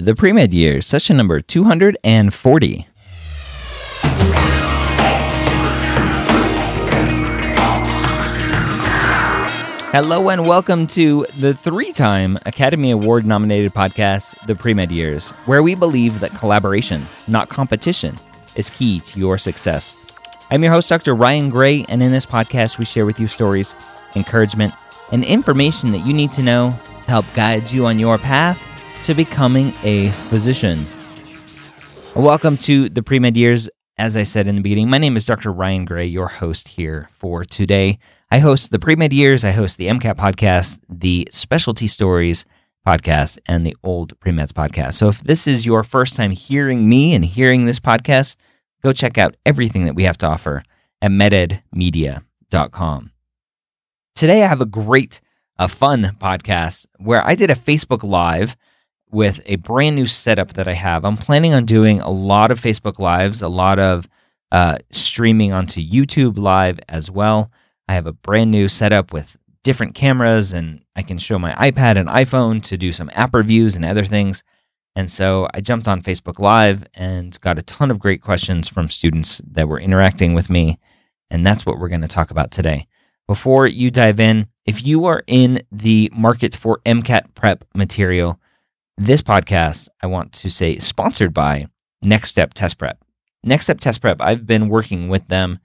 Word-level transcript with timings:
The 0.00 0.14
Pre 0.14 0.32
Med 0.32 0.52
Years, 0.52 0.86
session 0.86 1.16
number 1.16 1.40
240. 1.40 2.86
Hello 9.90 10.28
and 10.28 10.46
welcome 10.46 10.86
to 10.86 11.26
the 11.38 11.52
three 11.52 11.92
time 11.92 12.38
Academy 12.46 12.92
Award 12.92 13.26
nominated 13.26 13.74
podcast, 13.74 14.46
The 14.46 14.54
Pre 14.54 14.72
Med 14.72 14.92
Years, 14.92 15.30
where 15.46 15.64
we 15.64 15.74
believe 15.74 16.20
that 16.20 16.30
collaboration, 16.30 17.04
not 17.26 17.48
competition, 17.48 18.14
is 18.54 18.70
key 18.70 19.00
to 19.00 19.18
your 19.18 19.36
success. 19.36 19.96
I'm 20.52 20.62
your 20.62 20.70
host, 20.70 20.88
Dr. 20.88 21.16
Ryan 21.16 21.50
Gray, 21.50 21.84
and 21.88 22.00
in 22.04 22.12
this 22.12 22.24
podcast, 22.24 22.78
we 22.78 22.84
share 22.84 23.04
with 23.04 23.18
you 23.18 23.26
stories, 23.26 23.74
encouragement, 24.14 24.74
and 25.10 25.24
information 25.24 25.90
that 25.90 26.06
you 26.06 26.12
need 26.12 26.30
to 26.30 26.42
know 26.44 26.78
to 27.02 27.10
help 27.10 27.26
guide 27.34 27.72
you 27.72 27.86
on 27.86 27.98
your 27.98 28.16
path 28.16 28.62
to 29.04 29.14
becoming 29.14 29.72
a 29.82 30.10
physician. 30.28 30.84
Welcome 32.14 32.56
to 32.58 32.88
the 32.88 33.02
pre 33.02 33.18
med 33.18 33.36
years. 33.36 33.68
As 33.96 34.16
I 34.16 34.22
said 34.22 34.46
in 34.46 34.56
the 34.56 34.62
beginning, 34.62 34.88
my 34.88 34.98
name 34.98 35.16
is 35.16 35.26
Dr. 35.26 35.52
Ryan 35.52 35.84
Gray, 35.84 36.06
your 36.06 36.28
host 36.28 36.68
here 36.68 37.08
for 37.12 37.44
today. 37.44 37.98
I 38.30 38.38
host 38.38 38.70
the 38.70 38.78
pre 38.78 38.96
med 38.96 39.12
years, 39.12 39.44
I 39.44 39.50
host 39.50 39.78
the 39.78 39.88
MCAT 39.88 40.16
podcast, 40.16 40.78
the 40.88 41.28
specialty 41.30 41.86
stories 41.86 42.44
podcast, 42.86 43.38
and 43.46 43.66
the 43.66 43.76
old 43.82 44.18
pre 44.20 44.32
meds 44.32 44.52
podcast. 44.52 44.94
So 44.94 45.08
if 45.08 45.22
this 45.24 45.46
is 45.46 45.66
your 45.66 45.84
first 45.84 46.16
time 46.16 46.30
hearing 46.30 46.88
me 46.88 47.14
and 47.14 47.24
hearing 47.24 47.66
this 47.66 47.80
podcast, 47.80 48.36
go 48.82 48.92
check 48.92 49.18
out 49.18 49.36
everything 49.44 49.84
that 49.86 49.94
we 49.94 50.04
have 50.04 50.18
to 50.18 50.26
offer 50.26 50.62
at 51.02 51.10
mededmedia.com. 51.10 53.12
Today, 54.14 54.42
I 54.42 54.48
have 54.48 54.60
a 54.60 54.66
great, 54.66 55.20
a 55.58 55.68
fun 55.68 56.16
podcast 56.20 56.86
where 56.98 57.24
I 57.26 57.34
did 57.34 57.50
a 57.50 57.54
Facebook 57.54 58.02
Live 58.02 58.56
with 59.10 59.40
a 59.46 59.56
brand 59.56 59.96
new 59.96 60.06
setup 60.06 60.54
that 60.54 60.68
I 60.68 60.74
have. 60.74 61.04
I'm 61.04 61.16
planning 61.16 61.54
on 61.54 61.64
doing 61.64 62.00
a 62.00 62.10
lot 62.10 62.50
of 62.50 62.60
Facebook 62.60 62.98
Lives, 62.98 63.42
a 63.42 63.48
lot 63.48 63.78
of 63.78 64.08
uh, 64.52 64.78
streaming 64.92 65.52
onto 65.52 65.80
YouTube 65.80 66.38
Live 66.38 66.78
as 66.88 67.10
well. 67.10 67.50
I 67.88 67.94
have 67.94 68.06
a 68.06 68.12
brand 68.12 68.50
new 68.50 68.68
setup 68.68 69.12
with 69.12 69.36
different 69.64 69.94
cameras, 69.94 70.52
and 70.52 70.82
I 70.96 71.02
can 71.02 71.18
show 71.18 71.38
my 71.38 71.52
iPad 71.54 71.96
and 71.96 72.08
iPhone 72.08 72.62
to 72.64 72.76
do 72.76 72.92
some 72.92 73.10
app 73.14 73.34
reviews 73.34 73.76
and 73.76 73.84
other 73.84 74.04
things. 74.04 74.42
And 74.94 75.10
so 75.10 75.48
I 75.54 75.60
jumped 75.60 75.86
on 75.86 76.02
Facebook 76.02 76.38
Live 76.38 76.84
and 76.94 77.38
got 77.40 77.58
a 77.58 77.62
ton 77.62 77.90
of 77.90 77.98
great 77.98 78.22
questions 78.22 78.68
from 78.68 78.88
students 78.88 79.40
that 79.52 79.68
were 79.68 79.80
interacting 79.80 80.34
with 80.34 80.50
me. 80.50 80.78
And 81.30 81.46
that's 81.46 81.64
what 81.64 81.78
we're 81.78 81.88
going 81.88 82.00
to 82.00 82.08
talk 82.08 82.30
about 82.30 82.50
today. 82.50 82.86
Before 83.26 83.66
you 83.66 83.90
dive 83.90 84.20
in, 84.20 84.48
if 84.64 84.84
you 84.84 85.04
are 85.04 85.22
in 85.26 85.62
the 85.70 86.10
market 86.14 86.56
for 86.56 86.80
MCAT 86.86 87.34
prep 87.34 87.64
material, 87.74 88.40
this 88.98 89.22
podcast, 89.22 89.88
I 90.02 90.08
want 90.08 90.32
to 90.34 90.50
say, 90.50 90.78
sponsored 90.78 91.32
by 91.32 91.68
Next 92.04 92.30
Step 92.30 92.52
Test 92.52 92.78
Prep. 92.78 92.98
Next 93.44 93.66
Step 93.66 93.78
Test 93.78 94.00
Prep, 94.00 94.20
I've 94.20 94.44
been 94.44 94.68
working 94.68 95.08
with 95.08 95.28
them, 95.28 95.60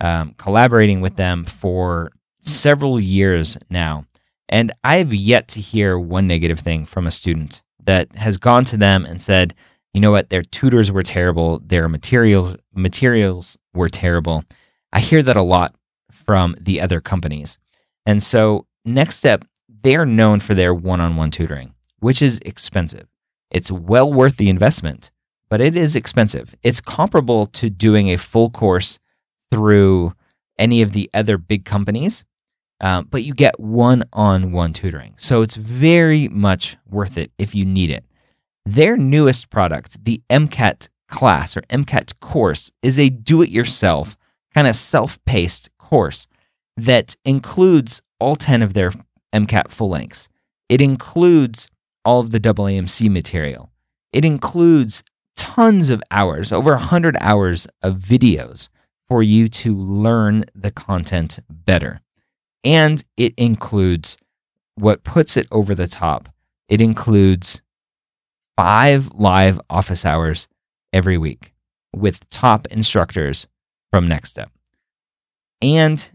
um, 0.00 0.34
collaborating 0.36 1.00
with 1.00 1.16
them 1.16 1.46
for 1.46 2.10
several 2.40 3.00
years 3.00 3.56
now. 3.70 4.04
And 4.50 4.72
I've 4.84 5.14
yet 5.14 5.48
to 5.48 5.60
hear 5.60 5.98
one 5.98 6.26
negative 6.26 6.60
thing 6.60 6.84
from 6.84 7.06
a 7.06 7.10
student 7.10 7.62
that 7.84 8.14
has 8.14 8.36
gone 8.36 8.64
to 8.66 8.76
them 8.76 9.06
and 9.06 9.20
said, 9.20 9.54
you 9.94 10.00
know 10.02 10.10
what, 10.10 10.28
their 10.28 10.42
tutors 10.42 10.92
were 10.92 11.02
terrible, 11.02 11.60
their 11.60 11.88
materials 11.88 12.54
materials 12.74 13.56
were 13.72 13.88
terrible. 13.88 14.44
I 14.92 15.00
hear 15.00 15.22
that 15.22 15.36
a 15.36 15.42
lot 15.42 15.74
from 16.12 16.54
the 16.60 16.82
other 16.82 17.00
companies. 17.00 17.58
And 18.04 18.22
so 18.22 18.66
Next 18.84 19.16
Step, 19.16 19.46
they're 19.82 20.06
known 20.06 20.40
for 20.40 20.54
their 20.54 20.74
one-on-one 20.74 21.30
tutoring 21.30 21.74
which 22.00 22.22
is 22.22 22.40
expensive. 22.44 23.06
It's 23.50 23.70
well 23.70 24.12
worth 24.12 24.36
the 24.36 24.48
investment, 24.48 25.10
but 25.48 25.60
it 25.60 25.76
is 25.76 25.96
expensive. 25.96 26.54
It's 26.62 26.80
comparable 26.80 27.46
to 27.46 27.70
doing 27.70 28.08
a 28.08 28.18
full 28.18 28.50
course 28.50 28.98
through 29.50 30.12
any 30.58 30.82
of 30.82 30.92
the 30.92 31.08
other 31.14 31.38
big 31.38 31.64
companies, 31.64 32.24
um, 32.80 33.08
but 33.10 33.22
you 33.22 33.34
get 33.34 33.58
one 33.58 34.04
on 34.12 34.52
one 34.52 34.72
tutoring. 34.72 35.14
So 35.16 35.42
it's 35.42 35.56
very 35.56 36.28
much 36.28 36.76
worth 36.88 37.16
it 37.16 37.32
if 37.38 37.54
you 37.54 37.64
need 37.64 37.90
it. 37.90 38.04
Their 38.66 38.96
newest 38.96 39.50
product, 39.50 40.04
the 40.04 40.20
MCAT 40.28 40.88
class 41.08 41.56
or 41.56 41.62
MCAT 41.62 42.20
course, 42.20 42.70
is 42.82 42.98
a 42.98 43.08
do 43.08 43.40
it 43.42 43.48
yourself, 43.48 44.16
kind 44.54 44.66
of 44.66 44.76
self 44.76 45.22
paced 45.24 45.70
course 45.78 46.26
that 46.76 47.16
includes 47.24 48.02
all 48.20 48.36
10 48.36 48.62
of 48.62 48.74
their 48.74 48.92
MCAT 49.32 49.70
full 49.70 49.88
lengths. 49.88 50.28
It 50.68 50.80
includes 50.80 51.68
all 52.08 52.20
of 52.20 52.30
the 52.30 52.40
AAMC 52.40 53.10
material. 53.10 53.70
It 54.14 54.24
includes 54.24 55.02
tons 55.36 55.90
of 55.90 56.02
hours, 56.10 56.52
over 56.52 56.70
100 56.70 57.18
hours 57.20 57.66
of 57.82 57.96
videos 57.96 58.70
for 59.08 59.22
you 59.22 59.46
to 59.46 59.76
learn 59.76 60.46
the 60.54 60.70
content 60.70 61.38
better. 61.50 62.00
And 62.64 63.04
it 63.18 63.34
includes 63.36 64.16
what 64.74 65.04
puts 65.04 65.36
it 65.36 65.48
over 65.50 65.74
the 65.74 65.86
top. 65.86 66.30
It 66.66 66.80
includes 66.80 67.60
five 68.56 69.10
live 69.12 69.60
office 69.68 70.06
hours 70.06 70.48
every 70.94 71.18
week 71.18 71.52
with 71.94 72.28
top 72.30 72.66
instructors 72.68 73.46
from 73.90 74.08
Next 74.08 74.30
Step. 74.30 74.50
And 75.60 76.10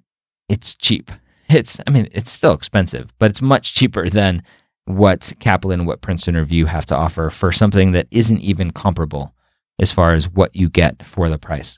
it's 0.49 0.73
cheap. 0.73 1.11
It's, 1.49 1.79
I 1.85 1.91
mean, 1.91 2.09
it's 2.11 2.31
still 2.31 2.53
expensive, 2.53 3.13
but 3.19 3.29
it's 3.29 3.43
much 3.43 3.75
cheaper 3.75 4.09
than 4.09 4.41
what 4.85 5.33
Kaplan, 5.39 5.81
and 5.81 5.87
what 5.87 6.01
Princeton 6.01 6.35
Review 6.35 6.65
have 6.65 6.87
to 6.87 6.95
offer 6.95 7.29
for 7.29 7.51
something 7.51 7.91
that 7.93 8.07
isn't 8.11 8.41
even 8.41 8.71
comparable 8.71 9.33
as 9.79 9.91
far 9.91 10.13
as 10.13 10.29
what 10.29 10.55
you 10.55 10.69
get 10.69 11.05
for 11.05 11.29
the 11.29 11.37
price. 11.37 11.77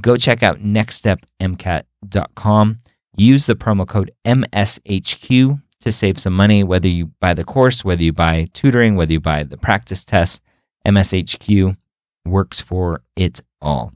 Go 0.00 0.16
check 0.16 0.42
out 0.42 0.58
nextstepmcat.com. 0.58 2.78
Use 3.16 3.46
the 3.46 3.54
promo 3.54 3.86
code 3.86 4.10
MSHQ 4.24 5.62
to 5.80 5.92
save 5.92 6.18
some 6.18 6.32
money, 6.32 6.64
whether 6.64 6.88
you 6.88 7.12
buy 7.20 7.34
the 7.34 7.44
course, 7.44 7.84
whether 7.84 8.02
you 8.02 8.12
buy 8.12 8.48
tutoring, 8.52 8.96
whether 8.96 9.12
you 9.12 9.20
buy 9.20 9.44
the 9.44 9.56
practice 9.56 10.04
test. 10.04 10.40
MSHQ 10.86 11.76
works 12.24 12.60
for 12.60 13.02
it 13.16 13.40
all. 13.60 13.92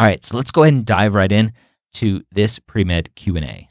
All 0.00 0.06
right, 0.06 0.24
so 0.24 0.36
let's 0.36 0.50
go 0.50 0.64
ahead 0.64 0.74
and 0.74 0.84
dive 0.84 1.14
right 1.14 1.32
in 1.32 1.52
to 1.94 2.22
this 2.32 2.58
pre-med 2.58 3.14
Q&A. 3.14 3.68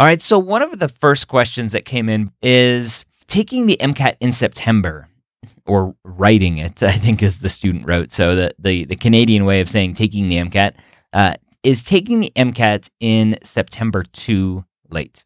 All 0.00 0.06
right. 0.06 0.22
So, 0.22 0.38
one 0.38 0.62
of 0.62 0.78
the 0.78 0.88
first 0.88 1.28
questions 1.28 1.72
that 1.72 1.84
came 1.84 2.08
in 2.08 2.32
is 2.40 3.04
taking 3.26 3.66
the 3.66 3.76
MCAT 3.78 4.16
in 4.18 4.32
September 4.32 5.08
or 5.66 5.94
writing 6.04 6.56
it, 6.56 6.82
I 6.82 6.92
think 6.92 7.22
is 7.22 7.40
the 7.40 7.50
student 7.50 7.86
wrote. 7.86 8.10
So, 8.10 8.34
the, 8.34 8.54
the, 8.58 8.86
the 8.86 8.96
Canadian 8.96 9.44
way 9.44 9.60
of 9.60 9.68
saying 9.68 9.92
taking 9.92 10.30
the 10.30 10.36
MCAT 10.38 10.72
uh, 11.12 11.34
is 11.62 11.84
taking 11.84 12.20
the 12.20 12.32
MCAT 12.34 12.88
in 12.98 13.36
September 13.42 14.02
too 14.02 14.64
late. 14.88 15.22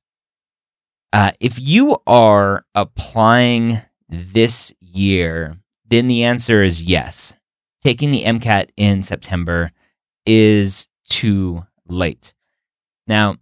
Uh, 1.12 1.30
if 1.38 1.56
you 1.60 1.96
are 2.08 2.64
applying 2.74 3.80
this 4.08 4.74
year, 4.80 5.54
then 5.88 6.08
the 6.08 6.24
answer 6.24 6.64
is 6.64 6.82
yes. 6.82 7.36
Taking 7.80 8.10
the 8.10 8.24
MCAT 8.24 8.70
in 8.76 9.04
September 9.04 9.70
is 10.26 10.88
too 11.08 11.64
late. 11.86 12.34
Now, 13.06 13.36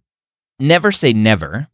never 0.59 0.91
say 0.91 1.13
never. 1.13 1.67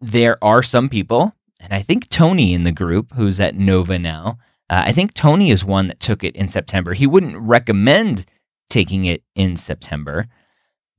There 0.00 0.42
are 0.42 0.62
some 0.62 0.88
people, 0.88 1.34
and 1.58 1.72
I 1.72 1.82
think 1.82 2.08
Tony 2.08 2.54
in 2.54 2.64
the 2.64 2.72
group, 2.72 3.12
who's 3.14 3.38
at 3.40 3.56
Nova 3.56 3.98
now, 3.98 4.38
uh, 4.70 4.84
I 4.86 4.92
think 4.92 5.14
Tony 5.14 5.50
is 5.50 5.64
one 5.64 5.88
that 5.88 6.00
took 6.00 6.24
it 6.24 6.36
in 6.36 6.48
September. 6.48 6.94
He 6.94 7.06
wouldn't 7.06 7.36
recommend 7.36 8.24
taking 8.70 9.04
it 9.04 9.22
in 9.34 9.56
September, 9.56 10.28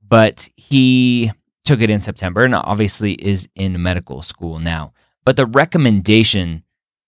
but 0.06 0.48
he 0.56 1.32
took 1.64 1.80
it 1.80 1.90
in 1.90 2.00
September 2.00 2.42
and 2.42 2.54
obviously 2.54 3.14
is 3.14 3.48
in 3.54 3.82
medical 3.82 4.22
school 4.22 4.58
now. 4.58 4.92
But 5.24 5.36
the 5.36 5.46
recommendation 5.46 6.64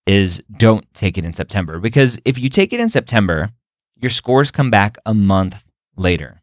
is 0.06 0.40
don't 0.56 0.86
take 0.94 1.18
it 1.18 1.24
in 1.24 1.34
September 1.34 1.78
because 1.78 2.18
if 2.24 2.38
you 2.38 2.48
take 2.48 2.72
it 2.72 2.80
in 2.80 2.88
September, 2.88 3.50
your 3.96 4.10
scores 4.10 4.50
come 4.50 4.70
back 4.70 4.96
a 5.06 5.14
month 5.14 5.64
later. 5.96 6.42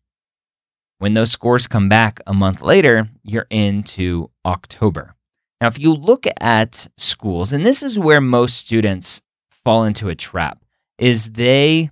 When 1.02 1.16
those 1.16 1.32
scores 1.32 1.66
come 1.66 1.90
back 1.90 2.20
a 2.28 2.34
month 2.34 2.62
later, 2.62 3.10
you're 3.24 3.48
into 3.50 4.30
October. 4.46 5.16
Now, 5.60 5.66
if 5.66 5.80
you 5.80 5.96
look 5.96 6.28
at 6.40 6.90
schools, 6.96 7.52
and 7.52 7.66
this 7.66 7.82
is 7.82 7.98
where 7.98 8.22
most 8.22 8.58
students 8.58 9.24
fall 9.50 9.84
into 9.84 10.10
a 10.10 10.16
trap, 10.16 10.64
is 11.00 11.32
they 11.32 11.90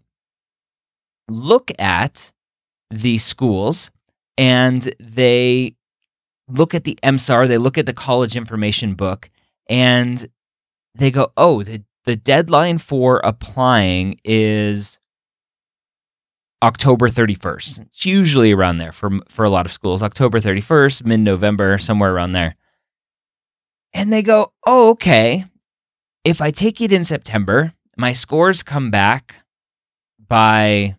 look 1.27 1.71
at 1.79 2.31
the 2.91 3.17
schools 3.17 3.89
and 4.37 4.93
they 4.99 5.75
look 6.47 6.75
at 6.75 6.83
the 6.83 6.99
MSAR, 7.01 7.47
they 7.47 7.57
look 7.57 7.79
at 7.79 7.87
the 7.87 7.93
college 7.93 8.35
information 8.35 8.93
book, 8.93 9.31
and 9.67 10.29
they 10.93 11.09
go, 11.09 11.31
oh, 11.35 11.63
the, 11.63 11.83
the 12.05 12.15
deadline 12.15 12.77
for 12.77 13.21
applying 13.23 14.19
is 14.23 14.99
October 16.61 17.09
31st. 17.09 17.37
Mm-hmm. 17.39 17.81
It's 17.83 18.05
usually 18.05 18.51
around 18.51 18.77
there 18.79 18.91
for 18.91 19.09
for 19.29 19.45
a 19.45 19.49
lot 19.49 19.65
of 19.65 19.71
schools. 19.71 20.03
October 20.03 20.39
31st, 20.39 21.05
mid-November, 21.05 21.77
somewhere 21.77 22.13
around 22.13 22.33
there. 22.33 22.55
And 23.93 24.11
they 24.13 24.21
go, 24.21 24.53
"Oh, 24.67 24.91
okay. 24.91 25.45
if 26.25 26.41
I 26.41 26.51
take 26.51 26.81
it 26.81 26.91
in 26.91 27.05
September, 27.05 27.73
my 27.97 28.13
scores 28.13 28.61
come 28.61 28.91
back 28.91 29.35
by 30.27 30.97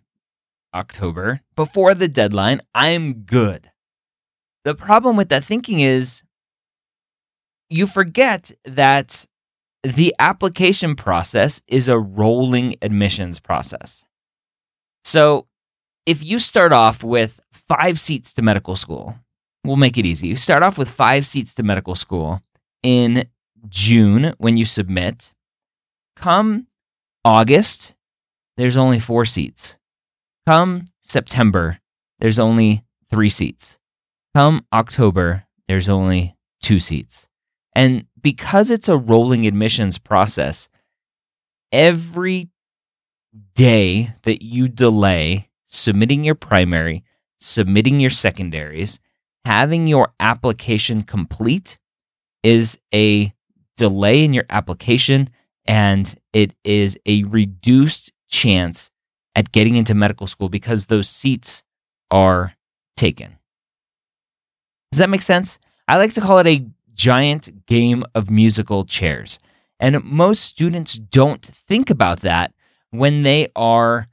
October 0.75 1.41
before 1.57 1.95
the 1.95 2.09
deadline, 2.09 2.61
I'm 2.75 3.23
good. 3.25 3.71
The 4.65 4.75
problem 4.75 5.17
with 5.17 5.29
that 5.31 5.45
thinking 5.45 5.81
is 5.81 6.23
you 7.69 7.87
forget 7.87 8.51
that 8.65 9.27
the 9.83 10.15
application 10.19 10.95
process 10.95 11.63
is 11.67 11.89
a 11.89 11.99
rolling 11.99 12.77
admissions 12.83 13.41
process. 13.41 14.05
So 15.05 15.47
if 16.11 16.25
you 16.25 16.41
start 16.41 16.73
off 16.73 17.05
with 17.05 17.39
five 17.53 18.01
seats 18.01 18.33
to 18.35 18.43
medical 18.43 18.75
school, 18.75 19.15
we'll 19.63 19.77
make 19.77 19.97
it 19.97 20.05
easy. 20.05 20.27
You 20.27 20.35
start 20.35 20.65
off 20.65 20.77
with 20.77 20.91
five 20.91 21.25
seats 21.25 21.55
to 21.55 21.63
medical 21.63 21.95
school 21.95 22.43
in 22.83 23.29
June 23.69 24.35
when 24.39 24.57
you 24.57 24.67
submit. 24.67 25.33
Come 26.17 26.67
August, 27.25 27.95
there's 28.57 28.77
only 28.77 28.99
four 28.99 29.25
seats. 29.25 29.77
Come 30.49 30.87
September, 31.01 31.79
there's 32.19 32.41
only 32.41 32.83
three 33.09 33.31
seats. 33.31 33.79
Come 34.35 34.67
October, 34.73 35.45
there's 35.69 35.89
only 35.89 36.35
two 36.61 36.81
seats. 36.81 37.29
And 37.73 38.07
because 38.21 38.73
it's 38.73 38.89
a 38.89 38.97
rolling 38.97 39.47
admissions 39.47 39.97
process, 39.97 40.69
every 41.71 42.51
day 43.55 44.13
that 44.25 44.43
you 44.43 44.67
delay 44.67 45.50
submitting 45.71 46.25
your 46.25 46.35
primary, 46.35 47.05
submitting 47.39 48.01
your 48.01 48.11
secondaries, 48.11 48.99
having 49.45 49.87
your 49.87 50.13
application 50.21 51.03
complete 51.03 51.79
is 52.43 52.79
a 52.93 53.33
delay 53.77 54.25
in 54.25 54.35
your 54.35 54.45
application 54.51 55.31
and 55.67 56.17
it 56.33 56.53
is 56.65 56.99
a 57.07 57.23
reduced 57.25 58.13
chance 58.29 58.91
at 59.37 59.53
getting 59.53 59.77
into 59.77 59.95
medical 59.95 60.27
school 60.27 60.49
because 60.49 60.87
those 60.87 61.09
seats 61.09 61.63
are 62.11 62.53
taken. 62.97 63.39
Does 64.91 64.99
that 64.99 65.09
make 65.09 65.23
sense? 65.23 65.59
I 65.87 65.97
like 65.97 66.13
to 66.15 66.21
call 66.21 66.39
it 66.39 66.47
a 66.47 66.67
giant 66.95 67.67
game 67.67 68.05
of 68.15 68.31
musical 68.31 68.85
chairs. 68.85 69.39
And 69.79 70.03
most 70.05 70.43
students 70.43 70.95
don't 70.95 71.45
think 71.45 71.89
about 71.89 72.21
that 72.21 72.53
when 72.91 73.23
they 73.23 73.49
are 73.55 74.09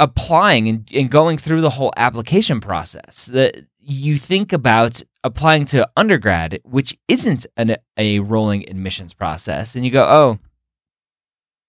applying 0.00 0.68
and, 0.68 0.90
and 0.94 1.10
going 1.10 1.38
through 1.38 1.60
the 1.60 1.70
whole 1.70 1.92
application 1.96 2.60
process. 2.60 3.26
That 3.26 3.66
you 3.78 4.16
think 4.18 4.52
about 4.52 5.02
applying 5.24 5.64
to 5.66 5.88
undergrad, 5.96 6.60
which 6.64 6.96
isn't 7.08 7.46
an, 7.56 7.76
a 7.96 8.20
rolling 8.20 8.68
admissions 8.68 9.14
process, 9.14 9.74
and 9.74 9.84
you 9.84 9.90
go, 9.90 10.06
oh, 10.08 10.38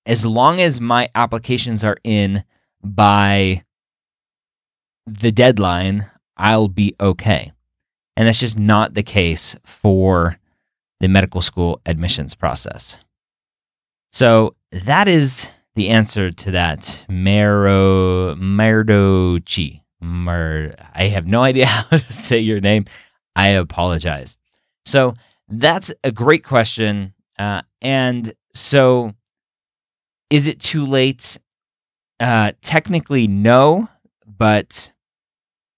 as 0.06 0.26
long 0.26 0.60
as 0.60 0.82
my 0.82 1.10
applications 1.16 1.84
are 1.84 1.98
in 2.04 2.44
by 2.84 3.64
the 5.06 5.32
deadline, 5.32 6.10
I'll 6.38 6.68
be 6.68 6.96
okay. 7.00 7.52
And 8.16 8.28
that's 8.28 8.40
just 8.40 8.58
not 8.58 8.94
the 8.94 9.04
case 9.04 9.56
for 9.66 10.38
the 11.00 11.08
medical 11.08 11.42
school 11.42 11.82
admissions 11.86 12.36
process. 12.36 12.98
So 14.12 14.56
that 14.72 15.08
is 15.08 15.50
the 15.80 15.90
answer 15.90 16.30
to 16.30 16.52
that. 16.52 17.06
Mero 17.10 18.36
Merdochi. 18.36 19.82
Mer, 20.02 20.76
I 20.94 21.08
have 21.08 21.26
no 21.26 21.42
idea 21.42 21.66
how 21.68 21.98
to 21.98 22.14
say 22.14 22.40
your 22.40 22.60
name. 22.60 22.86
I 23.36 23.50
apologize. 23.50 24.38
So 24.86 25.14
that's 25.48 25.92
a 26.04 26.12
great 26.12 26.44
question. 26.44 27.14
Uh, 27.38 27.62
and 27.82 28.34
so 28.54 29.14
is 30.30 30.48
it 30.48 30.60
too 30.60 30.86
late? 30.86 31.38
Uh, 32.20 32.52
technically, 32.62 33.28
no, 33.28 33.88
but 34.28 34.92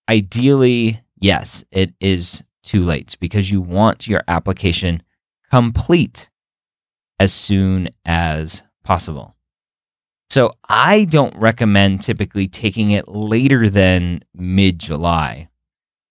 ideally, 0.09 0.99
yes, 1.19 1.63
it 1.71 1.93
is 1.99 2.41
too 2.63 2.83
late 2.83 3.15
because 3.19 3.51
you 3.51 3.61
want 3.61 4.07
your 4.07 4.23
application 4.27 5.03
complete 5.51 6.31
as 7.19 7.31
soon 7.31 7.89
as 8.03 8.63
possible. 8.83 9.35
So 10.31 10.53
I 10.69 11.03
don't 11.03 11.35
recommend 11.35 12.03
typically 12.03 12.47
taking 12.47 12.91
it 12.91 13.09
later 13.09 13.67
than 13.67 14.21
mid 14.33 14.79
July. 14.79 15.49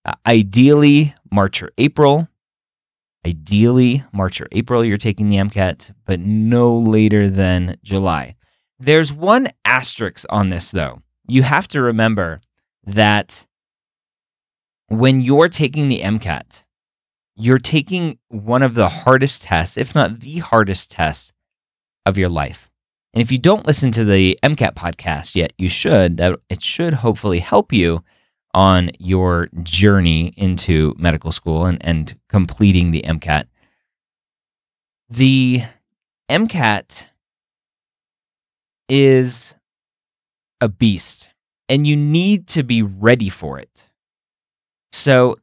Uh, 0.05 0.13
ideally, 0.27 1.15
March 1.31 1.63
or 1.63 1.71
April. 1.79 2.27
Ideally, 3.25 4.03
March 4.13 4.39
or 4.39 4.47
April, 4.51 4.85
you're 4.85 4.97
taking 4.97 5.29
the 5.29 5.37
MCAT, 5.37 5.95
but 6.05 6.19
no 6.19 6.77
later 6.77 7.31
than 7.31 7.77
July. 7.81 8.35
There's 8.77 9.11
one 9.11 9.47
asterisk 9.65 10.27
on 10.29 10.49
this, 10.49 10.69
though. 10.69 11.01
You 11.27 11.41
have 11.41 11.67
to 11.69 11.81
remember 11.81 12.41
that 12.85 13.47
when 14.87 15.21
you're 15.21 15.49
taking 15.49 15.89
the 15.89 16.01
MCAT, 16.01 16.61
you're 17.35 17.57
taking 17.57 18.19
one 18.27 18.61
of 18.61 18.75
the 18.75 18.87
hardest 18.87 19.41
tests, 19.41 19.77
if 19.77 19.95
not 19.95 20.19
the 20.19 20.37
hardest 20.37 20.91
test 20.91 21.33
of 22.05 22.19
your 22.19 22.29
life. 22.29 22.70
And 23.13 23.21
if 23.21 23.31
you 23.31 23.37
don't 23.37 23.65
listen 23.65 23.91
to 23.91 24.05
the 24.05 24.39
MCAT 24.41 24.73
podcast 24.73 25.35
yet, 25.35 25.53
you 25.57 25.69
should. 25.69 26.17
That 26.17 26.39
it 26.49 26.61
should 26.61 26.93
hopefully 26.93 27.39
help 27.39 27.73
you 27.73 28.03
on 28.53 28.91
your 28.99 29.49
journey 29.63 30.33
into 30.37 30.93
medical 30.97 31.31
school 31.31 31.65
and, 31.65 31.77
and 31.81 32.17
completing 32.29 32.91
the 32.91 33.03
MCAT. 33.05 33.45
The 35.09 35.63
MCAT 36.29 37.05
is 38.87 39.55
a 40.61 40.69
beast, 40.69 41.29
and 41.67 41.85
you 41.85 41.97
need 41.97 42.47
to 42.47 42.63
be 42.63 42.81
ready 42.81 43.29
for 43.29 43.59
it. 43.59 43.89
So 44.91 45.37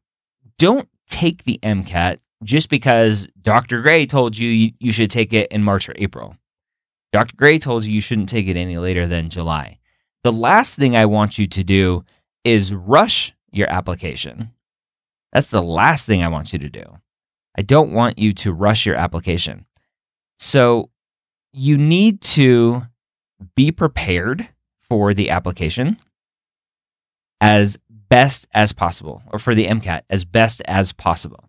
don't 0.59 0.89
take 1.07 1.45
the 1.45 1.59
MCAT 1.63 2.19
just 2.45 2.71
because 2.71 3.27
Dr. 3.41 3.83
Gray 3.83 4.07
told 4.07 4.39
you 4.39 4.73
you 4.79 4.93
should 4.93 5.11
take 5.11 5.33
it 5.33 5.51
in 5.51 5.63
March 5.65 5.89
or 5.89 5.95
April. 5.97 6.37
Dr. 7.13 7.37
Gray 7.37 7.59
told 7.59 7.85
you 7.85 7.93
you 7.93 8.01
shouldn't 8.01 8.29
take 8.29 8.49
it 8.49 8.57
any 8.57 8.79
later 8.79 9.07
than 9.07 9.31
July. 9.31 9.79
The 10.25 10.33
last 10.33 10.77
thing 10.77 10.97
I 10.97 11.07
want 11.07 11.39
you 11.39 11.47
to 11.47 11.65
do 11.65 12.05
is 12.45 12.73
rush 12.73 13.33
your 13.51 13.71
application. 13.71 14.53
That's 15.33 15.51
the 15.51 15.63
last 15.63 16.07
thing 16.07 16.23
I 16.23 16.29
want 16.29 16.53
you 16.53 16.59
to 16.59 16.69
do. 16.69 16.85
I 17.57 17.63
don't 17.63 17.93
want 17.93 18.19
you 18.19 18.33
to 18.35 18.53
rush 18.53 18.87
your 18.87 18.97
application. 18.97 19.67
So 20.39 20.91
you 21.53 21.77
need 21.77 22.21
to 22.21 22.83
be 23.55 23.73
prepared 23.73 24.49
for 24.89 25.15
the 25.15 25.31
application 25.31 25.99
as 27.41 27.79
best 27.89 28.47
as 28.53 28.73
possible, 28.73 29.23
or 29.33 29.39
for 29.39 29.55
the 29.55 29.67
MCAT 29.67 30.03
as 30.09 30.25
best 30.25 30.63
as 30.67 30.93
possible. 30.93 31.49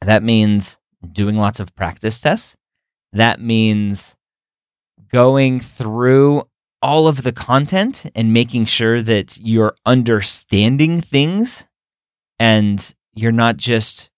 That 0.00 0.22
means 0.22 0.76
doing 1.12 1.36
lots 1.36 1.60
of 1.60 1.74
practice 1.74 2.20
tests. 2.20 2.56
That 3.12 3.40
means 3.40 4.16
going 5.12 5.60
through 5.60 6.44
all 6.80 7.06
of 7.06 7.22
the 7.22 7.32
content 7.32 8.10
and 8.14 8.32
making 8.32 8.64
sure 8.64 9.02
that 9.02 9.38
you're 9.38 9.76
understanding 9.86 11.00
things 11.00 11.64
and 12.38 12.94
you're 13.14 13.30
not 13.30 13.56
just 13.56 14.10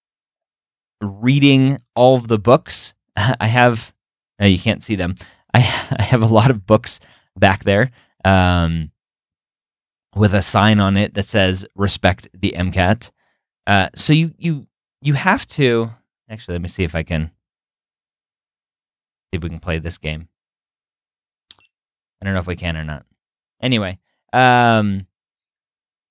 reading 1.03 1.79
all 1.95 2.15
of 2.17 2.29
the 2.29 2.39
books. 2.39 2.95
I 3.17 3.47
have, 3.47 3.93
no, 4.39 4.47
you 4.47 4.59
can't 4.59 4.83
see 4.83 4.95
them. 4.95 5.15
I, 5.53 5.59
I 5.99 6.03
have 6.03 6.23
a 6.23 6.27
lot 6.27 6.51
of 6.51 6.67
books 6.67 7.01
back 7.37 7.65
there 7.65 7.91
um, 8.25 8.91
with 10.15 10.35
a 10.35 10.43
sign 10.43 10.81
on 10.81 10.97
it 10.97 11.15
that 11.15 11.27
says 11.27 11.67
"Respect 11.75 12.29
the 12.35 12.55
MCAT." 12.57 13.11
Uh, 13.67 13.89
so 13.95 14.13
you 14.13 14.33
you 14.39 14.67
you 15.01 15.15
have 15.15 15.47
to 15.47 15.91
actually. 16.29 16.55
Let 16.55 16.63
me 16.63 16.69
see 16.69 16.85
if 16.85 16.95
I 16.95 17.03
can 17.03 17.31
if 19.37 19.43
we 19.43 19.51
can 19.51 19.61
play 19.61 19.79
this 19.79 19.99
game. 19.99 20.29
I 22.21 22.25
don't 22.25 22.35
know 22.35 22.41
if 22.41 22.47
we 22.47 22.57
can 22.57 22.77
or 22.77 22.85
not. 22.85 23.05
Anyway, 23.61 23.99
um, 24.33 25.07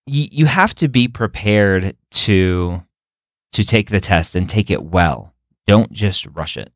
you 0.05 0.27
you 0.31 0.45
have 0.45 0.75
to 0.75 0.87
be 0.87 1.07
prepared 1.07 1.95
to 2.11 2.83
to 3.53 3.63
take 3.63 3.89
the 3.89 3.99
test 3.99 4.35
and 4.35 4.49
take 4.49 4.69
it 4.69 4.83
well. 4.83 5.33
Don't 5.65 5.91
just 5.91 6.25
rush 6.27 6.57
it. 6.57 6.71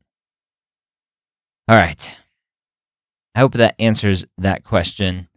All 1.68 1.76
right. 1.76 2.12
I 3.34 3.40
hope 3.40 3.54
that 3.54 3.76
answers 3.78 4.24
that 4.38 4.64
question. 4.64 5.28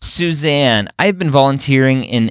Suzanne, 0.00 0.88
I've 0.98 1.18
been 1.18 1.30
volunteering 1.30 2.04
in 2.04 2.30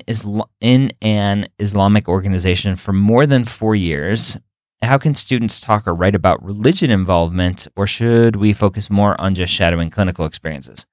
in 0.62 0.91
an 1.01 1.48
Islamic 1.60 2.08
organization 2.08 2.75
for 2.75 2.94
more 2.94 3.25
than 3.25 3.44
4 3.44 3.75
years. 3.75 4.38
How 4.81 4.98
can 4.98 5.15
students 5.15 5.60
talk 5.60 5.88
or 5.88 5.96
write 5.96 6.15
about 6.15 6.43
religion 6.43 6.91
involvement 6.91 7.67
or 7.75 7.88
should 7.88 8.36
we 8.36 8.53
focus 8.53 8.89
more 8.89 9.19
on 9.19 9.34
just 9.34 9.51
shadowing 9.51 9.89
clinical 9.89 10.25
experiences? 10.25 10.86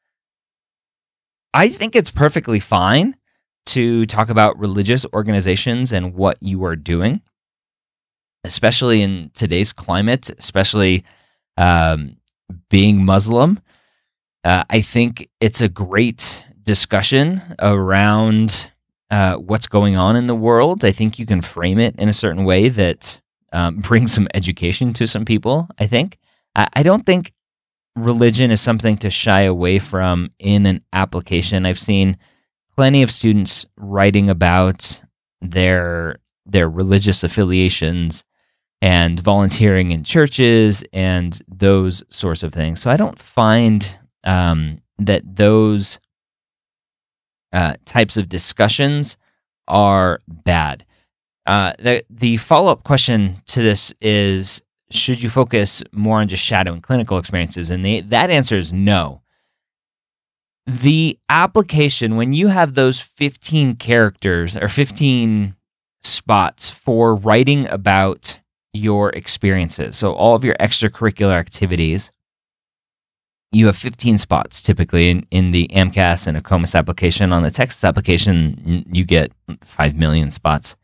I 1.52 1.68
think 1.68 1.94
it's 1.94 2.10
perfectly 2.10 2.60
fine 2.60 3.14
to 3.66 4.04
talk 4.06 4.28
about 4.28 4.58
religious 4.58 5.04
organizations 5.12 5.92
and 5.92 6.14
what 6.14 6.38
you 6.40 6.64
are 6.64 6.76
doing, 6.76 7.20
especially 8.42 9.02
in 9.02 9.30
today's 9.34 9.72
climate, 9.72 10.30
especially 10.38 11.04
um, 11.56 12.16
being 12.70 13.04
Muslim. 13.04 13.60
Uh, 14.42 14.64
I 14.68 14.80
think 14.80 15.28
it's 15.40 15.60
a 15.60 15.68
great 15.68 16.44
discussion 16.62 17.42
around 17.58 18.70
uh, 19.10 19.36
what's 19.36 19.68
going 19.68 19.96
on 19.96 20.16
in 20.16 20.26
the 20.26 20.34
world. 20.34 20.84
I 20.84 20.90
think 20.90 21.18
you 21.18 21.26
can 21.26 21.40
frame 21.40 21.78
it 21.78 21.94
in 21.96 22.08
a 22.08 22.14
certain 22.14 22.44
way 22.44 22.68
that 22.68 23.20
um, 23.54 23.76
brings 23.88 24.12
some 24.12 24.28
education 24.34 24.92
to 24.94 25.06
some 25.06 25.24
people. 25.24 25.68
I 25.78 25.86
think. 25.86 26.18
I, 26.54 26.68
I 26.74 26.82
don't 26.82 27.06
think 27.06 27.32
religion 27.96 28.50
is 28.50 28.60
something 28.60 28.96
to 28.98 29.10
shy 29.10 29.42
away 29.42 29.78
from 29.78 30.30
in 30.38 30.66
an 30.66 30.82
application. 30.92 31.64
I've 31.64 31.78
seen 31.78 32.18
plenty 32.76 33.02
of 33.02 33.10
students 33.10 33.66
writing 33.76 34.28
about 34.28 35.02
their 35.40 36.18
their 36.46 36.68
religious 36.68 37.24
affiliations 37.24 38.24
and 38.82 39.18
volunteering 39.20 39.92
in 39.92 40.04
churches 40.04 40.84
and 40.92 41.40
those 41.48 42.02
sorts 42.10 42.42
of 42.42 42.52
things. 42.52 42.82
So 42.82 42.90
I 42.90 42.98
don't 42.98 43.18
find 43.18 43.98
um, 44.24 44.82
that 44.98 45.22
those 45.36 45.98
uh, 47.52 47.74
types 47.86 48.18
of 48.18 48.28
discussions 48.28 49.16
are 49.68 50.20
bad. 50.28 50.84
Uh, 51.46 51.72
the 51.78 52.04
the 52.08 52.36
follow 52.38 52.72
up 52.72 52.84
question 52.84 53.42
to 53.46 53.62
this 53.62 53.92
is: 54.00 54.62
Should 54.90 55.22
you 55.22 55.28
focus 55.28 55.82
more 55.92 56.20
on 56.20 56.28
just 56.28 56.42
shadow 56.42 56.72
and 56.72 56.82
clinical 56.82 57.18
experiences? 57.18 57.70
And 57.70 57.84
the, 57.84 58.00
that 58.02 58.30
answer 58.30 58.56
is 58.56 58.72
no. 58.72 59.22
The 60.66 61.18
application, 61.28 62.16
when 62.16 62.32
you 62.32 62.48
have 62.48 62.74
those 62.74 62.98
15 62.98 63.76
characters 63.76 64.56
or 64.56 64.68
15 64.68 65.54
spots 66.02 66.70
for 66.70 67.14
writing 67.14 67.68
about 67.68 68.38
your 68.72 69.10
experiences, 69.10 69.96
so 69.96 70.14
all 70.14 70.34
of 70.34 70.42
your 70.42 70.54
extracurricular 70.54 71.34
activities, 71.34 72.10
you 73.52 73.66
have 73.66 73.76
15 73.76 74.16
spots 74.16 74.62
typically 74.62 75.10
in, 75.10 75.26
in 75.30 75.50
the 75.50 75.68
AMCAS 75.68 76.26
and 76.26 76.42
AACOMAS 76.42 76.74
application. 76.74 77.32
On 77.32 77.42
the 77.42 77.50
Texas 77.50 77.84
application, 77.84 78.84
you 78.90 79.04
get 79.04 79.32
5 79.62 79.94
million 79.94 80.30
spots. 80.30 80.76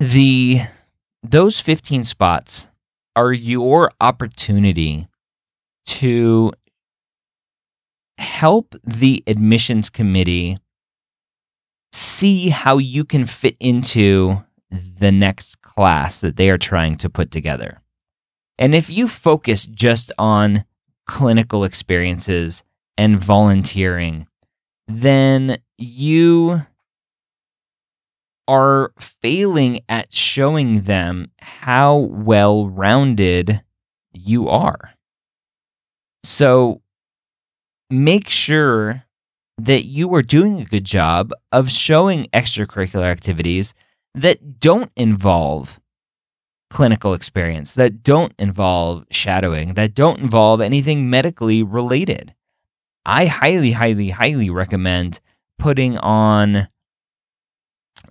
The 0.00 0.60
those 1.24 1.60
15 1.60 2.04
spots 2.04 2.68
are 3.16 3.32
your 3.32 3.90
opportunity 4.00 5.08
to 5.86 6.52
help 8.16 8.74
the 8.84 9.24
admissions 9.26 9.90
committee 9.90 10.58
see 11.92 12.50
how 12.50 12.78
you 12.78 13.04
can 13.04 13.26
fit 13.26 13.56
into 13.58 14.44
the 14.70 15.10
next 15.10 15.60
class 15.62 16.20
that 16.20 16.36
they 16.36 16.50
are 16.50 16.58
trying 16.58 16.96
to 16.96 17.10
put 17.10 17.30
together. 17.30 17.82
And 18.58 18.74
if 18.74 18.90
you 18.90 19.08
focus 19.08 19.66
just 19.66 20.12
on 20.18 20.64
clinical 21.06 21.64
experiences 21.64 22.62
and 22.96 23.20
volunteering, 23.20 24.26
then 24.86 25.58
you 25.76 26.62
are 28.48 28.92
failing 28.98 29.80
at 29.88 30.12
showing 30.12 30.82
them 30.82 31.30
how 31.38 31.96
well 31.96 32.68
rounded 32.68 33.62
you 34.12 34.48
are. 34.48 34.90
So 36.24 36.82
make 37.90 38.28
sure 38.28 39.04
that 39.58 39.84
you 39.84 40.14
are 40.14 40.22
doing 40.22 40.60
a 40.60 40.64
good 40.64 40.84
job 40.84 41.32
of 41.52 41.70
showing 41.70 42.26
extracurricular 42.32 43.04
activities 43.04 43.74
that 44.14 44.60
don't 44.60 44.90
involve 44.96 45.80
clinical 46.70 47.14
experience, 47.14 47.74
that 47.74 48.02
don't 48.02 48.32
involve 48.38 49.04
shadowing, 49.10 49.74
that 49.74 49.94
don't 49.94 50.20
involve 50.20 50.60
anything 50.60 51.10
medically 51.10 51.62
related. 51.62 52.34
I 53.04 53.26
highly, 53.26 53.72
highly, 53.72 54.10
highly 54.10 54.50
recommend 54.50 55.20
putting 55.58 55.98
on 55.98 56.68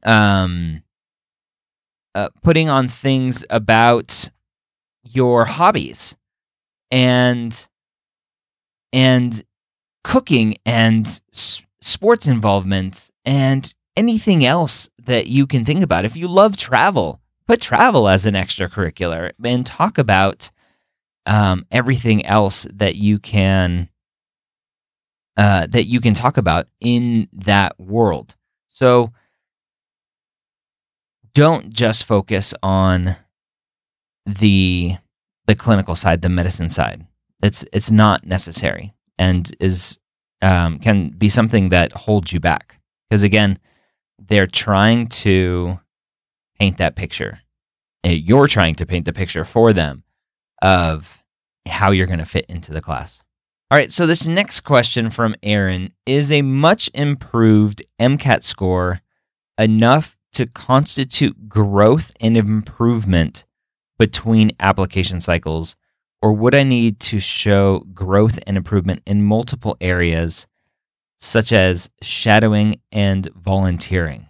um 0.08 0.84
uh, 2.16 2.30
putting 2.44 2.70
on 2.70 2.88
things 2.88 3.46
about 3.50 4.30
your 5.04 5.46
hobbies 5.46 6.16
and 6.92 7.68
and 8.94 9.44
cooking 10.04 10.56
and 10.66 11.22
s- 11.34 11.62
sports 11.82 12.28
involvement 12.28 13.10
and 13.26 13.74
anything 13.98 14.46
else 14.46 14.90
that 15.06 15.28
you 15.28 15.48
can 15.48 15.66
think 15.66 15.84
about. 15.84 16.06
If 16.06 16.18
you 16.18 16.28
love 16.28 16.58
travel, 16.58 17.22
put 17.48 17.62
travel 17.62 18.08
as 18.10 18.26
an 18.26 18.36
extracurricular 18.36 19.32
and 19.44 19.66
talk 19.66 19.98
about 19.98 20.52
um, 21.26 21.66
everything 21.72 22.26
else 22.26 22.68
that 22.74 22.96
you 22.96 23.20
can 23.20 23.90
uh, 25.38 25.68
that 25.68 25.86
you 25.86 26.02
can 26.02 26.14
talk 26.14 26.38
about 26.38 26.68
in 26.80 27.28
that 27.34 27.80
world. 27.80 28.36
So 28.70 29.12
don't 31.38 31.72
just 31.72 32.06
focus 32.06 32.52
on 32.64 33.16
the 34.26 34.96
the 35.46 35.54
clinical 35.54 35.94
side, 35.94 36.24
the 36.24 36.30
medicine 36.30 36.68
side. 36.68 37.06
It's 37.44 37.64
it's 37.72 37.92
not 37.92 38.26
necessary 38.26 38.96
and 39.20 39.50
is 39.60 40.00
um, 40.42 40.80
can 40.80 41.10
be 41.10 41.30
something 41.30 41.70
that 41.70 41.92
holds 41.92 42.34
you 42.34 42.40
back. 42.40 42.80
Because 43.08 43.22
again 43.22 43.60
they're 44.18 44.48
trying 44.48 45.10
to 45.10 45.80
paint 46.60 46.80
that 46.80 46.96
picture. 46.96 47.40
Uh, 48.04 48.10
you're 48.10 48.48
trying 48.48 48.74
to 48.74 48.88
paint 48.88 49.06
the 49.06 49.14
picture 49.14 49.46
for 49.46 49.74
them 49.74 50.04
of 50.64 51.24
how 51.68 51.92
you're 51.92 52.08
going 52.08 52.18
to 52.18 52.26
fit 52.26 52.48
into 52.50 52.72
the 52.72 52.82
class. 52.82 53.22
All 53.70 53.78
right 53.78 53.92
so 53.92 54.08
this 54.08 54.26
next 54.26 54.62
question 54.62 55.12
from 55.12 55.36
aaron 55.44 55.94
is 56.08 56.32
a 56.32 56.42
much 56.42 56.90
improved 56.96 57.84
mcat 58.02 58.42
score 58.42 59.02
enough 59.60 60.17
to 60.34 60.46
constitute 60.46 61.50
growth 61.50 62.12
and 62.20 62.38
improvement 62.38 63.46
between 63.98 64.52
application 64.60 65.20
cycles 65.20 65.76
or 66.22 66.34
would 66.34 66.56
I 66.56 66.64
need 66.64 67.00
to 67.02 67.20
show 67.20 67.80
growth 67.94 68.40
and 68.48 68.58
improvement 68.58 69.02
in 69.06 69.24
multiple 69.24 69.78
areas, 69.80 70.48
such 71.18 71.52
as 71.52 71.90
shadowing 72.02 72.80
and 72.92 73.28
volunteering? 73.36 74.28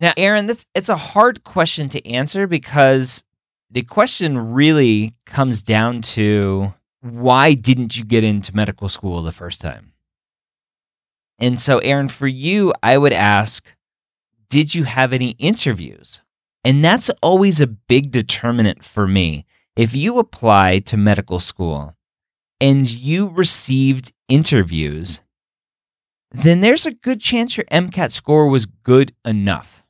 Now, 0.00 0.12
Aaron, 0.16 0.46
this, 0.46 0.64
it's 0.74 0.88
a 0.88 0.96
hard 0.96 1.44
question 1.44 1.88
to 1.90 2.06
answer 2.06 2.46
because 2.46 3.24
the 3.70 3.82
question 3.82 4.52
really 4.52 5.14
comes 5.26 5.62
down 5.62 6.02
to 6.02 6.74
why 7.00 7.54
didn't 7.54 7.96
you 7.96 8.04
get 8.04 8.24
into 8.24 8.54
medical 8.54 8.88
school 8.88 9.22
the 9.22 9.32
first 9.32 9.60
time? 9.60 9.92
And 11.38 11.58
so, 11.58 11.78
Aaron, 11.78 12.08
for 12.08 12.28
you, 12.28 12.72
I 12.82 12.96
would 12.96 13.12
ask 13.12 13.74
Did 14.48 14.74
you 14.74 14.84
have 14.84 15.12
any 15.12 15.30
interviews? 15.38 16.20
And 16.64 16.84
that's 16.84 17.10
always 17.22 17.60
a 17.60 17.66
big 17.66 18.10
determinant 18.10 18.84
for 18.84 19.06
me 19.06 19.44
if 19.76 19.94
you 19.94 20.18
apply 20.18 20.78
to 20.80 20.96
medical 20.96 21.40
school 21.40 21.96
and 22.60 22.88
you 22.88 23.28
received 23.28 24.12
interviews, 24.28 25.20
then 26.30 26.60
there's 26.60 26.86
a 26.86 26.94
good 26.94 27.20
chance 27.20 27.56
your 27.56 27.66
MCAT 27.66 28.12
score 28.12 28.48
was 28.48 28.66
good 28.66 29.12
enough. 29.24 29.82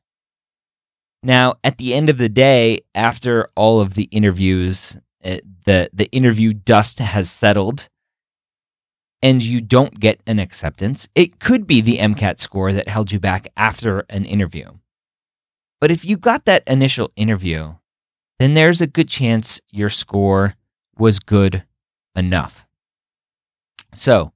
Now, 1.22 1.54
at 1.62 1.78
the 1.78 1.94
end 1.94 2.10
of 2.10 2.18
the 2.18 2.28
day, 2.28 2.80
after 2.94 3.48
all 3.56 3.80
of 3.80 3.94
the 3.94 4.04
interviews, 4.04 4.96
eh, 5.22 5.40
the, 5.64 5.90
the 5.92 6.10
interview 6.12 6.52
dust 6.52 6.98
has 6.98 7.30
settled 7.30 7.88
and 9.24 9.42
you 9.42 9.60
don't 9.60 9.98
get 9.98 10.20
an 10.28 10.38
acceptance, 10.38 11.08
it 11.16 11.40
could 11.40 11.66
be 11.66 11.80
the 11.80 11.98
MCAT 11.98 12.38
score 12.38 12.72
that 12.72 12.86
held 12.86 13.10
you 13.10 13.18
back 13.18 13.48
after 13.56 14.04
an 14.08 14.24
interview. 14.24 14.70
But 15.80 15.90
if 15.90 16.04
you 16.04 16.16
got 16.16 16.44
that 16.44 16.62
initial 16.68 17.10
interview 17.16 17.74
then 18.38 18.54
there's 18.54 18.80
a 18.80 18.86
good 18.86 19.08
chance 19.08 19.60
your 19.70 19.88
score 19.88 20.54
was 20.98 21.18
good 21.18 21.64
enough. 22.16 22.64
So, 23.94 24.32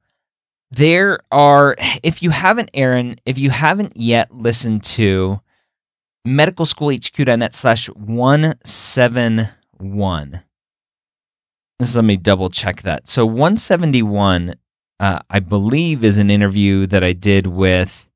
there 0.71 1.21
are, 1.33 1.75
if 2.03 2.23
you 2.23 2.29
haven't, 2.31 2.71
Aaron, 2.75 3.17
if 3.25 3.39
you 3.39 3.49
haven't 3.51 3.97
yet 3.97 4.35
listened 4.35 4.83
to 4.85 5.41
medicalschoolhq.net 6.27 7.55
slash 7.55 7.89
171, 7.89 10.43
this, 11.79 11.95
let 11.95 12.05
me 12.05 12.17
double 12.17 12.51
check 12.51 12.83
that. 12.83 13.07
So, 13.09 13.25
171, 13.25 14.57
uh, 15.01 15.21
I 15.31 15.41
believe, 15.41 16.05
is 16.05 16.19
an 16.19 16.31
interview 16.31 16.87
that 16.87 17.05
I 17.05 17.13
did 17.13 17.47
with 17.47 18.09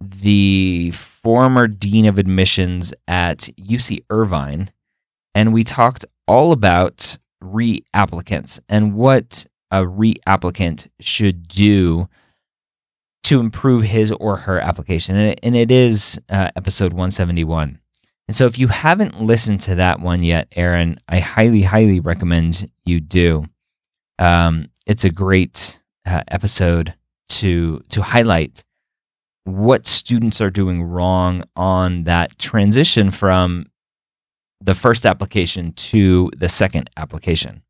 the 0.00 0.90
former 0.92 1.66
dean 1.66 2.06
of 2.06 2.18
admissions 2.18 2.94
at 3.06 3.48
UC 3.58 4.04
Irvine 4.08 4.70
and 5.34 5.52
we 5.52 5.64
talked 5.64 6.04
all 6.26 6.52
about 6.52 7.18
reapplicants 7.42 8.60
and 8.68 8.94
what 8.94 9.46
a 9.70 9.84
reapplicant 9.84 10.88
should 11.00 11.48
do 11.48 12.08
to 13.24 13.38
improve 13.38 13.84
his 13.84 14.10
or 14.12 14.36
her 14.36 14.58
application. 14.58 15.16
And 15.16 15.30
it, 15.32 15.40
and 15.42 15.56
it 15.56 15.70
is 15.70 16.20
uh, 16.28 16.50
episode 16.56 16.92
171. 16.92 17.78
And 18.26 18.36
so 18.36 18.46
if 18.46 18.58
you 18.58 18.68
haven't 18.68 19.20
listened 19.20 19.60
to 19.62 19.76
that 19.76 20.00
one 20.00 20.22
yet, 20.22 20.48
Aaron, 20.56 20.96
I 21.08 21.20
highly, 21.20 21.62
highly 21.62 22.00
recommend 22.00 22.70
you 22.84 23.00
do. 23.00 23.44
Um, 24.18 24.68
it's 24.86 25.04
a 25.04 25.10
great 25.10 25.79
uh, 26.06 26.22
episode 26.28 26.94
to 27.28 27.80
to 27.90 28.02
highlight 28.02 28.64
what 29.44 29.86
students 29.86 30.40
are 30.40 30.50
doing 30.50 30.82
wrong 30.82 31.44
on 31.56 32.04
that 32.04 32.38
transition 32.38 33.10
from 33.10 33.66
the 34.60 34.74
first 34.74 35.06
application 35.06 35.72
to 35.72 36.30
the 36.36 36.48
second 36.48 36.90
application. 36.96 37.62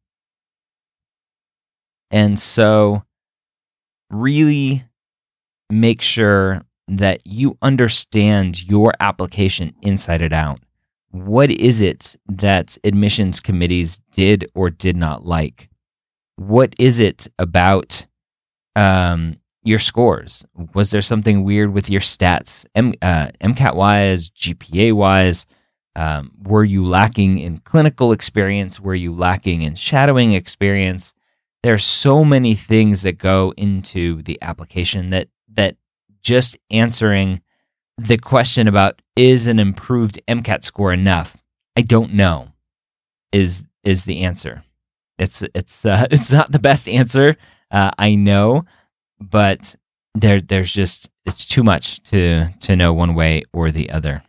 And 2.11 2.39
so, 2.39 3.05
really 4.11 4.85
make 5.71 6.03
sure 6.03 6.63
that 6.89 7.21
you 7.25 7.57
understand 7.63 8.69
your 8.69 8.93
application 8.99 9.75
inside 9.83 10.23
and 10.23 10.35
out. 10.35 10.59
What 11.13 11.51
is 11.51 11.81
it 11.81 12.17
that 12.29 12.77
admissions 12.83 13.39
committees 13.39 14.01
did 14.13 14.51
or 14.55 14.71
did 14.71 14.97
not 14.97 15.25
like? 15.25 15.69
What 16.37 16.75
is 16.79 16.99
it 16.99 17.29
about 17.39 18.07
um, 18.77 19.37
your 19.63 19.79
scores? 19.79 20.45
Was 20.75 20.91
there 20.91 21.03
something 21.03 21.45
weird 21.45 21.73
with 21.73 21.91
your 21.91 22.01
stats, 22.01 22.67
M, 22.75 22.95
uh, 23.03 23.29
MCAT 23.41 23.75
wise, 23.75 24.31
GPA 24.31 24.93
wise? 24.93 25.47
Um, 25.97 26.31
were 26.43 26.65
you 26.65 26.87
lacking 26.87 27.39
in 27.39 27.59
clinical 27.59 28.13
experience? 28.13 28.81
Were 28.81 28.95
you 28.95 29.13
lacking 29.13 29.63
in 29.63 29.75
shadowing 29.75 30.33
experience? 30.33 31.15
There 31.63 31.75
are 31.75 31.79
so 31.79 32.25
many 32.25 32.55
things 32.55 33.03
that 33.03 33.19
go 33.19 33.53
into 33.57 34.23
the 34.23 34.39
application 34.41 35.11
that 35.11 35.29
that 35.53 35.77
just 36.23 36.57
answering 36.71 37.43
the 37.99 38.17
question 38.17 38.69
about 38.69 39.03
is 39.17 39.47
an 39.47 39.59
improved 39.59 40.21
MCAT 40.29 40.65
score 40.65 40.93
enough? 40.93 41.37
I 41.77 41.83
don't 41.83 42.15
know. 42.15 42.53
Is 43.33 43.65
is 43.85 44.05
the 44.05 44.23
answer? 44.23 44.65
It's 45.19 45.43
it's 45.55 45.85
uh, 45.85 46.07
it's 46.11 46.33
not 46.33 46.53
the 46.53 46.59
best 46.59 46.89
answer. 46.89 47.37
Uh, 47.71 47.91
I 47.99 48.15
know, 48.15 48.65
but 49.21 49.75
there 50.15 50.41
there's 50.41 50.73
just 50.73 51.11
it's 51.25 51.47
too 51.47 51.63
much 51.63 52.03
to 52.05 52.49
to 52.61 52.77
know 52.77 52.93
one 52.93 53.15
way 53.15 53.43
or 53.53 53.71
the 53.71 53.91
other. 53.91 54.23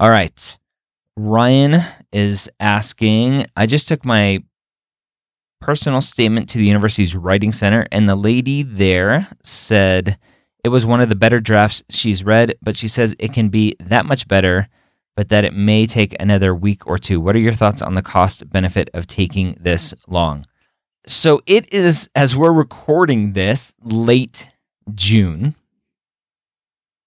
All 0.00 0.10
right. 0.10 0.56
Ryan 1.16 1.82
is 2.12 2.48
asking, 2.60 3.46
I 3.56 3.66
just 3.66 3.88
took 3.88 4.04
my 4.04 4.44
personal 5.60 6.00
statement 6.00 6.48
to 6.50 6.58
the 6.58 6.64
university's 6.64 7.16
writing 7.16 7.52
center, 7.52 7.88
and 7.90 8.08
the 8.08 8.14
lady 8.14 8.62
there 8.62 9.26
said 9.42 10.16
it 10.62 10.68
was 10.68 10.86
one 10.86 11.00
of 11.00 11.08
the 11.08 11.16
better 11.16 11.40
drafts 11.40 11.82
she's 11.88 12.22
read, 12.22 12.54
but 12.62 12.76
she 12.76 12.86
says 12.86 13.16
it 13.18 13.32
can 13.32 13.48
be 13.48 13.74
that 13.80 14.06
much 14.06 14.28
better, 14.28 14.68
but 15.16 15.28
that 15.30 15.44
it 15.44 15.52
may 15.54 15.86
take 15.86 16.14
another 16.20 16.54
week 16.54 16.86
or 16.86 16.98
two. 16.98 17.20
What 17.20 17.34
are 17.34 17.40
your 17.40 17.54
thoughts 17.54 17.82
on 17.82 17.94
the 17.94 18.02
cost 18.02 18.48
benefit 18.48 18.88
of 18.94 19.08
taking 19.08 19.56
this 19.60 19.94
long? 20.06 20.46
So 21.08 21.40
it 21.46 21.72
is, 21.72 22.10
as 22.14 22.36
we're 22.36 22.52
recording 22.52 23.32
this, 23.32 23.72
late 23.82 24.50
June. 24.94 25.54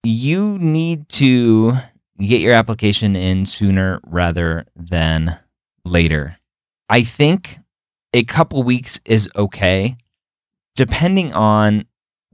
You 0.03 0.58
need 0.58 1.08
to 1.10 1.74
get 2.20 2.41
your 2.41 2.55
application 2.55 3.15
in 3.15 3.46
sooner 3.46 4.00
rather 4.03 4.65
than 4.75 5.38
later. 5.86 6.38
I 6.89 7.03
think 7.03 7.60
a 8.12 8.24
couple 8.24 8.63
weeks 8.63 9.00
is 9.05 9.29
okay, 9.36 9.96
depending 10.75 11.31
on 11.34 11.86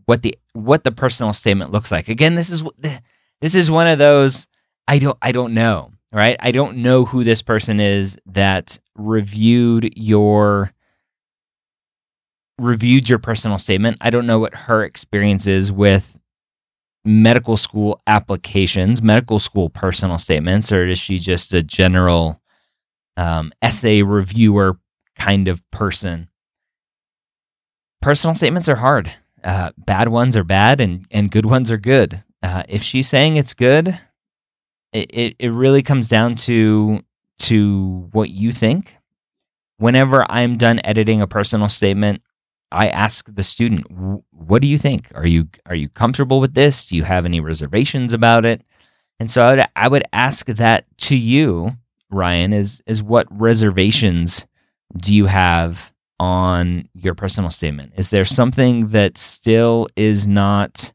what 0.05 0.21
the 0.21 0.37
what 0.53 0.85
the 0.85 0.93
personal 0.93 1.33
statement 1.33 1.73
looks 1.73 1.91
like. 1.91 2.07
Again, 2.07 2.35
this 2.35 2.49
is 2.49 2.63
this 3.41 3.55
is 3.55 3.69
one 3.69 3.87
of 3.87 3.97
those 3.97 4.47
I 4.87 4.99
don't 4.99 5.17
I 5.21 5.33
don't 5.33 5.53
know, 5.53 5.91
right? 6.13 6.37
I 6.39 6.51
don't 6.51 6.77
know 6.77 7.03
who 7.03 7.25
this 7.25 7.41
person 7.41 7.81
is 7.81 8.17
that 8.25 8.79
reviewed 8.95 9.93
your 9.97 10.71
reviewed 12.59 13.09
your 13.09 13.19
personal 13.19 13.57
statement. 13.57 13.97
I 14.01 14.09
don't 14.09 14.25
know 14.25 14.39
what 14.39 14.55
her 14.55 14.83
experience 14.83 15.47
is 15.47 15.71
with 15.71 16.19
medical 17.05 17.55
school 17.57 18.01
applications, 18.05 19.01
medical 19.01 19.39
school 19.39 19.69
personal 19.69 20.17
statements, 20.17 20.71
or 20.71 20.85
is 20.85 20.99
she 20.99 21.19
just 21.19 21.53
a 21.53 21.63
general 21.63 22.41
um, 23.15 23.51
essay 23.61 24.01
reviewer 24.01 24.77
kind 25.17 25.47
of 25.47 25.63
person? 25.71 26.29
Personal 28.01 28.35
statements 28.35 28.67
are 28.67 28.75
hard. 28.75 29.11
Uh, 29.43 29.71
bad 29.77 30.09
ones 30.09 30.35
are 30.35 30.43
bad, 30.43 30.81
and 30.81 31.05
and 31.11 31.31
good 31.31 31.45
ones 31.45 31.71
are 31.71 31.77
good. 31.77 32.23
Uh, 32.43 32.63
if 32.67 32.83
she's 32.83 33.07
saying 33.07 33.35
it's 33.35 33.53
good, 33.53 33.97
it, 34.93 35.09
it 35.13 35.35
it 35.39 35.49
really 35.49 35.81
comes 35.81 36.07
down 36.07 36.35
to 36.35 37.01
to 37.39 38.09
what 38.11 38.29
you 38.29 38.51
think. 38.51 38.97
Whenever 39.77 40.25
I'm 40.29 40.57
done 40.57 40.81
editing 40.83 41.21
a 41.21 41.27
personal 41.27 41.69
statement, 41.69 42.21
I 42.71 42.89
ask 42.89 43.33
the 43.33 43.43
student, 43.43 43.85
"What 44.31 44.61
do 44.61 44.67
you 44.67 44.77
think? 44.77 45.11
Are 45.15 45.27
you 45.27 45.47
are 45.65 45.75
you 45.75 45.89
comfortable 45.89 46.39
with 46.39 46.53
this? 46.53 46.87
Do 46.87 46.95
you 46.95 47.03
have 47.03 47.25
any 47.25 47.39
reservations 47.39 48.13
about 48.13 48.45
it?" 48.45 48.61
And 49.19 49.31
so 49.31 49.45
I 49.45 49.51
would 49.55 49.65
I 49.75 49.87
would 49.87 50.03
ask 50.13 50.47
that 50.47 50.85
to 50.99 51.17
you, 51.17 51.77
Ryan, 52.09 52.53
is 52.53 52.81
is 52.85 53.01
what 53.01 53.27
reservations 53.29 54.45
do 54.97 55.15
you 55.15 55.25
have 55.25 55.91
on 56.19 56.87
your 56.93 57.13
personal 57.13 57.51
statement? 57.51 57.93
Is 57.95 58.09
there 58.09 58.25
something 58.25 58.89
that 58.89 59.17
still 59.17 59.87
is 59.95 60.27
not 60.27 60.91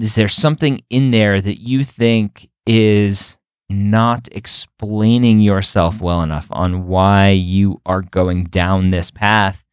is 0.00 0.14
there 0.14 0.28
something 0.28 0.80
in 0.90 1.10
there 1.10 1.40
that 1.40 1.60
you 1.60 1.82
think 1.84 2.48
is 2.66 3.36
not 3.70 4.28
explaining 4.32 5.40
yourself 5.40 6.00
well 6.00 6.22
enough 6.22 6.46
on 6.50 6.86
why 6.86 7.30
you 7.30 7.80
are 7.86 8.02
going 8.02 8.44
down 8.44 8.90
this 8.90 9.10
path 9.10 9.64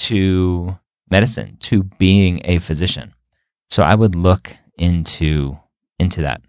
to 0.00 0.78
medicine, 1.10 1.56
to 1.60 1.84
being 1.98 2.40
a 2.44 2.58
physician. 2.58 3.14
So 3.68 3.82
I 3.82 3.94
would 3.94 4.14
look 4.14 4.56
into 4.76 5.58
into 5.98 6.22
that. 6.22 6.40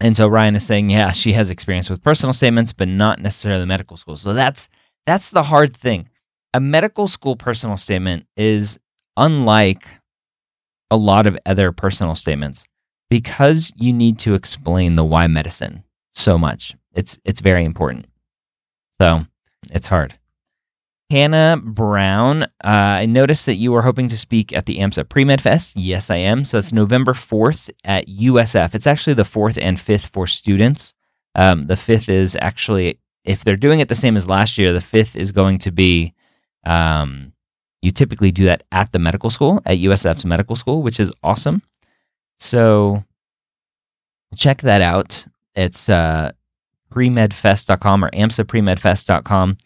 And 0.00 0.16
so 0.16 0.28
Ryan 0.28 0.56
is 0.56 0.66
saying, 0.66 0.90
yeah, 0.90 1.10
she 1.12 1.32
has 1.32 1.48
experience 1.48 1.88
with 1.88 2.02
personal 2.02 2.34
statements, 2.34 2.72
but 2.72 2.88
not 2.88 3.20
necessarily 3.20 3.64
medical 3.64 3.96
school. 3.96 4.16
So 4.16 4.34
that's 4.34 4.68
that's 5.06 5.30
the 5.30 5.44
hard 5.44 5.74
thing. 5.74 6.08
A 6.52 6.60
medical 6.60 7.08
school 7.08 7.36
personal 7.36 7.76
statement 7.76 8.26
is 8.36 8.78
unlike 9.16 9.86
a 10.90 10.96
lot 10.96 11.26
of 11.26 11.38
other 11.46 11.72
personal 11.72 12.14
statements 12.14 12.66
because 13.08 13.72
you 13.76 13.92
need 13.92 14.18
to 14.20 14.34
explain 14.34 14.96
the 14.96 15.04
why 15.04 15.26
medicine 15.26 15.84
so 16.12 16.36
much. 16.36 16.74
It's 16.94 17.18
it's 17.24 17.40
very 17.40 17.64
important. 17.64 18.06
So 19.00 19.26
it's 19.70 19.88
hard. 19.88 20.18
Hannah 21.08 21.60
Brown, 21.62 22.42
uh, 22.42 22.48
I 22.64 23.06
noticed 23.06 23.46
that 23.46 23.54
you 23.54 23.70
were 23.70 23.82
hoping 23.82 24.08
to 24.08 24.18
speak 24.18 24.52
at 24.52 24.66
the 24.66 24.78
AMSA 24.78 25.08
Pre-Med 25.08 25.40
Fest. 25.40 25.76
Yes, 25.76 26.10
I 26.10 26.16
am. 26.16 26.44
So 26.44 26.58
it's 26.58 26.72
November 26.72 27.12
4th 27.12 27.70
at 27.84 28.08
USF. 28.08 28.74
It's 28.74 28.88
actually 28.88 29.14
the 29.14 29.22
4th 29.22 29.56
and 29.60 29.78
5th 29.78 30.06
for 30.06 30.26
students. 30.26 30.94
Um, 31.36 31.68
the 31.68 31.74
5th 31.74 32.08
is 32.08 32.36
actually, 32.40 32.98
if 33.24 33.44
they're 33.44 33.56
doing 33.56 33.78
it 33.78 33.88
the 33.88 33.94
same 33.94 34.16
as 34.16 34.28
last 34.28 34.58
year, 34.58 34.72
the 34.72 34.80
5th 34.80 35.14
is 35.14 35.30
going 35.30 35.58
to 35.58 35.70
be, 35.70 36.12
um, 36.64 37.32
you 37.82 37.92
typically 37.92 38.32
do 38.32 38.46
that 38.46 38.64
at 38.72 38.90
the 38.90 38.98
medical 38.98 39.30
school, 39.30 39.62
at 39.64 39.78
USF's 39.78 40.24
medical 40.24 40.56
school, 40.56 40.82
which 40.82 40.98
is 40.98 41.12
awesome. 41.22 41.62
So 42.38 43.04
check 44.34 44.62
that 44.62 44.80
out. 44.80 45.24
It's 45.54 45.88
uh, 45.88 46.32
premedfest.com 46.90 48.04
or 48.04 48.10
amsapremedfest.com. 48.10 49.56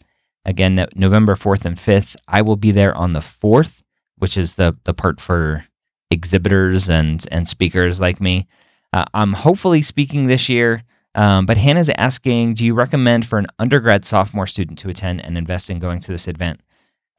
Again, 0.45 0.73
no, 0.73 0.87
November 0.95 1.35
4th 1.35 1.65
and 1.65 1.77
5th. 1.77 2.15
I 2.27 2.41
will 2.41 2.55
be 2.55 2.71
there 2.71 2.95
on 2.95 3.13
the 3.13 3.19
4th, 3.19 3.81
which 4.17 4.37
is 4.37 4.55
the, 4.55 4.75
the 4.85 4.93
part 4.93 5.21
for 5.21 5.65
exhibitors 6.09 6.89
and, 6.89 7.25
and 7.31 7.47
speakers 7.47 7.99
like 7.99 8.19
me. 8.19 8.47
Uh, 8.93 9.05
I'm 9.13 9.33
hopefully 9.33 9.81
speaking 9.81 10.27
this 10.27 10.49
year, 10.49 10.83
um, 11.15 11.45
but 11.45 11.57
Hannah's 11.57 11.89
asking 11.89 12.55
Do 12.55 12.65
you 12.65 12.73
recommend 12.73 13.25
for 13.25 13.39
an 13.39 13.47
undergrad 13.59 14.03
sophomore 14.03 14.47
student 14.47 14.79
to 14.79 14.89
attend 14.89 15.23
and 15.23 15.37
invest 15.37 15.69
in 15.69 15.79
going 15.79 15.99
to 16.01 16.11
this 16.11 16.27
event? 16.27 16.61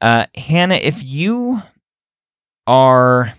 Uh, 0.01 0.25
Hannah, 0.35 0.75
if 0.75 1.03
you 1.03 1.61
are 2.67 3.33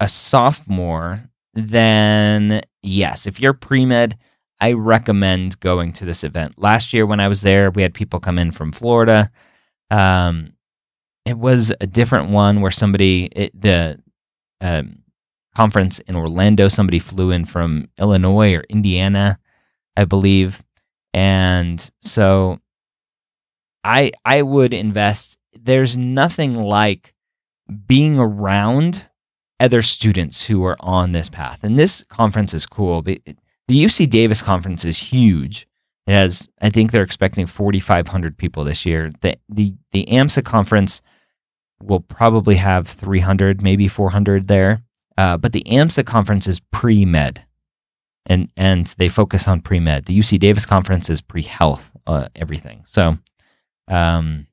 a 0.00 0.08
sophomore, 0.08 1.30
then 1.54 2.62
yes. 2.82 3.26
If 3.26 3.40
you're 3.40 3.52
pre 3.52 3.86
med, 3.86 4.18
I 4.60 4.72
recommend 4.72 5.60
going 5.60 5.92
to 5.94 6.04
this 6.04 6.24
event. 6.24 6.58
Last 6.58 6.92
year 6.92 7.06
when 7.06 7.20
I 7.20 7.28
was 7.28 7.42
there, 7.42 7.70
we 7.70 7.82
had 7.82 7.94
people 7.94 8.20
come 8.20 8.38
in 8.38 8.52
from 8.52 8.72
Florida. 8.72 9.30
Um, 9.90 10.54
it 11.24 11.36
was 11.36 11.72
a 11.80 11.86
different 11.86 12.30
one 12.30 12.60
where 12.60 12.70
somebody 12.70 13.24
it, 13.32 13.60
the 13.60 13.98
um, 14.60 15.00
conference 15.54 15.98
in 16.00 16.16
Orlando, 16.16 16.68
somebody 16.68 16.98
flew 16.98 17.30
in 17.30 17.44
from 17.44 17.88
Illinois 17.98 18.54
or 18.54 18.64
Indiana, 18.68 19.38
I 19.96 20.04
believe, 20.04 20.62
and 21.12 21.90
so 22.00 22.60
I 23.84 24.12
I 24.24 24.42
would 24.42 24.72
invest. 24.72 25.38
There's 25.52 25.96
nothing 25.96 26.54
like 26.54 27.14
being 27.86 28.18
around 28.18 29.06
other 29.58 29.82
students 29.82 30.46
who 30.46 30.64
are 30.64 30.76
on 30.80 31.12
this 31.12 31.28
path, 31.28 31.60
and 31.64 31.78
this 31.78 32.04
conference 32.08 32.54
is 32.54 32.66
cool 32.66 33.02
The 33.68 33.84
UC 33.84 34.08
Davis 34.10 34.42
conference 34.42 34.84
is 34.84 34.98
huge. 34.98 35.66
It 36.06 36.12
has, 36.12 36.48
I 36.62 36.70
think 36.70 36.92
they're 36.92 37.02
expecting 37.02 37.46
4,500 37.46 38.38
people 38.38 38.62
this 38.62 38.86
year. 38.86 39.10
The, 39.22 39.36
the, 39.48 39.74
the 39.90 40.06
AMSA 40.06 40.44
conference 40.44 41.02
will 41.82 42.00
probably 42.00 42.56
have 42.56 42.86
300, 42.86 43.62
maybe 43.62 43.88
400 43.88 44.46
there. 44.46 44.82
Uh, 45.18 45.36
but 45.36 45.52
the 45.52 45.64
AMSA 45.66 46.04
conference 46.04 46.46
is 46.46 46.60
pre 46.60 47.04
med, 47.04 47.44
and 48.26 48.50
and 48.56 48.86
they 48.98 49.08
focus 49.08 49.48
on 49.48 49.62
pre 49.62 49.80
med. 49.80 50.04
The 50.04 50.18
UC 50.18 50.38
Davis 50.38 50.66
conference 50.66 51.08
is 51.08 51.22
pre 51.22 51.42
health, 51.42 51.90
uh, 52.06 52.28
everything. 52.36 52.82
So, 52.84 53.16
um, 53.88 54.46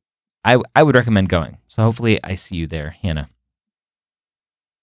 I 0.45 0.57
I 0.73 0.83
would 0.83 0.95
recommend 0.95 1.27
going. 1.27 1.57
So 1.67 1.83
hopefully 1.83 2.23
I 2.23 2.35
see 2.35 2.55
you 2.55 2.67
there, 2.67 2.91
Hannah. 2.91 3.29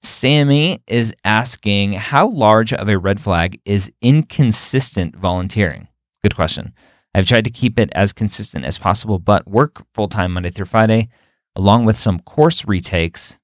Sammy 0.02 0.82
is 0.86 1.12
asking 1.24 1.92
how 1.92 2.28
large 2.28 2.72
of 2.72 2.88
a 2.88 2.98
red 2.98 3.20
flag 3.20 3.60
is 3.64 3.90
inconsistent 4.00 5.16
volunteering? 5.16 5.88
Good 6.22 6.34
question. 6.34 6.72
I've 7.14 7.26
tried 7.26 7.44
to 7.44 7.50
keep 7.50 7.78
it 7.78 7.90
as 7.92 8.12
consistent 8.12 8.64
as 8.64 8.78
possible, 8.78 9.18
but 9.18 9.48
work 9.48 9.84
full 9.94 10.08
time 10.08 10.32
Monday 10.32 10.50
through 10.50 10.66
Friday, 10.66 11.08
along 11.56 11.84
with 11.84 11.98
some 11.98 12.20
course 12.20 12.64
retakes, 12.64 13.38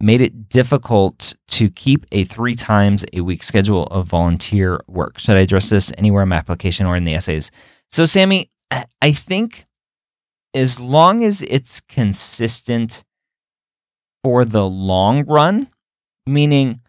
made 0.00 0.20
it 0.20 0.48
difficult 0.48 1.34
to 1.48 1.70
keep 1.70 2.06
a 2.12 2.24
three 2.24 2.54
times 2.54 3.04
a 3.12 3.20
week 3.20 3.42
schedule 3.42 3.84
of 3.88 4.08
volunteer 4.08 4.80
work. 4.86 5.18
Should 5.18 5.36
I 5.36 5.40
address 5.40 5.68
this 5.68 5.92
anywhere 5.98 6.22
in 6.22 6.28
my 6.30 6.36
application 6.36 6.86
or 6.86 6.96
in 6.96 7.04
the 7.04 7.14
essays? 7.14 7.50
So, 7.90 8.06
Sammy, 8.06 8.50
I 9.02 9.12
think 9.12 9.66
as 10.54 10.80
long 10.80 11.24
as 11.24 11.42
it's 11.42 11.80
consistent 11.80 13.04
for 14.22 14.44
the 14.44 14.66
long 14.66 15.24
run, 15.26 15.68
meaning 16.26 16.80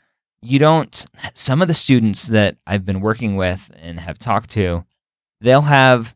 you 0.42 0.60
don't, 0.60 1.06
some 1.34 1.62
of 1.62 1.68
the 1.68 1.74
students 1.74 2.28
that 2.28 2.58
I've 2.66 2.86
been 2.86 3.02
working 3.02 3.36
with 3.36 3.72
and 3.76 4.00
have 4.00 4.18
talked 4.18 4.50
to, 4.52 4.86
they'll 5.40 5.62
have 5.62 6.16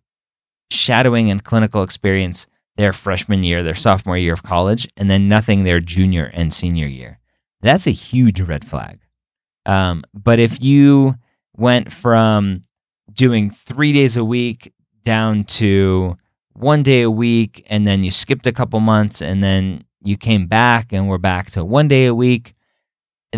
shadowing 0.72 1.30
and 1.30 1.44
clinical 1.44 1.84
experience 1.84 2.48
their 2.78 2.92
freshman 2.92 3.44
year, 3.44 3.64
their 3.64 3.76
sophomore 3.76 4.18
year 4.18 4.34
of 4.34 4.44
college, 4.44 4.88
and 4.98 5.10
then 5.10 5.28
nothing 5.28 5.64
their 5.64 5.80
junior 5.80 6.32
and 6.34 6.52
senior 6.52 6.88
year. 6.88 7.20
That's 7.62 7.88
a 7.88 7.92
huge 7.92 8.42
red 8.42 8.68
flag. 8.68 9.00
Um, 9.66 10.04
but 10.14 10.40
if 10.40 10.62
you 10.62 11.16
went 11.56 11.92
from 11.92 12.64
doing 13.14 13.50
three 13.50 13.94
days 13.94 14.18
a 14.18 14.26
week 14.26 14.74
down 15.04 15.44
to 15.46 16.18
one 16.54 16.84
day 16.84 17.04
a 17.04 17.12
week, 17.12 17.66
and 17.70 17.88
then 17.88 18.04
you 18.04 18.12
skipped 18.12 18.48
a 18.48 18.52
couple 18.52 18.80
months, 18.80 19.22
and 19.22 19.44
then 19.44 19.84
you 20.04 20.18
came 20.18 20.48
back 20.48 20.92
and 20.92 21.08
we're 21.08 21.18
back 21.18 21.52
to 21.52 21.64
one 21.64 21.88
day 21.88 22.06
a 22.06 22.16
week, 22.16 22.55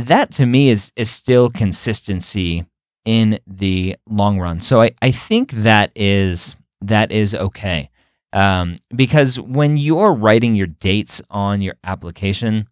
that 0.05 0.31
to 0.31 0.45
me 0.45 0.69
is 0.69 0.91
is 0.95 1.10
still 1.10 1.49
consistency 1.49 2.65
in 3.05 3.39
the 3.47 3.95
long 4.10 4.39
run. 4.39 4.60
So 4.60 4.81
I, 4.81 4.91
I 5.01 5.12
think 5.12 5.51
that 5.51 5.91
is 5.95 6.55
that 6.81 7.12
is 7.12 7.33
okay. 7.33 7.89
Um, 8.33 8.75
because 8.93 9.39
when 9.39 9.77
you're 9.77 10.13
writing 10.13 10.55
your 10.55 10.67
dates 10.67 11.21
on 11.29 11.62
your 11.62 11.75
application, 11.83 12.67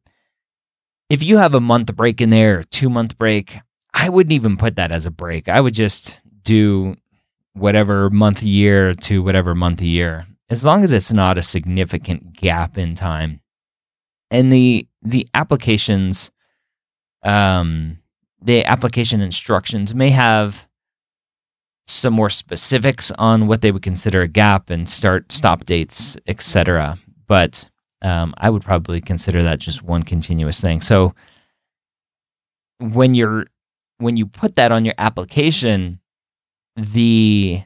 if 1.10 1.24
you 1.24 1.38
have 1.38 1.56
a 1.56 1.62
month 1.62 1.96
break 1.96 2.20
in 2.20 2.30
there, 2.30 2.64
two 2.64 2.90
month 2.90 3.18
break, 3.18 3.58
I 3.94 4.10
wouldn't 4.10 4.34
even 4.34 4.58
put 4.58 4.76
that 4.76 4.92
as 4.92 5.06
a 5.06 5.12
break. 5.12 5.48
I 5.48 5.62
would 5.62 5.74
just 5.74 6.20
do 6.44 6.96
whatever 7.54 8.10
month 8.10 8.44
year 8.44 8.94
to 8.94 9.24
whatever 9.24 9.56
month 9.56 9.82
year, 9.82 10.28
as 10.50 10.66
long 10.66 10.84
as 10.84 10.92
it's 10.92 11.14
not 11.14 11.38
a 11.38 11.42
significant 11.42 12.34
gap 12.34 12.78
in 12.78 12.96
time. 12.96 13.40
And 14.30 14.52
the 14.52 14.88
the 15.02 15.28
applications, 15.34 16.32
um, 17.26 17.98
the 18.42 18.64
application 18.66 19.20
instructions 19.20 19.94
may 19.94 20.12
have 20.12 20.68
some 21.88 22.14
more 22.14 22.30
specifics 22.30 23.12
on 23.18 23.48
what 23.48 23.62
they 23.62 23.72
would 23.72 23.82
consider 23.82 24.22
a 24.22 24.28
gap 24.28 24.70
and 24.70 24.88
start 24.88 25.32
stop 25.32 25.66
dates, 25.66 26.18
etc. 26.28 26.98
But 27.28 27.68
um, 28.02 28.34
I 28.38 28.50
would 28.50 28.64
probably 28.64 29.02
consider 29.02 29.44
that 29.44 29.60
just 29.60 29.84
one 29.84 30.04
continuous 30.04 30.62
thing. 30.62 30.82
So 30.82 31.14
when 32.80 33.16
you're 33.16 33.46
when 33.98 34.18
you 34.18 34.26
put 34.26 34.56
that 34.56 34.72
on 34.72 34.86
your 34.86 34.96
application, 34.98 36.00
the 36.76 37.64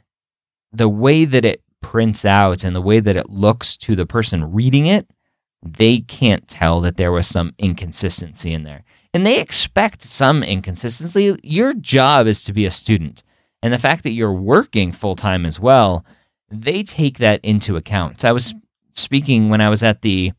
the 0.72 0.90
way 0.90 1.26
that 1.26 1.46
it 1.46 1.62
prints 1.82 2.26
out 2.26 2.64
and 2.64 2.76
the 2.76 2.82
way 2.82 3.00
that 3.00 3.16
it 3.16 3.30
looks 3.30 3.76
to 3.78 3.96
the 3.96 4.06
person 4.06 4.54
reading 4.54 4.86
it, 4.86 5.12
they 5.64 6.00
can't 6.02 6.48
tell 6.48 6.82
that 6.82 6.98
there 6.98 7.12
was 7.12 7.28
some 7.28 7.54
inconsistency 7.58 8.54
in 8.54 8.64
there. 8.64 8.84
And 9.14 9.26
they 9.26 9.40
expect 9.40 10.04
some 10.04 10.44
inconsistency. 10.44 11.36
Your 11.44 11.74
job 11.74 12.28
is 12.28 12.44
to 12.44 12.54
be 12.54 12.66
a 12.66 12.72
student. 12.72 13.24
And 13.62 13.74
the 13.74 13.80
fact 13.80 14.04
that 14.04 14.12
you're 14.12 14.34
working 14.34 14.92
full 14.92 15.16
time 15.16 15.46
as 15.46 15.60
well, 15.60 16.06
they 16.50 16.84
take 16.84 17.18
that 17.18 17.44
into 17.44 17.76
account. 17.76 18.22
So 18.22 18.30
I 18.30 18.32
was 18.32 18.54
speaking 18.92 19.50
when 19.50 19.62
I 19.62 19.70
was 19.70 19.84
at 19.84 20.02
the 20.02 20.32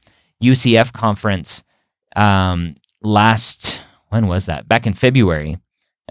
UCF 0.42 0.92
conference 0.92 1.62
um, 2.16 2.74
last, 3.02 3.80
when 4.09 4.26
was 4.26 4.46
that? 4.46 4.68
Back 4.68 4.87
in 4.87 4.94
February, 4.94 5.59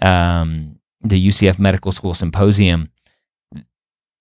um, 0.01 0.79
the 1.01 1.27
UCF 1.27 1.59
Medical 1.59 1.91
School 1.91 2.13
Symposium. 2.13 2.89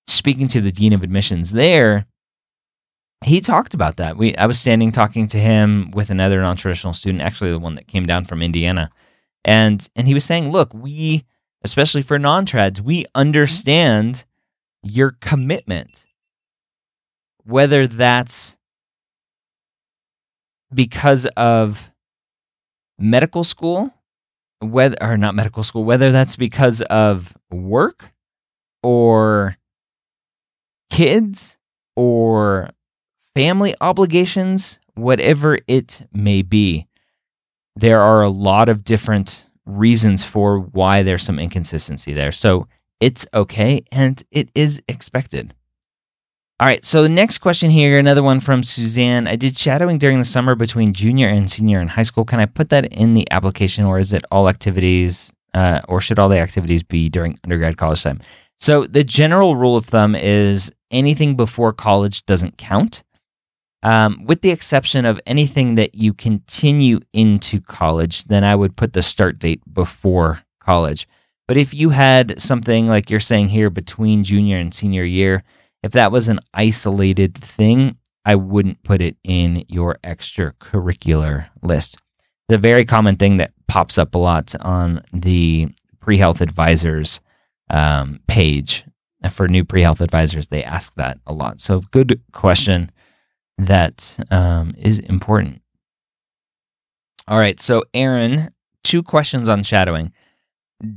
Speaking 0.07 0.49
to 0.49 0.61
the 0.61 0.73
Dean 0.73 0.93
of 0.93 1.03
Admissions 1.03 1.51
there, 1.51 2.07
he 3.25 3.41
talked 3.41 3.75
about 3.75 3.97
that. 3.97 4.17
We 4.17 4.37
I 4.37 4.47
was 4.47 4.59
standing 4.59 4.93
talking 4.93 5.27
to 5.29 5.39
him 5.39 5.91
with 5.93 6.11
another 6.11 6.41
non-traditional 6.41 6.95
student, 6.95 7.23
actually 7.23 7.51
the 7.51 7.59
one 7.59 7.75
that 7.75 7.89
came 7.89 8.07
down 8.07 8.25
from 8.25 8.43
Indiana. 8.43 8.91
And 9.45 9.89
and 9.97 10.07
he 10.07 10.15
was 10.15 10.25
saying, 10.25 10.51
"Look, 10.51 10.73
we 10.75 11.25
especially 11.63 12.03
for 12.03 12.19
non-trads, 12.19 12.81
we 12.81 13.03
mm-hmm. 13.03 13.11
understand 13.15 14.25
your 14.83 15.17
commitment. 15.21 16.07
Whether 17.45 17.87
that's 17.87 18.57
because 20.73 21.27
of 21.37 21.91
medical 22.99 23.43
school, 23.43 23.93
whether 24.61 24.97
or 25.01 25.17
not 25.17 25.35
medical 25.35 25.63
school, 25.63 25.85
whether 25.85 26.13
that's 26.13 26.37
because 26.37 26.83
of 26.83 27.35
work 27.51 28.13
or 28.83 29.57
kids 30.91 31.57
or 31.97 32.71
family 33.39 33.73
obligations, 33.81 34.81
whatever 34.97 35.57
it 35.69 36.05
may 36.13 36.43
be. 36.43 36.89
There 37.77 38.03
are 38.03 38.21
a 38.21 38.29
lot 38.29 38.69
of 38.69 38.83
different 38.83 39.47
reasons 39.65 40.25
for 40.25 40.59
why 40.59 41.05
there's 41.05 41.23
some 41.23 41.39
inconsistency 41.39 42.13
there. 42.13 42.33
So 42.33 42.67
it's 42.99 43.25
okay 43.33 43.85
and 43.93 44.21
it 44.33 44.51
is 44.57 44.83
expected. 44.89 45.55
All 46.59 46.67
right, 46.67 46.85
so 46.85 47.05
the 47.05 47.09
next 47.09 47.39
question 47.39 47.71
here, 47.71 47.97
another 47.97 48.25
one 48.25 48.41
from 48.41 48.65
Suzanne. 48.65 49.29
I 49.29 49.37
did 49.37 49.57
shadowing 49.57 49.99
during 49.99 50.19
the 50.19 50.25
summer 50.25 50.57
between 50.57 50.93
junior 50.93 51.29
and 51.29 51.49
senior 51.49 51.81
in 51.81 51.87
high 51.87 52.03
school. 52.03 52.25
Can 52.25 52.41
I 52.41 52.47
put 52.47 52.71
that 52.71 52.87
in 52.87 53.15
the 53.15 53.31
application 53.31 53.85
or 53.85 54.01
is 54.01 54.13
it 54.13 54.25
all 54.33 54.49
activities 54.49 55.33
uh, 55.55 55.81
or 55.87 56.01
should 56.01 56.19
all 56.19 56.29
the 56.29 56.41
activities 56.41 56.83
be 56.83 57.09
during 57.09 57.39
undergrad 57.45 57.77
college 57.77 58.03
time? 58.03 58.21
So 58.59 58.85
the 58.85 59.05
general 59.05 59.55
rule 59.55 59.77
of 59.77 59.87
thumb 59.87 60.17
is 60.17 60.73
anything 60.91 61.37
before 61.37 61.73
college 61.73 62.27
doesn't 62.27 62.59
count 62.59 63.05
um, 63.83 64.25
with 64.25 64.41
the 64.43 64.51
exception 64.51 65.05
of 65.05 65.21
anything 65.27 65.77
that 65.77 65.95
you 65.95 66.13
continue 66.13 67.01
into 67.13 67.61
college, 67.61 68.25
then 68.25 68.45
I 68.45 68.55
would 68.55 68.77
put 68.77 68.93
the 68.93 69.03
start 69.03 69.39
date 69.39 69.63
before 69.73 70.43
college. 70.61 71.09
But 71.47 71.57
if 71.57 71.73
you 71.73 71.91
had 71.91 72.41
something 72.41 72.89
like 72.89 73.09
you're 73.09 73.21
saying 73.21 73.49
here 73.49 73.71
between 73.71 74.25
junior 74.25 74.59
and 74.59 74.75
senior 74.75 75.05
year, 75.05 75.45
if 75.83 75.93
that 75.93 76.13
was 76.13 76.29
an 76.29 76.41
isolated 76.53 77.35
thing, 77.35 77.97
I 78.25 78.35
wouldn't 78.35 78.83
put 78.83 79.01
it 79.01 79.17
in 79.25 79.65
your 79.69 79.97
extracurricular 80.05 81.47
list. 81.63 81.97
The 82.49 82.59
very 82.59 82.85
common 82.85 83.17
thing 83.17 83.39
that 83.39 83.53
pops 83.69 83.97
up 83.97 84.15
a 84.15 84.19
lot 84.19 84.55
on 84.61 85.03
the 85.13 85.69
pre 86.01 86.19
health 86.19 86.41
advisors 86.41 87.21
um, 87.71 88.21
page 88.27 88.85
for 89.31 89.49
new 89.49 89.65
pre 89.65 89.83
health 89.83 90.01
advisors, 90.01 90.49
they 90.49 90.65
ask 90.65 90.95
that 90.95 91.19
a 91.27 91.33
lot. 91.33 91.61
So, 91.61 91.83
good 91.91 92.21
question 92.33 92.91
that 93.59 94.17
um, 94.31 94.75
is 94.79 94.99
important. 94.99 95.61
All 97.27 97.39
right, 97.39 97.61
so 97.61 97.85
Aaron, 97.93 98.51
two 98.85 99.03
questions 99.03 99.49
on 99.49 99.63
shadowing. 99.63 100.13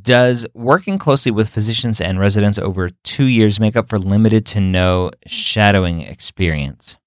Does 0.01 0.45
working 0.53 0.99
closely 0.99 1.31
with 1.31 1.49
physicians 1.49 1.99
and 1.99 2.19
residents 2.19 2.59
over 2.59 2.91
two 3.03 3.25
years 3.25 3.59
make 3.59 3.75
up 3.75 3.89
for 3.89 3.97
limited 3.97 4.45
to 4.47 4.61
no 4.61 5.09
shadowing 5.25 6.01
experience? 6.01 6.97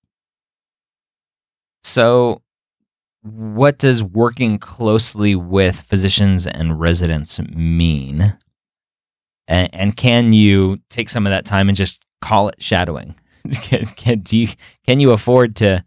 So, 1.84 2.42
what 3.22 3.78
does 3.78 4.02
working 4.02 4.58
closely 4.58 5.36
with 5.36 5.80
physicians 5.82 6.46
and 6.46 6.80
residents 6.80 7.38
mean? 7.38 8.36
And, 9.46 9.74
and, 9.74 9.96
can 9.96 10.32
you 10.32 10.78
take 10.90 11.08
some 11.08 11.26
of 11.26 11.30
that 11.30 11.44
time 11.44 11.68
and 11.68 11.76
just 11.76 12.04
call 12.20 12.48
it 12.48 12.56
shadowing? 12.58 13.14
can, 13.62 13.86
can, 13.86 14.20
do 14.20 14.36
you, 14.38 14.48
can 14.86 15.00
you 15.00 15.12
afford 15.12 15.56
to 15.56 15.84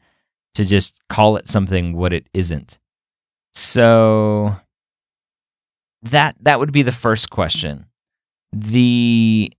to 0.55 0.65
just 0.65 1.01
call 1.09 1.37
it 1.37 1.47
something 1.47 1.93
what 1.93 2.13
it 2.13 2.27
isn't? 2.33 2.79
So 3.53 4.55
that 6.03 6.35
that 6.41 6.59
would 6.59 6.71
be 6.71 6.81
the 6.83 6.91
first 6.91 7.29
question. 7.29 7.85
the 8.51 9.51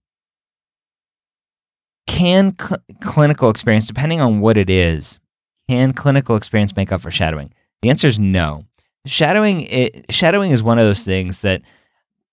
can 2.06 2.54
cl- 2.58 2.78
clinical 3.00 3.50
experience, 3.50 3.86
depending 3.86 4.20
on 4.20 4.40
what 4.40 4.56
it 4.56 4.70
is, 4.70 5.20
can 5.68 5.92
clinical 5.92 6.36
experience 6.36 6.74
make 6.74 6.90
up 6.90 7.00
for 7.02 7.10
shadowing? 7.10 7.52
The 7.82 7.90
answer 7.90 8.08
is 8.08 8.18
no. 8.18 8.64
Shadowing, 9.06 9.62
it, 9.62 10.06
shadowing 10.12 10.50
is 10.50 10.62
one 10.62 10.78
of 10.78 10.84
those 10.84 11.04
things 11.04 11.42
that 11.42 11.62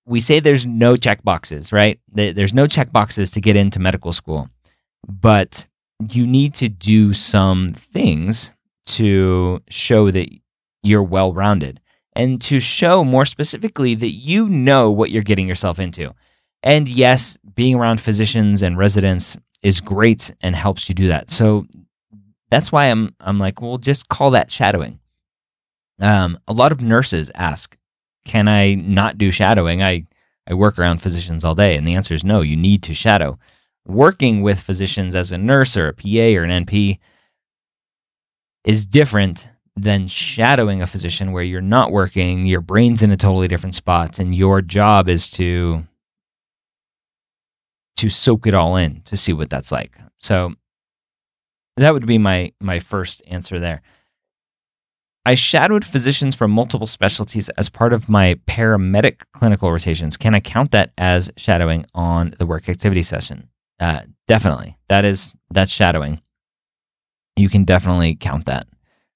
we 0.05 0.21
say 0.21 0.39
there's 0.39 0.65
no 0.65 0.95
check 0.95 1.23
boxes, 1.23 1.71
right? 1.71 1.99
There's 2.11 2.53
no 2.53 2.67
check 2.67 2.91
boxes 2.91 3.31
to 3.31 3.41
get 3.41 3.55
into 3.55 3.79
medical 3.79 4.13
school, 4.13 4.47
but 5.07 5.67
you 6.09 6.27
need 6.27 6.53
to 6.55 6.69
do 6.69 7.13
some 7.13 7.69
things 7.69 8.51
to 8.85 9.61
show 9.69 10.11
that 10.11 10.29
you're 10.83 11.03
well 11.03 11.33
rounded 11.33 11.79
and 12.15 12.41
to 12.41 12.59
show 12.59 13.03
more 13.03 13.25
specifically 13.25 13.95
that 13.95 14.11
you 14.11 14.47
know 14.47 14.91
what 14.91 15.11
you're 15.11 15.23
getting 15.23 15.47
yourself 15.47 15.79
into. 15.79 16.13
And 16.63 16.87
yes, 16.87 17.37
being 17.55 17.75
around 17.75 18.01
physicians 18.01 18.61
and 18.61 18.77
residents 18.77 19.37
is 19.61 19.81
great 19.81 20.33
and 20.41 20.55
helps 20.55 20.87
you 20.89 20.95
do 20.95 21.07
that. 21.07 21.29
So 21.29 21.65
that's 22.49 22.71
why 22.71 22.85
I'm 22.85 23.15
I'm 23.19 23.39
like, 23.39 23.61
well, 23.61 23.77
just 23.77 24.09
call 24.09 24.31
that 24.31 24.51
shadowing. 24.51 24.99
Um, 26.01 26.39
a 26.47 26.53
lot 26.53 26.71
of 26.71 26.81
nurses 26.81 27.31
ask, 27.35 27.77
"Can 28.25 28.47
I 28.47 28.75
not 28.75 29.17
do 29.17 29.31
shadowing?" 29.31 29.81
I 29.81 30.05
I 30.47 30.53
work 30.53 30.77
around 30.77 31.01
physicians 31.01 31.43
all 31.43 31.55
day, 31.55 31.75
and 31.75 31.87
the 31.87 31.95
answer 31.95 32.13
is 32.13 32.23
no. 32.23 32.41
You 32.41 32.55
need 32.57 32.83
to 32.83 32.93
shadow. 32.93 33.37
Working 33.87 34.41
with 34.41 34.59
physicians 34.59 35.13
as 35.13 35.31
a 35.31 35.37
nurse 35.37 35.77
or 35.77 35.87
a 35.87 35.93
PA 35.93 36.37
or 36.39 36.43
an 36.43 36.65
NP 36.65 36.99
is 38.63 38.85
different 38.85 39.47
than 39.75 40.07
shadowing 40.07 40.81
a 40.81 40.87
physician 40.87 41.31
where 41.31 41.43
you're 41.43 41.61
not 41.61 41.91
working, 41.91 42.45
your 42.45 42.61
brain's 42.61 43.01
in 43.01 43.11
a 43.11 43.17
totally 43.17 43.47
different 43.47 43.75
spot, 43.75 44.19
and 44.19 44.33
your 44.33 44.61
job 44.61 45.09
is 45.09 45.29
to 45.31 45.83
to 47.97 48.09
soak 48.09 48.45
it 48.45 48.53
all 48.53 48.75
in 48.75 49.01
to 49.01 49.15
see 49.15 49.33
what 49.33 49.49
that's 49.49 49.71
like. 49.71 49.97
So 50.17 50.53
that 51.77 51.93
would 51.93 52.05
be 52.05 52.17
my 52.17 52.53
my 52.59 52.79
first 52.79 53.21
answer 53.27 53.59
there. 53.59 53.81
I 55.27 55.35
shadowed 55.35 55.83
physicians 55.83 56.35
from 56.35 56.51
multiple 56.51 56.87
specialties 56.87 57.49
as 57.49 57.67
part 57.67 57.93
of 57.93 58.07
my 58.07 58.35
paramedic 58.47 59.23
clinical 59.33 59.71
rotations. 59.71 60.17
Can 60.17 60.35
I 60.35 60.39
count 60.39 60.71
that 60.71 60.91
as 60.99 61.31
shadowing 61.35 61.85
on 61.95 62.35
the 62.37 62.45
work 62.45 62.69
activity 62.69 63.01
session? 63.01 63.49
Uh, 63.79 64.01
definitely. 64.27 64.77
That 64.89 65.05
is 65.05 65.35
that's 65.51 65.71
shadowing. 65.71 66.21
You 67.35 67.49
can 67.49 67.65
definitely 67.65 68.15
count 68.15 68.45
that. 68.45 68.65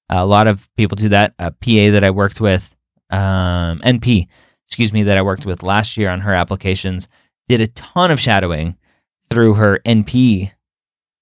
A 0.08 0.26
lot 0.26 0.48
of 0.48 0.68
people 0.76 0.96
do 0.96 1.08
that. 1.10 1.34
A 1.38 1.50
PA 1.50 1.92
that 1.92 2.04
I 2.04 2.10
worked 2.10 2.40
with, 2.40 2.74
um, 3.10 3.80
NP, 3.80 4.26
excuse 4.66 4.92
me, 4.92 5.04
that 5.04 5.16
I 5.16 5.22
worked 5.22 5.46
with 5.46 5.62
last 5.62 5.96
year 5.96 6.10
on 6.10 6.20
her 6.20 6.34
applications, 6.34 7.08
did 7.48 7.60
a 7.60 7.68
ton 7.68 8.10
of 8.10 8.20
shadowing 8.20 8.76
through 9.30 9.54
her 9.54 9.78
NP 9.86 10.50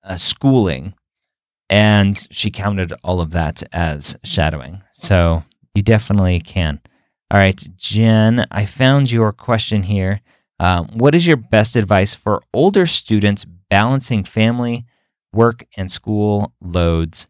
uh, 0.03 0.17
schooling, 0.17 0.95
and 1.69 2.27
she 2.31 2.51
counted 2.51 2.93
all 3.05 3.21
of 3.21 3.31
that 3.33 3.63
as 3.73 4.17
shadowing. 4.25 4.83
So 4.93 5.45
you 5.75 5.83
definitely 5.83 6.41
can. 6.41 6.81
All 7.31 7.39
right, 7.39 7.63
Jen, 7.77 8.47
I 8.51 8.65
found 8.65 9.13
your 9.13 9.33
question 9.33 9.83
here. 9.83 10.23
Um, 10.61 10.89
what 10.95 11.15
is 11.15 11.27
your 11.27 11.37
best 11.37 11.77
advice 11.77 12.15
for 12.15 12.43
older 12.53 12.87
students 12.87 13.45
balancing 13.45 14.25
family, 14.25 14.85
work, 15.33 15.67
and 15.77 15.91
school 15.91 16.53
loads? 16.61 17.29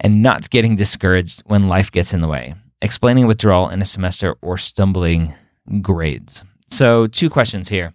and 0.00 0.22
not 0.22 0.50
getting 0.50 0.74
discouraged 0.74 1.42
when 1.46 1.68
life 1.68 1.92
gets 1.92 2.12
in 2.12 2.20
the 2.20 2.28
way, 2.28 2.54
explaining 2.80 3.26
withdrawal 3.26 3.68
in 3.68 3.82
a 3.82 3.86
semester 3.86 4.34
or 4.40 4.56
stumbling 4.56 5.34
grades. 5.82 6.42
So, 6.68 7.06
two 7.06 7.30
questions 7.30 7.68
here. 7.68 7.94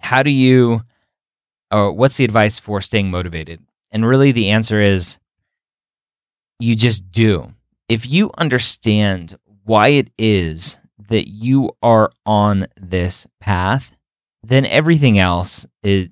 How 0.00 0.22
do 0.22 0.30
you, 0.30 0.82
or 1.72 1.92
what's 1.92 2.18
the 2.18 2.24
advice 2.24 2.58
for 2.58 2.80
staying 2.80 3.10
motivated? 3.10 3.60
And 3.90 4.06
really, 4.06 4.32
the 4.32 4.50
answer 4.50 4.80
is 4.80 5.18
you 6.60 6.76
just 6.76 7.10
do. 7.10 7.54
If 7.88 8.06
you 8.08 8.30
understand 8.36 9.38
why 9.64 9.88
it 9.88 10.10
is 10.18 10.76
that 11.08 11.28
you 11.28 11.70
are 11.82 12.10
on 12.24 12.66
this 12.80 13.26
path, 13.40 13.94
then 14.42 14.64
everything 14.66 15.18
else 15.18 15.66
is 15.82 16.08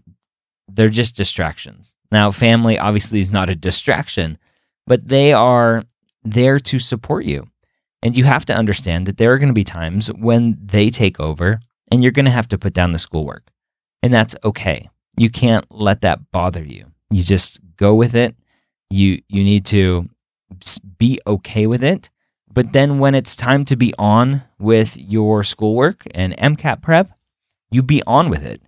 they're 0.68 0.88
just 0.88 1.16
distractions. 1.16 1.94
Now, 2.10 2.30
family 2.30 2.78
obviously 2.78 3.20
is 3.20 3.30
not 3.30 3.50
a 3.50 3.54
distraction, 3.54 4.38
but 4.86 5.08
they 5.08 5.32
are 5.32 5.84
there 6.24 6.58
to 6.58 6.78
support 6.78 7.24
you. 7.24 7.46
And 8.02 8.16
you 8.16 8.24
have 8.24 8.44
to 8.46 8.54
understand 8.54 9.06
that 9.06 9.16
there 9.16 9.32
are 9.32 9.38
going 9.38 9.48
to 9.48 9.54
be 9.54 9.64
times 9.64 10.08
when 10.08 10.58
they 10.62 10.90
take 10.90 11.18
over 11.18 11.60
and 11.90 12.02
you're 12.02 12.12
going 12.12 12.26
to 12.26 12.30
have 12.30 12.48
to 12.48 12.58
put 12.58 12.72
down 12.72 12.92
the 12.92 12.98
schoolwork. 12.98 13.48
And 14.02 14.12
that's 14.12 14.36
okay. 14.44 14.88
You 15.16 15.30
can't 15.30 15.64
let 15.70 16.02
that 16.02 16.30
bother 16.30 16.62
you. 16.62 16.86
You 17.10 17.22
just 17.22 17.58
go 17.76 17.94
with 17.94 18.14
it. 18.14 18.36
You 18.90 19.22
you 19.28 19.42
need 19.42 19.64
to 19.66 20.08
be 20.98 21.20
okay 21.26 21.66
with 21.66 21.82
it. 21.82 22.10
But 22.56 22.72
then 22.72 22.98
when 22.98 23.14
it's 23.14 23.36
time 23.36 23.66
to 23.66 23.76
be 23.76 23.92
on 23.98 24.42
with 24.58 24.96
your 24.96 25.44
schoolwork 25.44 26.06
and 26.14 26.34
MCAT 26.38 26.80
prep, 26.80 27.10
you 27.70 27.82
be 27.82 28.02
on 28.06 28.30
with 28.30 28.46
it. 28.46 28.62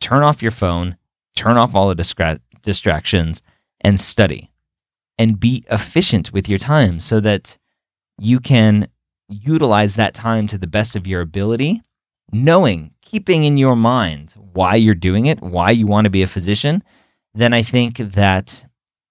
Turn 0.00 0.24
off 0.24 0.42
your 0.42 0.50
phone, 0.50 0.96
turn 1.36 1.56
off 1.56 1.72
all 1.72 1.88
the 1.88 1.94
distra- 1.94 2.40
distractions 2.62 3.40
and 3.80 4.00
study 4.00 4.50
and 5.18 5.38
be 5.38 5.64
efficient 5.70 6.32
with 6.32 6.48
your 6.48 6.58
time 6.58 6.98
so 6.98 7.20
that 7.20 7.56
you 8.18 8.40
can 8.40 8.88
utilize 9.28 9.94
that 9.94 10.14
time 10.14 10.48
to 10.48 10.58
the 10.58 10.66
best 10.66 10.96
of 10.96 11.06
your 11.06 11.20
ability, 11.20 11.80
knowing, 12.32 12.90
keeping 13.02 13.44
in 13.44 13.56
your 13.56 13.76
mind 13.76 14.34
why 14.52 14.74
you're 14.74 14.96
doing 14.96 15.26
it, 15.26 15.40
why 15.40 15.70
you 15.70 15.86
want 15.86 16.06
to 16.06 16.10
be 16.10 16.22
a 16.22 16.26
physician, 16.26 16.82
then 17.34 17.54
I 17.54 17.62
think 17.62 17.98
that 17.98 18.66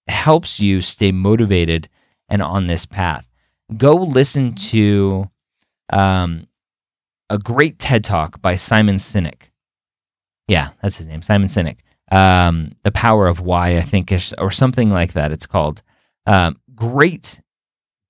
helps 0.09 0.59
you 0.59 0.81
stay 0.81 1.13
motivated 1.13 1.87
and 2.27 2.41
on 2.41 2.67
this 2.67 2.85
path. 2.85 3.26
Go 3.75 3.95
listen 3.95 4.55
to 4.55 5.29
um, 5.91 6.47
a 7.29 7.37
great 7.37 7.79
TED 7.79 8.03
talk 8.03 8.41
by 8.41 8.55
Simon 8.55 8.95
Sinek. 8.95 9.51
Yeah, 10.47 10.69
that's 10.81 10.97
his 10.97 11.07
name, 11.07 11.21
Simon 11.21 11.49
Sinek. 11.49 11.79
Um, 12.09 12.71
the 12.83 12.91
Power 12.91 13.27
of 13.27 13.41
Why, 13.41 13.77
I 13.77 13.81
think, 13.81 14.11
is, 14.11 14.33
or 14.37 14.51
something 14.51 14.89
like 14.89 15.13
that. 15.13 15.31
It's 15.31 15.45
called. 15.45 15.83
Um, 16.25 16.55
great 16.75 17.41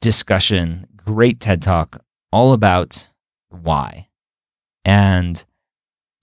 discussion, 0.02 0.86
great 0.96 1.40
TED 1.40 1.62
talk, 1.62 2.04
all 2.32 2.54
about 2.54 3.08
why. 3.50 4.08
And 4.86 5.44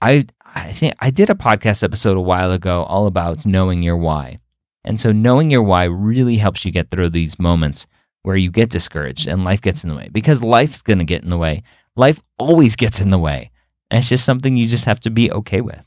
I 0.00 0.26
I 0.54 0.72
think 0.72 0.94
I 1.00 1.10
did 1.10 1.30
a 1.30 1.34
podcast 1.34 1.82
episode 1.82 2.16
a 2.16 2.20
while 2.20 2.52
ago 2.52 2.84
all 2.84 3.06
about 3.06 3.44
knowing 3.44 3.82
your 3.82 3.96
why. 3.96 4.38
And 4.84 5.00
so 5.00 5.12
knowing 5.12 5.50
your 5.50 5.62
why 5.62 5.84
really 5.84 6.36
helps 6.36 6.64
you 6.64 6.70
get 6.70 6.90
through 6.90 7.10
these 7.10 7.38
moments 7.38 7.86
where 8.24 8.36
you 8.36 8.50
get 8.50 8.70
discouraged 8.70 9.28
and 9.28 9.44
life 9.44 9.62
gets 9.62 9.84
in 9.84 9.90
the 9.90 9.96
way 9.96 10.08
because 10.10 10.42
life's 10.42 10.82
going 10.82 10.98
to 10.98 11.04
get 11.04 11.22
in 11.22 11.30
the 11.30 11.38
way. 11.38 11.62
Life 11.94 12.20
always 12.38 12.74
gets 12.74 13.00
in 13.00 13.10
the 13.10 13.18
way. 13.18 13.50
And 13.90 14.00
it's 14.00 14.08
just 14.08 14.24
something 14.24 14.56
you 14.56 14.66
just 14.66 14.86
have 14.86 14.98
to 15.00 15.10
be 15.10 15.30
okay 15.30 15.60
with. 15.60 15.84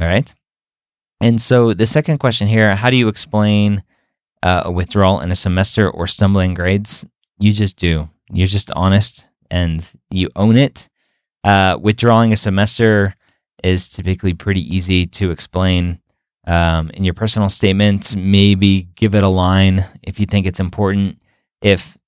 All 0.00 0.06
right. 0.06 0.32
And 1.20 1.40
so 1.40 1.72
the 1.72 1.86
second 1.86 2.18
question 2.18 2.46
here 2.46 2.76
how 2.76 2.90
do 2.90 2.96
you 2.96 3.08
explain 3.08 3.82
uh, 4.42 4.62
a 4.66 4.70
withdrawal 4.70 5.20
in 5.20 5.30
a 5.30 5.36
semester 5.36 5.90
or 5.90 6.06
stumbling 6.06 6.54
grades, 6.54 7.04
you 7.38 7.52
just 7.52 7.76
do. 7.78 8.08
You're 8.30 8.46
just 8.46 8.70
honest 8.72 9.28
and 9.50 9.92
you 10.10 10.28
own 10.36 10.56
it. 10.56 10.88
Uh, 11.42 11.78
withdrawing 11.80 12.32
a 12.32 12.36
semester 12.36 13.14
is 13.64 13.88
typically 13.88 14.34
pretty 14.34 14.62
easy 14.74 15.06
to 15.06 15.30
explain. 15.30 16.00
Um, 16.46 16.90
in 16.90 17.04
your 17.04 17.14
personal 17.14 17.48
statement, 17.48 18.14
maybe 18.14 18.88
give 18.94 19.14
it 19.16 19.24
a 19.24 19.28
line 19.28 19.84
if 20.02 20.20
you 20.20 20.26
think 20.26 20.46
it's 20.46 20.60
important. 20.60 21.20
If 21.60 21.98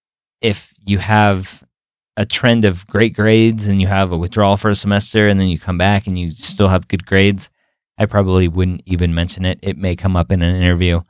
if 0.40 0.72
you 0.87 0.98
have 0.98 1.64
a 2.16 2.24
trend 2.24 2.64
of 2.64 2.87
great 2.87 3.14
grades 3.14 3.66
and 3.68 3.81
you 3.81 3.87
have 3.87 4.12
a 4.12 4.16
withdrawal 4.16 4.57
for 4.57 4.70
a 4.70 4.74
semester 4.74 5.27
and 5.29 5.40
then 5.40 5.48
you 5.48 5.59
come 5.59 5.79
back 5.79 6.07
and 6.07 6.18
you 6.18 6.33
still 6.33 6.68
have 6.68 6.88
good 6.88 7.07
grades, 7.07 7.51
I 7.98 8.07
probably 8.07 8.48
wouldn't 8.48 8.83
even 8.87 9.14
mention 9.14 9.44
it. 9.44 9.59
It 9.62 9.77
may 9.77 9.96
come 9.96 10.16
up 10.16 10.31
in 10.31 10.42
an 10.42 10.57
interview. 10.57 11.01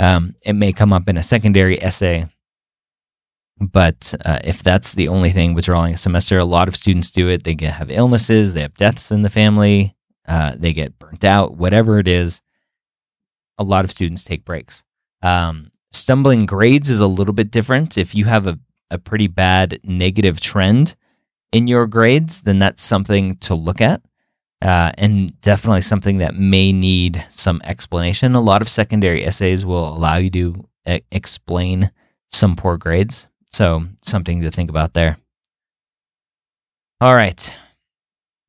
Um, 0.00 0.34
it 0.44 0.54
may 0.54 0.72
come 0.72 0.92
up 0.92 1.08
in 1.08 1.16
a 1.16 1.22
secondary 1.22 1.82
essay. 1.82 2.28
But 3.58 4.14
uh, 4.24 4.40
if 4.42 4.62
that's 4.62 4.94
the 4.94 5.08
only 5.08 5.30
thing 5.30 5.54
withdrawing 5.54 5.94
a 5.94 5.98
semester, 5.98 6.38
a 6.38 6.44
lot 6.44 6.68
of 6.68 6.76
students 6.76 7.10
do 7.10 7.28
it. 7.28 7.44
They 7.44 7.54
get, 7.54 7.74
have 7.74 7.90
illnesses, 7.90 8.52
they 8.52 8.62
have 8.62 8.74
deaths 8.74 9.10
in 9.10 9.22
the 9.22 9.30
family, 9.30 9.94
uh, 10.26 10.56
they 10.56 10.72
get 10.72 10.98
burnt 10.98 11.24
out, 11.24 11.56
whatever 11.56 11.98
it 11.98 12.08
is. 12.08 12.40
A 13.58 13.64
lot 13.64 13.84
of 13.84 13.92
students 13.92 14.24
take 14.24 14.44
breaks. 14.44 14.84
Um, 15.22 15.70
stumbling 15.92 16.46
grades 16.46 16.88
is 16.90 17.00
a 17.00 17.06
little 17.06 17.34
bit 17.34 17.50
different. 17.50 17.96
If 17.96 18.14
you 18.14 18.24
have 18.26 18.46
a, 18.46 18.58
a 18.90 18.98
pretty 18.98 19.26
bad 19.26 19.80
negative 19.84 20.40
trend 20.40 20.96
in 21.52 21.68
your 21.68 21.86
grades, 21.86 22.42
then 22.42 22.58
that's 22.58 22.82
something 22.82 23.36
to 23.38 23.54
look 23.54 23.80
at 23.80 24.02
uh, 24.62 24.92
and 24.96 25.38
definitely 25.42 25.82
something 25.82 26.18
that 26.18 26.34
may 26.34 26.72
need 26.72 27.24
some 27.30 27.60
explanation. 27.64 28.34
A 28.34 28.40
lot 28.40 28.62
of 28.62 28.68
secondary 28.68 29.24
essays 29.24 29.64
will 29.64 29.88
allow 29.88 30.16
you 30.16 30.30
to 30.30 30.68
e- 30.88 31.00
explain 31.12 31.90
some 32.30 32.56
poor 32.56 32.78
grades. 32.78 33.28
So, 33.48 33.84
something 34.02 34.40
to 34.40 34.50
think 34.50 34.70
about 34.70 34.94
there. 34.94 35.18
All 37.00 37.14
right. 37.14 37.54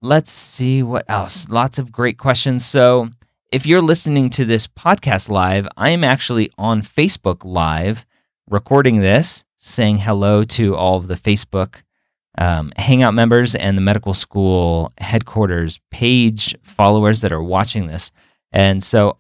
let's 0.02 0.32
see 0.32 0.84
what 0.84 1.04
else. 1.10 1.50
Lots 1.50 1.80
of 1.80 1.92
great 1.92 2.18
questions. 2.18 2.66
So, 2.66 3.10
if 3.52 3.66
you're 3.66 3.82
listening 3.82 4.30
to 4.32 4.46
this 4.46 4.68
podcast 4.68 5.30
live, 5.30 5.68
I'm 5.78 6.04
actually 6.04 6.52
on 6.58 6.82
Facebook 6.82 7.46
Live 7.46 8.06
recording 8.50 9.02
this, 9.02 9.46
saying 9.56 10.00
hello 10.00 10.44
to 10.44 10.76
all 10.76 10.98
of 10.98 11.08
the 11.08 11.16
Facebook 11.16 11.84
um, 12.38 12.74
Hangout 12.76 13.14
members 13.14 13.56
and 13.56 13.78
the 13.78 13.82
medical 13.82 14.14
school 14.14 14.92
headquarters 14.98 15.80
page 15.92 16.56
followers 16.64 17.22
that 17.22 17.32
are 17.32 17.44
watching 17.44 17.88
this. 17.88 18.12
And 18.52 18.84
so 18.84 19.16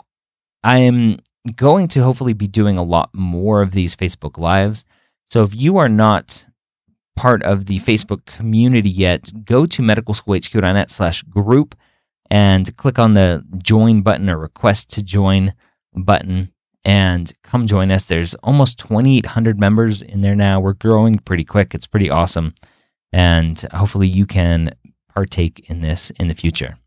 I 0.64 0.80
am 0.80 1.20
going 1.56 1.88
to 1.90 2.04
hopefully 2.04 2.34
be 2.34 2.48
doing 2.48 2.78
a 2.78 2.84
lot 2.84 3.12
more 3.14 3.62
of 3.62 3.72
these 3.72 3.96
Facebook 3.96 4.38
Lives. 4.38 4.86
So 5.26 5.44
if 5.44 5.56
you 5.56 5.78
are 5.78 5.90
not 5.90 6.46
part 7.16 7.44
of 7.44 7.68
the 7.68 7.80
Facebook 7.80 8.26
community 8.26 8.90
yet, 8.90 9.46
go 9.46 9.66
to 9.66 9.82
medicalschoolhq.net 9.82 10.92
slash 10.92 11.22
group 11.24 11.76
and 12.30 12.76
click 12.78 13.00
on 13.00 13.14
the 13.14 13.44
join 13.58 14.02
button 14.02 14.30
or 14.30 14.38
request 14.38 14.90
to 14.92 15.04
join 15.04 15.54
button 15.94 16.52
and 16.84 17.34
come 17.44 17.68
join 17.68 17.92
us. 17.92 18.06
There's 18.06 18.36
almost 18.36 18.80
2,800 18.80 19.60
members 19.60 20.02
in 20.02 20.22
there 20.22 20.36
now. 20.36 20.60
We're 20.60 20.74
growing 20.74 21.16
pretty 21.16 21.44
quick. 21.44 21.74
It's 21.74 21.88
pretty 21.88 22.10
awesome. 22.10 22.54
And 23.12 23.60
hopefully 23.74 24.08
you 24.08 24.26
can 24.26 24.76
partake 25.14 25.66
in 25.70 25.82
this 25.82 26.12
in 26.12 26.28
the 26.28 26.36
future. 26.36 26.78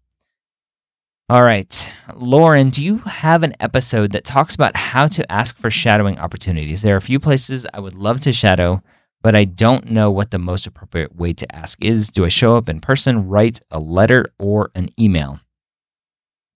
All 1.30 1.42
right. 1.42 1.92
Lauren, 2.14 2.70
do 2.70 2.82
you 2.82 2.98
have 2.98 3.42
an 3.42 3.52
episode 3.60 4.12
that 4.12 4.24
talks 4.24 4.54
about 4.54 4.74
how 4.76 5.06
to 5.08 5.30
ask 5.30 5.58
for 5.58 5.70
shadowing 5.70 6.18
opportunities? 6.18 6.80
There 6.80 6.94
are 6.94 6.98
a 6.98 7.02
few 7.02 7.20
places 7.20 7.66
I 7.74 7.80
would 7.80 7.94
love 7.94 8.20
to 8.20 8.32
shadow, 8.32 8.82
but 9.22 9.34
I 9.34 9.44
don't 9.44 9.90
know 9.90 10.10
what 10.10 10.30
the 10.30 10.38
most 10.38 10.66
appropriate 10.66 11.16
way 11.16 11.32
to 11.34 11.54
ask 11.54 11.82
is. 11.84 12.10
Do 12.10 12.24
I 12.24 12.28
show 12.28 12.56
up 12.56 12.68
in 12.68 12.80
person, 12.80 13.28
write 13.28 13.60
a 13.70 13.78
letter, 13.78 14.26
or 14.38 14.70
an 14.74 14.90
email? 14.98 15.40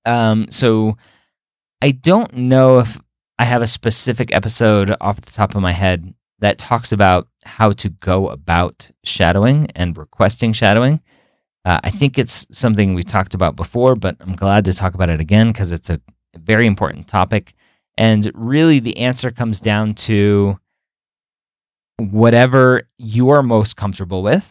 Um, 0.04 0.46
so 0.50 0.96
I 1.80 1.90
don't 1.92 2.34
know 2.34 2.78
if 2.78 2.98
I 3.38 3.44
have 3.44 3.62
a 3.62 3.66
specific 3.66 4.34
episode 4.34 4.94
off 5.00 5.20
the 5.20 5.32
top 5.32 5.54
of 5.54 5.62
my 5.62 5.72
head 5.72 6.14
that 6.38 6.58
talks 6.58 6.92
about 6.92 7.28
how 7.44 7.72
to 7.72 7.88
go 7.88 8.28
about 8.28 8.90
shadowing 9.04 9.68
and 9.74 9.96
requesting 9.96 10.52
shadowing. 10.52 11.00
Uh, 11.64 11.80
I 11.82 11.90
think 11.90 12.18
it's 12.18 12.46
something 12.50 12.94
we've 12.94 13.04
talked 13.04 13.34
about 13.34 13.54
before, 13.56 13.94
but 13.94 14.16
I'm 14.20 14.34
glad 14.34 14.64
to 14.64 14.72
talk 14.72 14.94
about 14.94 15.10
it 15.10 15.20
again 15.20 15.48
because 15.48 15.70
it's 15.70 15.90
a 15.90 16.00
very 16.36 16.66
important 16.66 17.06
topic. 17.06 17.52
And 17.96 18.30
really, 18.34 18.80
the 18.80 18.98
answer 18.98 19.30
comes 19.30 19.60
down 19.60 19.94
to 19.94 20.58
whatever 22.10 22.88
you 22.98 23.30
are 23.30 23.42
most 23.42 23.76
comfortable 23.76 24.22
with. 24.22 24.50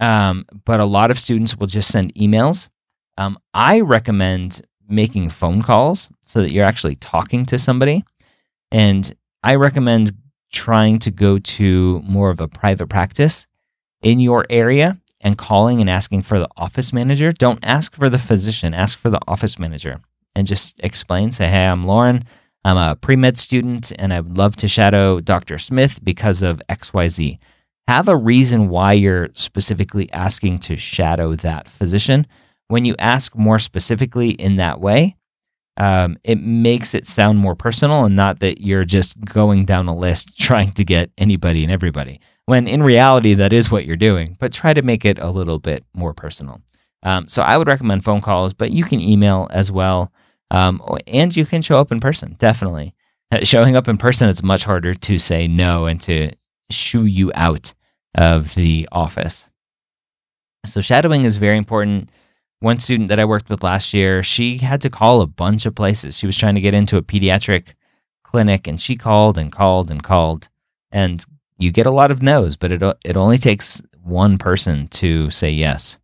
Um, 0.00 0.46
but 0.64 0.80
a 0.80 0.84
lot 0.84 1.10
of 1.10 1.18
students 1.18 1.56
will 1.56 1.66
just 1.66 1.90
send 1.90 2.14
emails. 2.14 2.68
Um, 3.16 3.38
I 3.52 3.80
recommend 3.80 4.62
making 4.88 5.30
phone 5.30 5.62
calls 5.62 6.08
so 6.22 6.40
that 6.40 6.52
you're 6.52 6.64
actually 6.64 6.96
talking 6.96 7.44
to 7.46 7.58
somebody. 7.58 8.04
And 8.70 9.14
I 9.42 9.56
recommend 9.56 10.12
trying 10.52 10.98
to 11.00 11.10
go 11.10 11.38
to 11.38 12.00
more 12.00 12.30
of 12.30 12.40
a 12.40 12.48
private 12.48 12.88
practice 12.88 13.46
in 14.02 14.20
your 14.20 14.46
area 14.48 14.98
and 15.20 15.36
calling 15.36 15.80
and 15.80 15.90
asking 15.90 16.22
for 16.22 16.38
the 16.38 16.48
office 16.56 16.92
manager. 16.92 17.32
Don't 17.32 17.58
ask 17.62 17.94
for 17.96 18.08
the 18.08 18.18
physician, 18.18 18.72
ask 18.72 18.98
for 18.98 19.10
the 19.10 19.20
office 19.26 19.58
manager 19.58 20.00
and 20.34 20.46
just 20.46 20.78
explain. 20.80 21.32
Say, 21.32 21.48
hey, 21.48 21.66
I'm 21.66 21.86
Lauren. 21.86 22.24
I'm 22.68 22.76
a 22.76 22.96
pre 22.96 23.16
med 23.16 23.38
student 23.38 23.92
and 23.98 24.12
I 24.12 24.20
would 24.20 24.36
love 24.36 24.54
to 24.56 24.68
shadow 24.68 25.20
Dr. 25.20 25.56
Smith 25.56 26.04
because 26.04 26.42
of 26.42 26.60
XYZ. 26.68 27.38
Have 27.86 28.08
a 28.08 28.16
reason 28.16 28.68
why 28.68 28.92
you're 28.92 29.30
specifically 29.32 30.12
asking 30.12 30.58
to 30.60 30.76
shadow 30.76 31.34
that 31.36 31.70
physician. 31.70 32.26
When 32.66 32.84
you 32.84 32.94
ask 32.98 33.34
more 33.34 33.58
specifically 33.58 34.32
in 34.32 34.56
that 34.56 34.82
way, 34.82 35.16
um, 35.78 36.18
it 36.24 36.42
makes 36.42 36.94
it 36.94 37.06
sound 37.06 37.38
more 37.38 37.54
personal 37.54 38.04
and 38.04 38.14
not 38.14 38.40
that 38.40 38.60
you're 38.60 38.84
just 38.84 39.18
going 39.24 39.64
down 39.64 39.88
a 39.88 39.96
list 39.96 40.36
trying 40.38 40.72
to 40.72 40.84
get 40.84 41.10
anybody 41.16 41.62
and 41.62 41.72
everybody 41.72 42.20
when 42.44 42.66
in 42.66 42.82
reality 42.82 43.32
that 43.34 43.52
is 43.52 43.70
what 43.70 43.86
you're 43.86 43.96
doing 43.96 44.36
but 44.40 44.52
try 44.52 44.74
to 44.74 44.82
make 44.82 45.04
it 45.04 45.20
a 45.20 45.30
little 45.30 45.60
bit 45.60 45.84
more 45.94 46.12
personal 46.12 46.60
um, 47.04 47.28
so 47.28 47.42
i 47.42 47.56
would 47.56 47.68
recommend 47.68 48.02
phone 48.02 48.20
calls 48.20 48.52
but 48.52 48.72
you 48.72 48.82
can 48.82 49.00
email 49.00 49.46
as 49.50 49.70
well 49.70 50.12
um, 50.50 50.82
and 51.06 51.36
you 51.36 51.46
can 51.46 51.62
show 51.62 51.78
up 51.78 51.92
in 51.92 52.00
person 52.00 52.36
definitely. 52.38 52.94
Uh, 53.30 53.44
showing 53.44 53.76
up 53.76 53.88
in 53.88 53.98
person 53.98 54.28
is 54.28 54.42
much 54.42 54.64
harder 54.64 54.94
to 54.94 55.18
say 55.18 55.46
no 55.46 55.86
and 55.86 56.00
to 56.00 56.32
shoo 56.70 57.04
you 57.04 57.30
out 57.34 57.74
of 58.14 58.54
the 58.54 58.88
office. 58.90 59.48
So 60.64 60.80
shadowing 60.80 61.24
is 61.24 61.36
very 61.36 61.58
important. 61.58 62.10
One 62.60 62.78
student 62.78 63.08
that 63.08 63.20
i 63.20 63.24
worked 63.24 63.50
with 63.50 63.62
last 63.62 63.94
year 63.94 64.22
she 64.22 64.58
had 64.58 64.80
to 64.80 64.90
call 64.90 65.20
a 65.20 65.26
bunch 65.26 65.66
of 65.66 65.74
places. 65.74 66.16
She 66.16 66.26
was 66.26 66.36
trying 66.36 66.54
to 66.54 66.60
get 66.60 66.74
into 66.74 66.96
a 66.96 67.02
pediatric 67.02 67.74
clinic 68.24 68.66
and 68.66 68.80
she 68.80 68.96
called 68.96 69.38
and 69.38 69.52
called 69.52 69.90
and 69.90 70.02
called. 70.02 70.48
And 70.90 71.24
you 71.58 71.70
get 71.70 71.86
a 71.86 71.90
lot 71.90 72.10
of 72.10 72.22
no's, 72.22 72.56
but 72.56 72.72
it 72.72 72.82
it 73.04 73.16
only 73.16 73.38
takes 73.38 73.82
one 74.02 74.38
person 74.38 74.88
to 74.88 75.30
say 75.30 75.50
yes. 75.50 75.98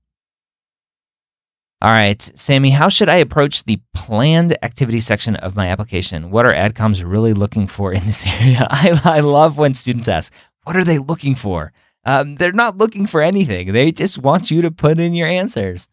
All 1.85 1.93
right, 1.93 2.33
Sammy, 2.35 2.71
how 2.71 2.89
should 2.89 3.11
I 3.11 3.17
approach 3.17 3.65
the 3.65 3.79
planned 3.93 4.57
activity 4.65 5.01
section 5.01 5.37
of 5.37 5.55
my 5.55 5.69
application? 5.69 6.31
What 6.31 6.47
are 6.47 6.55
ADCOMs 6.55 7.05
really 7.05 7.35
looking 7.35 7.67
for 7.67 7.93
in 7.93 8.07
this 8.07 8.25
area? 8.41 8.67
I, 8.71 8.99
I 9.05 9.21
love 9.21 9.59
when 9.59 9.75
students 9.75 10.09
ask, 10.09 10.33
what 10.63 10.77
are 10.77 10.85
they 10.85 10.97
looking 10.97 11.35
for? 11.35 11.75
Um, 12.07 12.37
they're 12.37 12.53
not 12.53 12.79
looking 12.79 13.07
for 13.07 13.21
anything. 13.21 13.75
They 13.75 13.93
just 13.93 14.17
want 14.17 14.51
you 14.51 14.63
to 14.63 14.71
put 14.71 14.99
in 14.99 15.13
your 15.13 15.29
answers. 15.29 15.87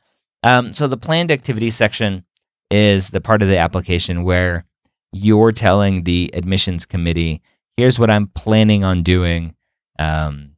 Um, 0.43 0.73
so 0.73 0.87
the 0.87 0.95
planned 0.95 1.29
activity 1.29 1.69
section 1.69 2.23
is 2.69 3.09
the 3.09 3.19
part 3.19 3.41
of 3.41 3.49
the 3.49 3.57
application 3.57 4.23
where 4.23 4.63
you're 5.11 5.51
telling 5.51 6.03
the 6.03 6.31
admissions 6.33 6.85
committee 6.85 7.41
here's 7.75 7.99
what 7.99 8.09
I'm 8.09 8.27
planning 8.27 8.85
on 8.85 9.03
doing 9.03 9.55
um, 9.99 10.51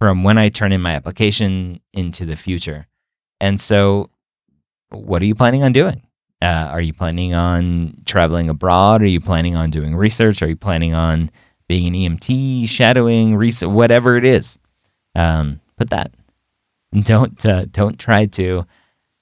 from 0.00 0.24
when 0.24 0.36
I 0.36 0.48
turn 0.48 0.72
in 0.72 0.80
my 0.80 0.94
application 0.96 1.80
into 1.92 2.24
the 2.24 2.34
future. 2.34 2.88
And 3.40 3.60
so, 3.60 4.10
what 4.92 5.22
are 5.22 5.26
you 5.26 5.34
planning 5.34 5.62
on 5.62 5.72
doing? 5.72 6.02
Uh, 6.40 6.68
are 6.70 6.80
you 6.80 6.92
planning 6.92 7.34
on 7.34 7.94
traveling 8.04 8.48
abroad? 8.48 9.02
Are 9.02 9.06
you 9.06 9.20
planning 9.20 9.54
on 9.54 9.70
doing 9.70 9.94
research? 9.94 10.42
Are 10.42 10.48
you 10.48 10.56
planning 10.56 10.92
on 10.94 11.30
being 11.68 11.86
an 11.86 11.94
EMT, 11.94 12.68
shadowing, 12.68 13.36
research, 13.36 13.68
whatever 13.68 14.16
it 14.16 14.24
is? 14.24 14.58
Um, 15.14 15.60
put 15.76 15.90
that. 15.90 16.12
Don't 17.02 17.46
uh, 17.46 17.64
don't 17.70 17.98
try 17.98 18.26
to 18.26 18.66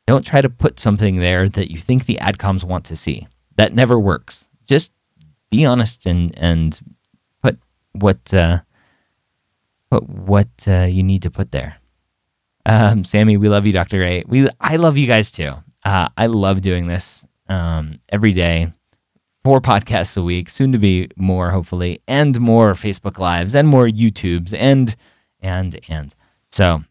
don't 0.08 0.26
try 0.26 0.40
to 0.40 0.50
put 0.50 0.80
something 0.80 1.20
there 1.20 1.48
that 1.48 1.70
you 1.70 1.78
think 1.78 2.06
the 2.06 2.18
adcoms 2.20 2.64
want 2.64 2.84
to 2.86 2.96
see. 2.96 3.28
That 3.54 3.74
never 3.74 3.96
works. 3.96 4.48
Just 4.66 4.90
be 5.50 5.64
honest 5.64 6.04
and 6.04 6.36
and 6.36 6.80
put 7.44 7.60
what 7.92 8.34
uh, 8.34 8.62
what 9.90 10.08
what 10.08 10.48
uh, 10.66 10.88
you 10.90 11.04
need 11.04 11.22
to 11.22 11.30
put 11.30 11.52
there. 11.52 11.79
Um, 12.66 13.04
Sammy, 13.04 13.36
we 13.36 13.48
love 13.48 13.66
you, 13.66 13.72
Doctor 13.72 14.02
A. 14.02 14.22
We 14.26 14.48
I 14.60 14.76
love 14.76 14.96
you 14.96 15.06
guys 15.06 15.32
too. 15.32 15.52
Uh, 15.84 16.08
I 16.16 16.26
love 16.26 16.60
doing 16.60 16.86
this 16.86 17.24
um, 17.48 18.00
every 18.10 18.32
day, 18.32 18.72
four 19.44 19.60
podcasts 19.60 20.16
a 20.16 20.22
week, 20.22 20.50
soon 20.50 20.72
to 20.72 20.78
be 20.78 21.08
more, 21.16 21.50
hopefully, 21.50 22.00
and 22.06 22.38
more 22.38 22.74
Facebook 22.74 23.18
lives 23.18 23.54
and 23.54 23.66
more 23.66 23.86
YouTubes 23.86 24.52
and 24.52 24.94
and 25.40 25.80
and 25.88 26.14
so 26.50 26.82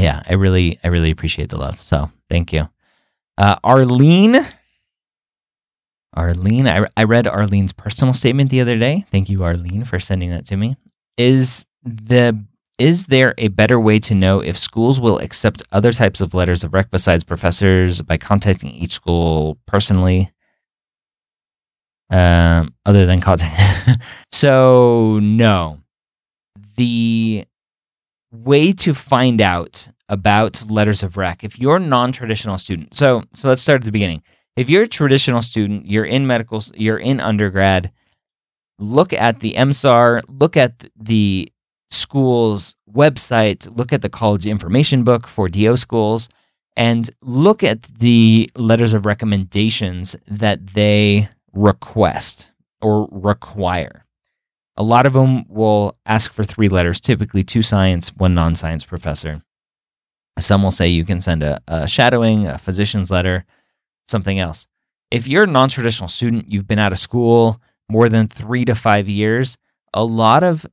yeah, 0.00 0.22
I 0.28 0.34
really 0.34 0.78
I 0.84 0.88
really 0.88 1.10
appreciate 1.10 1.50
the 1.50 1.58
love. 1.58 1.80
So 1.82 2.10
thank 2.28 2.52
you, 2.52 2.68
uh, 3.38 3.56
Arlene. 3.64 4.36
Arlene, 6.14 6.66
I, 6.66 6.86
I 6.96 7.04
read 7.04 7.26
Arlene's 7.26 7.74
personal 7.74 8.14
statement 8.14 8.48
the 8.48 8.62
other 8.62 8.78
day. 8.78 9.04
Thank 9.10 9.28
you, 9.28 9.44
Arlene, 9.44 9.84
for 9.84 10.00
sending 10.00 10.30
that 10.30 10.46
to 10.46 10.56
me. 10.56 10.76
Is 11.18 11.66
the 11.84 12.42
is 12.78 13.06
there 13.06 13.34
a 13.38 13.48
better 13.48 13.80
way 13.80 13.98
to 14.00 14.14
know 14.14 14.40
if 14.40 14.58
schools 14.58 15.00
will 15.00 15.18
accept 15.18 15.62
other 15.72 15.92
types 15.92 16.20
of 16.20 16.34
letters 16.34 16.62
of 16.62 16.74
rec 16.74 16.90
besides 16.90 17.24
professors 17.24 18.02
by 18.02 18.16
contacting 18.16 18.70
each 18.70 18.92
school 18.92 19.58
personally? 19.66 20.30
Um, 22.10 22.74
other 22.84 23.06
than 23.06 23.20
contact. 23.20 24.00
so 24.30 25.18
no, 25.20 25.78
the 26.76 27.44
way 28.30 28.72
to 28.72 28.94
find 28.94 29.40
out 29.40 29.88
about 30.08 30.70
letters 30.70 31.02
of 31.02 31.16
rec 31.16 31.42
if 31.42 31.58
you're 31.58 31.76
a 31.76 31.80
non-traditional 31.80 32.58
student. 32.58 32.94
So 32.94 33.24
so 33.34 33.48
let's 33.48 33.62
start 33.62 33.80
at 33.80 33.84
the 33.86 33.92
beginning 33.92 34.22
if 34.56 34.70
you're 34.70 34.84
a 34.84 34.88
traditional 34.88 35.42
student, 35.42 35.86
you're 35.86 36.06
in 36.06 36.26
medical, 36.26 36.62
you're 36.74 36.98
in 36.98 37.20
undergrad, 37.20 37.92
look 38.78 39.12
at 39.12 39.40
the 39.40 39.54
MSAR, 39.54 40.22
look 40.28 40.56
at 40.56 40.84
the 40.96 41.52
school's 41.96 42.74
website, 42.92 43.74
look 43.76 43.92
at 43.92 44.02
the 44.02 44.08
college 44.08 44.46
information 44.46 45.04
book 45.04 45.26
for 45.26 45.48
DO 45.48 45.76
schools, 45.76 46.28
and 46.76 47.10
look 47.22 47.62
at 47.62 47.82
the 47.82 48.50
letters 48.54 48.94
of 48.94 49.06
recommendations 49.06 50.14
that 50.28 50.66
they 50.68 51.28
request 51.52 52.52
or 52.80 53.08
require. 53.10 54.04
A 54.76 54.82
lot 54.82 55.06
of 55.06 55.14
them 55.14 55.48
will 55.48 55.96
ask 56.04 56.32
for 56.32 56.44
three 56.44 56.68
letters, 56.68 57.00
typically 57.00 57.42
two 57.42 57.62
science, 57.62 58.14
one 58.14 58.34
non 58.34 58.54
science 58.54 58.84
professor. 58.84 59.42
Some 60.38 60.62
will 60.62 60.70
say 60.70 60.88
you 60.88 61.04
can 61.04 61.20
send 61.22 61.42
a, 61.42 61.60
a 61.66 61.88
shadowing, 61.88 62.46
a 62.46 62.58
physician's 62.58 63.10
letter, 63.10 63.46
something 64.06 64.38
else. 64.38 64.66
If 65.10 65.26
you're 65.26 65.44
a 65.44 65.46
non 65.46 65.70
traditional 65.70 66.10
student, 66.10 66.50
you've 66.50 66.68
been 66.68 66.78
out 66.78 66.92
of 66.92 66.98
school 66.98 67.60
more 67.88 68.08
than 68.10 68.28
three 68.28 68.64
to 68.66 68.74
five 68.74 69.08
years, 69.08 69.56
a 69.94 70.04
lot 70.04 70.44
of 70.44 70.66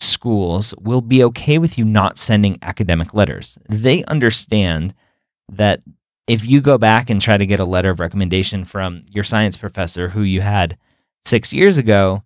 schools 0.00 0.74
will 0.80 1.00
be 1.00 1.22
okay 1.24 1.58
with 1.58 1.78
you 1.78 1.84
not 1.84 2.18
sending 2.18 2.58
academic 2.62 3.14
letters. 3.14 3.58
They 3.68 4.04
understand 4.04 4.94
that 5.50 5.82
if 6.26 6.46
you 6.46 6.60
go 6.60 6.76
back 6.76 7.08
and 7.08 7.20
try 7.20 7.36
to 7.36 7.46
get 7.46 7.60
a 7.60 7.64
letter 7.64 7.90
of 7.90 8.00
recommendation 8.00 8.64
from 8.64 9.02
your 9.10 9.24
science 9.24 9.56
professor 9.56 10.08
who 10.08 10.22
you 10.22 10.40
had 10.40 10.76
six 11.24 11.52
years 11.52 11.78
ago, 11.78 12.22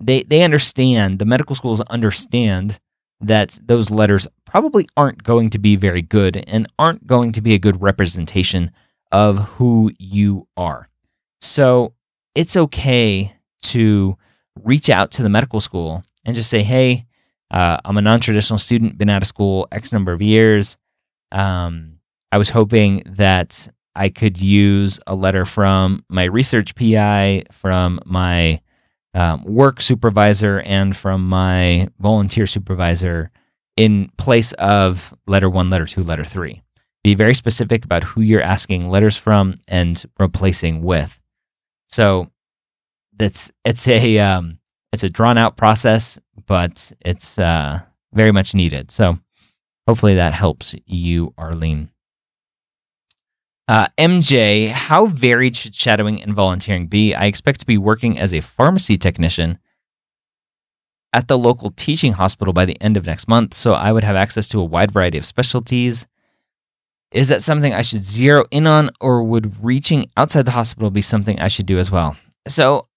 they, 0.00 0.22
they 0.22 0.42
understand, 0.42 1.18
the 1.18 1.24
medical 1.24 1.54
schools 1.54 1.80
understand 1.82 2.80
that 3.20 3.58
those 3.62 3.90
letters 3.90 4.26
probably 4.46 4.86
aren't 4.96 5.22
going 5.22 5.50
to 5.50 5.58
be 5.58 5.76
very 5.76 6.02
good 6.02 6.42
and 6.48 6.66
aren't 6.78 7.06
going 7.06 7.32
to 7.32 7.40
be 7.40 7.54
a 7.54 7.58
good 7.58 7.80
representation 7.80 8.70
of 9.12 9.38
who 9.38 9.92
you 9.98 10.48
are. 10.56 10.88
So 11.40 11.94
it's 12.34 12.56
okay 12.56 13.36
to 13.62 14.16
reach 14.62 14.88
out 14.88 15.10
to 15.12 15.22
the 15.22 15.28
medical 15.28 15.60
school 15.60 16.02
and 16.24 16.34
just 16.34 16.50
say, 16.50 16.62
hey, 16.62 17.06
uh, 17.50 17.78
I'm 17.84 17.96
a 17.96 18.02
non 18.02 18.20
traditional 18.20 18.58
student, 18.58 18.98
been 18.98 19.10
out 19.10 19.22
of 19.22 19.28
school 19.28 19.66
X 19.72 19.92
number 19.92 20.12
of 20.12 20.22
years. 20.22 20.76
Um, 21.32 21.98
I 22.32 22.38
was 22.38 22.50
hoping 22.50 23.02
that 23.06 23.68
I 23.94 24.08
could 24.08 24.40
use 24.40 25.00
a 25.06 25.14
letter 25.14 25.44
from 25.44 26.04
my 26.08 26.24
research 26.24 26.74
PI, 26.74 27.44
from 27.50 28.00
my 28.04 28.60
um, 29.14 29.44
work 29.44 29.82
supervisor, 29.82 30.60
and 30.60 30.96
from 30.96 31.28
my 31.28 31.88
volunteer 31.98 32.46
supervisor 32.46 33.30
in 33.76 34.10
place 34.16 34.52
of 34.54 35.14
letter 35.26 35.50
one, 35.50 35.70
letter 35.70 35.86
two, 35.86 36.02
letter 36.04 36.24
three. 36.24 36.62
Be 37.02 37.14
very 37.14 37.34
specific 37.34 37.84
about 37.84 38.04
who 38.04 38.20
you're 38.20 38.42
asking 38.42 38.90
letters 38.90 39.16
from 39.16 39.56
and 39.66 40.04
replacing 40.18 40.82
with. 40.82 41.18
So 41.88 42.30
that's 43.16 43.50
it's 43.64 43.88
a 43.88 44.18
um, 44.18 44.59
it's 44.92 45.02
a 45.02 45.10
drawn 45.10 45.38
out 45.38 45.56
process, 45.56 46.18
but 46.46 46.92
it's 47.00 47.38
uh, 47.38 47.80
very 48.12 48.32
much 48.32 48.54
needed. 48.54 48.90
So 48.90 49.18
hopefully 49.86 50.14
that 50.16 50.32
helps 50.32 50.74
you, 50.86 51.32
Arlene. 51.38 51.90
Uh, 53.68 53.86
MJ, 53.96 54.70
how 54.72 55.06
varied 55.06 55.56
should 55.56 55.76
shadowing 55.76 56.20
and 56.20 56.34
volunteering 56.34 56.88
be? 56.88 57.14
I 57.14 57.26
expect 57.26 57.60
to 57.60 57.66
be 57.66 57.78
working 57.78 58.18
as 58.18 58.34
a 58.34 58.40
pharmacy 58.40 58.98
technician 58.98 59.60
at 61.12 61.28
the 61.28 61.38
local 61.38 61.70
teaching 61.70 62.14
hospital 62.14 62.52
by 62.52 62.64
the 62.64 62.80
end 62.80 62.96
of 62.96 63.06
next 63.06 63.28
month, 63.28 63.54
so 63.54 63.74
I 63.74 63.92
would 63.92 64.02
have 64.02 64.16
access 64.16 64.48
to 64.48 64.60
a 64.60 64.64
wide 64.64 64.90
variety 64.90 65.18
of 65.18 65.26
specialties. 65.26 66.08
Is 67.12 67.28
that 67.28 67.42
something 67.42 67.72
I 67.72 67.82
should 67.82 68.02
zero 68.02 68.44
in 68.50 68.66
on, 68.66 68.90
or 69.00 69.22
would 69.22 69.62
reaching 69.64 70.06
outside 70.16 70.46
the 70.46 70.52
hospital 70.52 70.90
be 70.90 71.00
something 71.00 71.38
I 71.38 71.48
should 71.48 71.66
do 71.66 71.78
as 71.78 71.92
well? 71.92 72.16
So, 72.48 72.88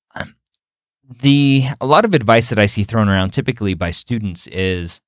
the 1.22 1.66
a 1.82 1.86
lot 1.86 2.06
of 2.06 2.14
advice 2.14 2.50
that 2.50 2.60
I 2.60 2.66
see 2.66 2.84
thrown 2.84 3.10
around 3.10 3.32
typically 3.32 3.74
by 3.74 3.92
students 3.92 4.48
is 4.48 5.02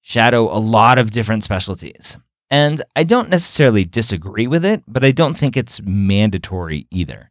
shadow 0.00 0.44
a 0.44 0.58
lot 0.58 0.98
of 0.98 1.10
different 1.10 1.44
specialties. 1.44 2.16
And 2.50 2.82
I 2.96 3.04
don't 3.04 3.28
necessarily 3.28 3.84
disagree 3.84 4.46
with 4.46 4.64
it, 4.64 4.82
but 4.88 5.04
I 5.04 5.10
don't 5.10 5.36
think 5.36 5.56
it's 5.56 5.82
mandatory 5.82 6.86
either. 6.90 7.30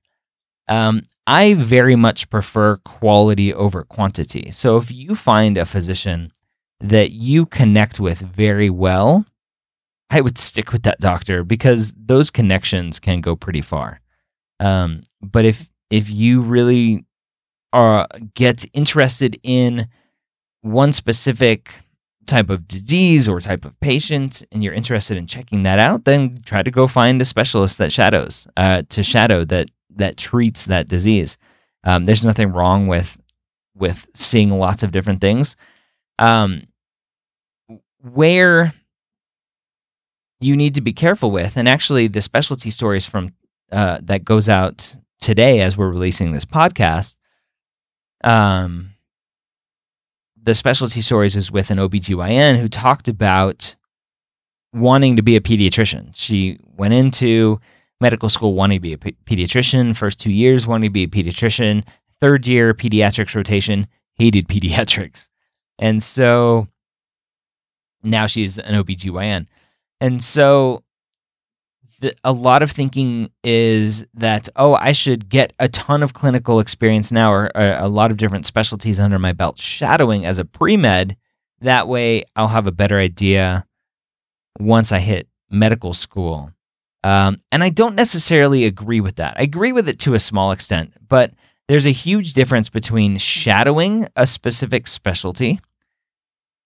Um, 0.67 1.01
I 1.25 1.55
very 1.55 1.95
much 1.95 2.29
prefer 2.29 2.77
quality 2.77 3.53
over 3.53 3.83
quantity. 3.83 4.51
So 4.51 4.77
if 4.77 4.91
you 4.91 5.15
find 5.15 5.57
a 5.57 5.65
physician 5.65 6.31
that 6.79 7.11
you 7.11 7.45
connect 7.45 7.99
with 7.99 8.19
very 8.19 8.69
well, 8.69 9.25
I 10.09 10.21
would 10.21 10.37
stick 10.37 10.71
with 10.71 10.83
that 10.83 10.99
doctor 10.99 11.43
because 11.43 11.93
those 11.97 12.29
connections 12.29 12.99
can 12.99 13.21
go 13.21 13.35
pretty 13.35 13.61
far. 13.61 13.99
Um, 14.59 15.01
but 15.21 15.45
if 15.45 15.67
if 15.89 16.09
you 16.09 16.41
really 16.41 17.05
are 17.73 18.07
get 18.33 18.65
interested 18.73 19.39
in 19.43 19.87
one 20.61 20.91
specific 20.91 21.71
type 22.25 22.49
of 22.49 22.67
disease 22.67 23.27
or 23.27 23.39
type 23.39 23.63
of 23.63 23.79
patient 23.79 24.43
and 24.51 24.63
you're 24.63 24.73
interested 24.73 25.15
in 25.15 25.25
checking 25.25 25.63
that 25.63 25.79
out 25.79 26.03
then 26.03 26.41
try 26.45 26.61
to 26.61 26.69
go 26.69 26.85
find 26.85 27.21
a 27.21 27.25
specialist 27.25 27.77
that 27.77 27.91
shadows 27.91 28.47
uh, 28.57 28.81
to 28.89 29.01
shadow 29.01 29.45
that 29.45 29.69
that 29.97 30.17
treats 30.17 30.65
that 30.65 30.87
disease. 30.87 31.37
Um, 31.83 32.05
there's 32.05 32.25
nothing 32.25 32.51
wrong 32.51 32.87
with 32.87 33.17
with 33.75 34.07
seeing 34.15 34.49
lots 34.49 34.83
of 34.83 34.91
different 34.91 35.21
things. 35.21 35.55
Um, 36.19 36.63
where 38.01 38.73
you 40.39 40.55
need 40.55 40.75
to 40.75 40.81
be 40.81 40.93
careful 40.93 41.31
with 41.31 41.57
and 41.57 41.67
actually 41.67 42.07
the 42.07 42.21
specialty 42.21 42.69
stories 42.69 43.05
from 43.05 43.33
uh, 43.71 43.99
that 44.03 44.23
goes 44.23 44.47
out 44.47 44.95
today 45.19 45.61
as 45.61 45.75
we're 45.75 45.89
releasing 45.89 46.31
this 46.31 46.45
podcast 46.45 47.17
um, 48.27 48.93
the 50.43 50.53
specialty 50.53 50.99
stories 50.99 51.37
is 51.37 51.49
with 51.49 51.71
an 51.71 51.77
OBGYN 51.77 52.57
who 52.57 52.67
talked 52.67 53.07
about 53.07 53.75
wanting 54.73 55.15
to 55.15 55.21
be 55.23 55.37
a 55.37 55.39
pediatrician. 55.41 56.11
She 56.13 56.59
went 56.61 56.93
into 56.93 57.61
medical 58.01 58.27
school 58.27 58.53
wanting 58.53 58.77
to 58.77 58.81
be 58.81 58.93
a 58.93 58.97
pediatrician, 58.97 59.95
first 59.95 60.19
two 60.19 60.31
years 60.31 60.67
wanting 60.67 60.89
to 60.89 60.93
be 60.93 61.03
a 61.03 61.07
pediatrician, 61.07 61.85
third 62.19 62.45
year 62.45 62.73
pediatrics 62.73 63.33
rotation, 63.33 63.87
hated 64.15 64.47
pediatrics. 64.49 65.29
And 65.79 66.03
so 66.03 66.67
now 68.03 68.27
she's 68.27 68.57
an 68.57 68.83
OBGYN. 68.83 69.47
And 70.01 70.21
so 70.21 70.83
a 72.23 72.31
lot 72.31 72.61
of 72.61 72.71
thinking 72.71 73.29
is 73.43 74.05
that 74.13 74.47
oh 74.55 74.75
i 74.75 74.91
should 74.91 75.29
get 75.29 75.53
a 75.59 75.67
ton 75.67 76.03
of 76.03 76.13
clinical 76.13 76.59
experience 76.59 77.11
now 77.11 77.31
or, 77.31 77.51
or 77.55 77.73
a 77.77 77.87
lot 77.87 78.11
of 78.11 78.17
different 78.17 78.45
specialties 78.45 78.99
under 78.99 79.17
my 79.17 79.33
belt 79.33 79.59
shadowing 79.59 80.25
as 80.25 80.37
a 80.37 80.45
pre-med. 80.45 81.17
That 81.61 81.87
way 81.87 82.23
i'll 82.35 82.47
have 82.47 82.67
a 82.67 82.71
better 82.71 82.99
idea 82.99 83.65
once 84.59 84.91
i 84.91 84.99
hit 84.99 85.27
medical 85.49 85.93
school. 85.93 86.51
Um, 87.03 87.37
and 87.51 87.63
i 87.63 87.69
don't 87.69 87.95
necessarily 87.95 88.65
agree 88.65 89.01
with 89.01 89.15
that. 89.17 89.35
I 89.37 89.43
agree 89.43 89.71
with 89.71 89.89
it 89.89 89.99
to 89.99 90.13
a 90.13 90.19
small 90.19 90.51
extent 90.51 90.93
but 91.07 91.33
there's 91.67 91.85
a 91.85 91.91
huge 91.91 92.33
difference 92.33 92.69
between 92.69 93.17
shadowing 93.17 94.07
a 94.15 94.25
specific 94.25 94.87
specialty 94.87 95.59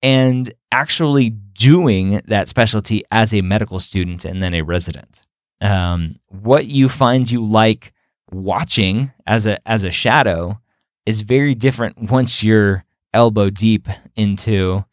and 0.01 0.51
actually 0.71 1.29
doing 1.53 2.21
that 2.25 2.49
specialty 2.49 3.03
as 3.11 3.33
a 3.33 3.41
medical 3.41 3.79
student 3.79 4.25
and 4.25 4.41
then 4.41 4.53
a 4.53 4.61
resident. 4.61 5.23
Um, 5.59 6.19
what 6.27 6.65
you 6.65 6.89
find 6.89 7.29
you 7.29 7.43
like 7.45 7.93
watching 8.31 9.11
as 9.27 9.45
a 9.45 9.65
as 9.67 9.83
a 9.83 9.91
shadow 9.91 10.59
is 11.05 11.21
very 11.21 11.53
different 11.53 12.09
once 12.09 12.43
you're 12.43 12.85
elbow 13.13 13.49
deep 13.49 13.87
into 14.15 14.83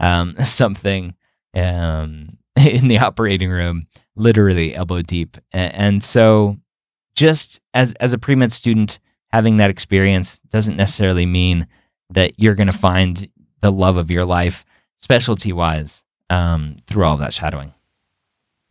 um, 0.00 0.34
something 0.44 1.14
um, 1.54 2.28
in 2.56 2.88
the 2.88 2.98
operating 2.98 3.50
room, 3.50 3.86
literally 4.16 4.74
elbow 4.74 5.02
deep. 5.02 5.36
And, 5.52 6.02
so, 6.02 6.58
just 7.16 7.60
as 7.74 7.92
as 7.94 8.12
a 8.12 8.18
pre 8.18 8.34
med 8.34 8.52
student, 8.52 8.98
having 9.32 9.56
that 9.58 9.70
experience 9.70 10.40
doesn't 10.48 10.76
necessarily 10.76 11.26
mean 11.26 11.66
that 12.10 12.32
you're 12.38 12.54
going 12.54 12.68
to 12.68 12.72
find 12.72 13.28
the 13.60 13.72
love 13.72 13.96
of 13.96 14.10
your 14.10 14.24
life, 14.24 14.64
specialty 14.96 15.52
wise, 15.52 16.03
um, 16.30 16.76
through 16.86 17.04
all 17.04 17.16
that 17.18 17.32
shadowing. 17.32 17.72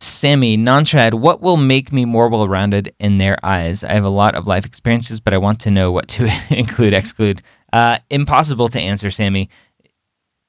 Sammy, 0.00 0.56
non 0.56 0.84
trad, 0.84 1.14
what 1.14 1.40
will 1.40 1.56
make 1.56 1.92
me 1.92 2.04
more 2.04 2.28
well 2.28 2.46
rounded 2.48 2.94
in 2.98 3.18
their 3.18 3.38
eyes? 3.44 3.82
I 3.82 3.92
have 3.92 4.04
a 4.04 4.10
lot 4.10 4.34
of 4.34 4.46
life 4.46 4.66
experiences, 4.66 5.20
but 5.20 5.32
I 5.32 5.38
want 5.38 5.60
to 5.60 5.70
know 5.70 5.92
what 5.92 6.08
to 6.08 6.28
include, 6.50 6.92
exclude. 6.92 7.42
Uh, 7.72 7.98
impossible 8.10 8.68
to 8.68 8.80
answer, 8.80 9.10
Sammy. 9.10 9.48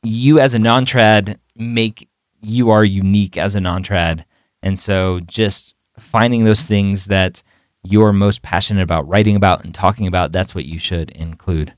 You, 0.03 0.39
as 0.39 0.53
a 0.53 0.59
non 0.59 0.85
trad, 0.85 1.37
make 1.55 2.09
you 2.41 2.69
are 2.69 2.83
unique 2.83 3.37
as 3.37 3.55
a 3.55 3.61
non 3.61 3.83
trad. 3.83 4.25
And 4.61 4.77
so 4.77 5.19
just 5.21 5.75
finding 5.99 6.43
those 6.43 6.63
things 6.63 7.05
that 7.05 7.41
you're 7.83 8.13
most 8.13 8.41
passionate 8.41 8.81
about 8.81 9.07
writing 9.07 9.35
about 9.35 9.63
and 9.63 9.73
talking 9.73 10.07
about, 10.07 10.31
that's 10.31 10.55
what 10.55 10.65
you 10.65 10.79
should 10.79 11.11
include. 11.11 11.73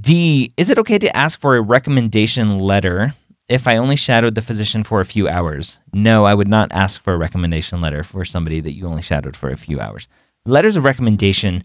D, 0.00 0.52
is 0.56 0.70
it 0.70 0.78
okay 0.78 0.98
to 0.98 1.14
ask 1.14 1.38
for 1.38 1.56
a 1.56 1.60
recommendation 1.60 2.58
letter 2.58 3.14
if 3.48 3.68
I 3.68 3.76
only 3.76 3.96
shadowed 3.96 4.34
the 4.34 4.42
physician 4.42 4.84
for 4.84 5.00
a 5.00 5.04
few 5.04 5.28
hours? 5.28 5.78
No, 5.92 6.24
I 6.24 6.34
would 6.34 6.48
not 6.48 6.72
ask 6.72 7.02
for 7.02 7.14
a 7.14 7.18
recommendation 7.18 7.80
letter 7.80 8.02
for 8.02 8.24
somebody 8.24 8.60
that 8.60 8.74
you 8.74 8.86
only 8.86 9.02
shadowed 9.02 9.36
for 9.36 9.50
a 9.50 9.56
few 9.56 9.80
hours. 9.80 10.08
Letters 10.46 10.76
of 10.76 10.84
recommendation 10.84 11.64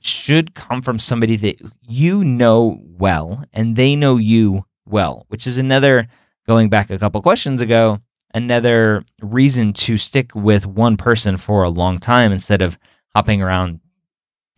should 0.00 0.54
come 0.54 0.82
from 0.82 0.98
somebody 0.98 1.36
that 1.36 1.60
you 1.82 2.24
know 2.24 2.80
well 2.82 3.44
and 3.52 3.76
they 3.76 3.94
know 3.94 4.16
you 4.16 4.64
well, 4.84 5.26
which 5.28 5.46
is 5.46 5.58
another, 5.58 6.08
going 6.46 6.68
back 6.68 6.90
a 6.90 6.98
couple 6.98 7.22
questions 7.22 7.60
ago, 7.60 7.98
another 8.34 9.04
reason 9.20 9.72
to 9.72 9.96
stick 9.96 10.34
with 10.34 10.66
one 10.66 10.96
person 10.96 11.36
for 11.36 11.62
a 11.62 11.70
long 11.70 11.98
time 11.98 12.32
instead 12.32 12.62
of 12.62 12.78
hopping 13.14 13.42
around 13.42 13.80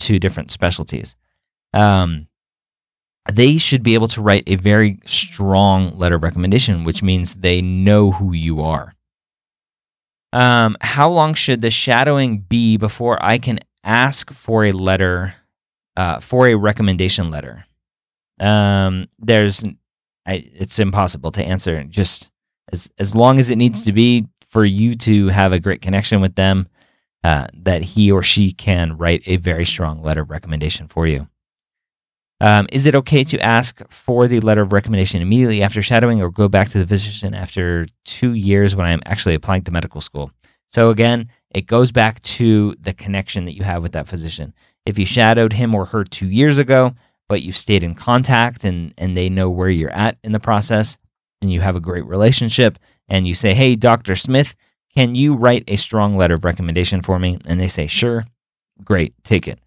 to 0.01 0.19
different 0.19 0.51
specialties. 0.51 1.17
Um, 1.73 2.29
they 3.33 3.57
should 3.57 3.83
be 3.83 3.95
able 3.95 4.09
to 4.09 4.21
write 4.21 4.45
a 4.47 4.57
very 4.57 5.01
strong 5.07 5.97
letter 5.99 6.17
of 6.17 6.23
recommendation, 6.23 6.85
which 6.85 7.03
means 7.03 7.35
they 7.35 7.63
know 7.63 8.11
who 8.11 8.33
you 8.33 8.61
are. 8.61 8.95
Um, 10.33 10.77
how 10.81 11.11
long 11.11 11.35
should 11.35 11.63
the 11.63 11.71
shadowing 11.71 12.41
be 12.41 12.77
before 12.77 13.25
I 13.25 13.39
can 13.39 13.61
ask 13.85 14.33
for 14.33 14.65
a 14.65 14.73
letter, 14.73 15.35
uh, 15.97 16.21
for 16.21 16.49
a 16.49 16.55
recommendation 16.55 17.31
letter? 17.31 17.65
Um, 18.41 19.09
there's, 19.19 19.65
I, 20.27 20.51
it's 20.55 20.79
impossible 20.79 21.31
to 21.33 21.45
answer. 21.45 21.85
Just 21.85 22.31
as 22.73 22.91
as 22.99 23.15
long 23.15 23.39
as 23.39 23.49
it 23.49 23.57
needs 23.57 23.85
to 23.85 23.93
be 23.93 24.27
for 24.49 24.65
you 24.65 24.97
to 24.97 25.29
have 25.29 25.53
a 25.53 25.61
great 25.61 25.83
connection 25.83 26.21
with 26.21 26.35
them, 26.35 26.69
uh, 27.23 27.47
that 27.55 27.83
he 27.83 28.11
or 28.11 28.23
she 28.23 28.53
can 28.53 28.97
write 28.97 29.23
a 29.27 29.37
very 29.37 29.65
strong 29.65 30.03
letter 30.03 30.23
of 30.23 30.31
recommendation 30.31 30.89
for 30.89 31.07
you. 31.07 31.29
Um, 32.41 32.67
is 32.73 32.87
it 32.87 32.95
okay 32.95 33.25
to 33.25 33.41
ask 33.41 33.81
for 33.91 34.27
the 34.27 34.41
letter 34.41 34.63
of 34.63 34.73
recommendation 34.73 35.23
immediately 35.23 35.63
after 35.63 35.83
shadowing 35.83 36.21
or 36.21 36.31
go 36.31 36.49
back 36.49 36.69
to 36.71 36.79
the 36.79 36.87
physician 36.87 37.33
after 37.35 37.87
two 38.05 38.35
years 38.35 38.75
when 38.75 38.87
I'm 38.87 39.01
actually 39.07 39.35
applying 39.35 39.63
to 39.63 39.73
medical 39.73 40.01
school? 40.01 40.31
So, 40.69 40.91
again, 40.91 41.29
it 41.55 41.67
goes 41.67 41.93
back 41.93 42.21
to 42.21 42.75
the 42.81 42.93
connection 42.93 43.45
that 43.45 43.55
you 43.55 43.63
have 43.63 43.83
with 43.83 43.93
that 43.93 44.09
physician. 44.09 44.53
If 44.85 44.99
you 44.99 45.07
shadowed 45.07 45.53
him 45.53 45.75
or 45.75 45.87
her 45.87 46.05
two 46.05 46.27
years 46.27 46.59
ago, 46.59 46.95
but 47.29 47.43
you've 47.43 47.57
stayed 47.57 47.85
in 47.85 47.95
contact 47.95 48.65
and, 48.65 48.93
and 48.99 49.17
they 49.17 49.29
know 49.29 49.49
where 49.49 49.71
you're 49.71 49.91
at 49.91 50.19
in 50.25 50.33
the 50.33 50.41
process, 50.41 50.99
and 51.41 51.53
you 51.53 51.61
have 51.61 51.77
a 51.77 51.81
great 51.81 52.05
relationship, 52.07 52.79
and 53.09 53.27
you 53.29 53.35
say, 53.35 53.55
Hey, 53.55 53.77
Dr. 53.77 54.17
Smith, 54.17 54.57
can 54.95 55.15
you 55.15 55.35
write 55.35 55.65
a 55.69 55.77
strong 55.77 56.17
letter 56.17 56.35
of 56.35 56.45
recommendation 56.45 57.03
for 57.03 57.19
me? 57.19 57.39
And 57.47 57.61
they 57.61 57.69
say, 57.69 57.87
Sure, 57.87 58.27
great, 58.85 59.15
take 59.25 59.47
it. 59.47 59.61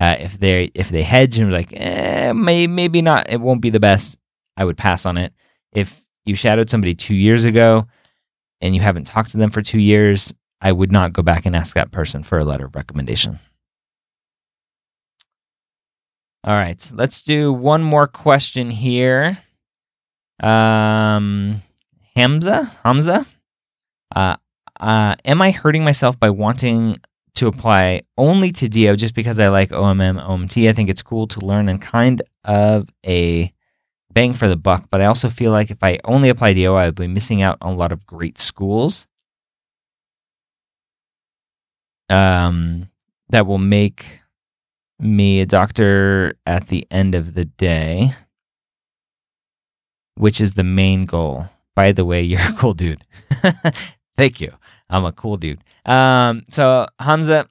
Uh, 0.00 0.16
if 0.20 0.38
they 0.38 0.70
if 0.74 0.90
they 0.90 1.02
hedge 1.02 1.38
and 1.38 1.52
like, 1.52 1.72
eh, 1.72 2.32
may, 2.32 2.66
maybe 2.66 3.02
not, 3.02 3.30
it 3.30 3.40
won't 3.40 3.60
be 3.60 3.70
the 3.70 3.80
best. 3.80 4.18
I 4.56 4.64
would 4.64 4.76
pass 4.76 5.06
on 5.06 5.16
it. 5.16 5.32
If 5.72 6.02
you 6.24 6.36
shadowed 6.36 6.70
somebody 6.70 6.94
two 6.94 7.14
years 7.14 7.44
ago 7.44 7.86
and 8.60 8.74
you 8.74 8.80
haven't 8.80 9.06
talked 9.06 9.30
to 9.30 9.38
them 9.38 9.50
for 9.50 9.62
two 9.62 9.80
years, 9.80 10.32
I 10.60 10.72
would 10.72 10.92
not 10.92 11.12
go 11.12 11.22
back 11.22 11.46
and 11.46 11.56
ask 11.56 11.74
that 11.74 11.90
person 11.90 12.22
for 12.22 12.38
a 12.38 12.44
letter 12.44 12.66
of 12.66 12.74
recommendation. 12.74 13.40
All 16.44 16.54
right, 16.54 16.90
let's 16.94 17.22
do 17.22 17.52
one 17.52 17.82
more 17.82 18.06
question 18.06 18.70
here. 18.70 19.38
Um, 20.40 21.62
Hamza, 22.14 22.72
Hamza, 22.84 23.26
uh, 24.14 24.36
uh, 24.78 25.16
am 25.24 25.42
I 25.42 25.50
hurting 25.50 25.84
myself 25.84 26.18
by 26.18 26.30
wanting 26.30 27.00
to 27.38 27.46
apply 27.46 28.02
only 28.16 28.50
to 28.52 28.68
DO 28.68 28.96
just 28.96 29.14
because 29.14 29.38
I 29.38 29.48
like 29.48 29.70
OMM, 29.70 30.20
OMT. 30.24 30.68
I 30.68 30.72
think 30.72 30.90
it's 30.90 31.02
cool 31.02 31.26
to 31.28 31.40
learn 31.40 31.68
and 31.68 31.80
kind 31.80 32.20
of 32.44 32.88
a 33.06 33.52
bang 34.12 34.34
for 34.34 34.48
the 34.48 34.56
buck, 34.56 34.86
but 34.90 35.00
I 35.00 35.04
also 35.04 35.30
feel 35.30 35.52
like 35.52 35.70
if 35.70 35.82
I 35.82 36.00
only 36.04 36.28
apply 36.30 36.54
DO, 36.54 36.74
I 36.74 36.86
would 36.86 36.96
be 36.96 37.06
missing 37.06 37.40
out 37.42 37.58
on 37.60 37.74
a 37.74 37.76
lot 37.76 37.92
of 37.92 38.06
great 38.06 38.38
schools 38.38 39.06
um, 42.08 42.88
that 43.30 43.46
will 43.46 43.58
make 43.58 44.22
me 44.98 45.40
a 45.40 45.46
doctor 45.46 46.34
at 46.44 46.66
the 46.66 46.86
end 46.90 47.14
of 47.14 47.34
the 47.34 47.44
day, 47.44 48.14
which 50.16 50.40
is 50.40 50.54
the 50.54 50.64
main 50.64 51.04
goal. 51.04 51.48
By 51.76 51.92
the 51.92 52.04
way, 52.04 52.22
you're 52.22 52.40
a 52.40 52.52
cool 52.54 52.74
dude. 52.74 53.04
Thank 54.16 54.40
you. 54.40 54.52
I'm 54.90 55.04
a 55.04 55.12
cool 55.12 55.36
dude. 55.36 55.62
Um, 55.88 56.44
so 56.50 56.86
Hamza, 57.00 57.48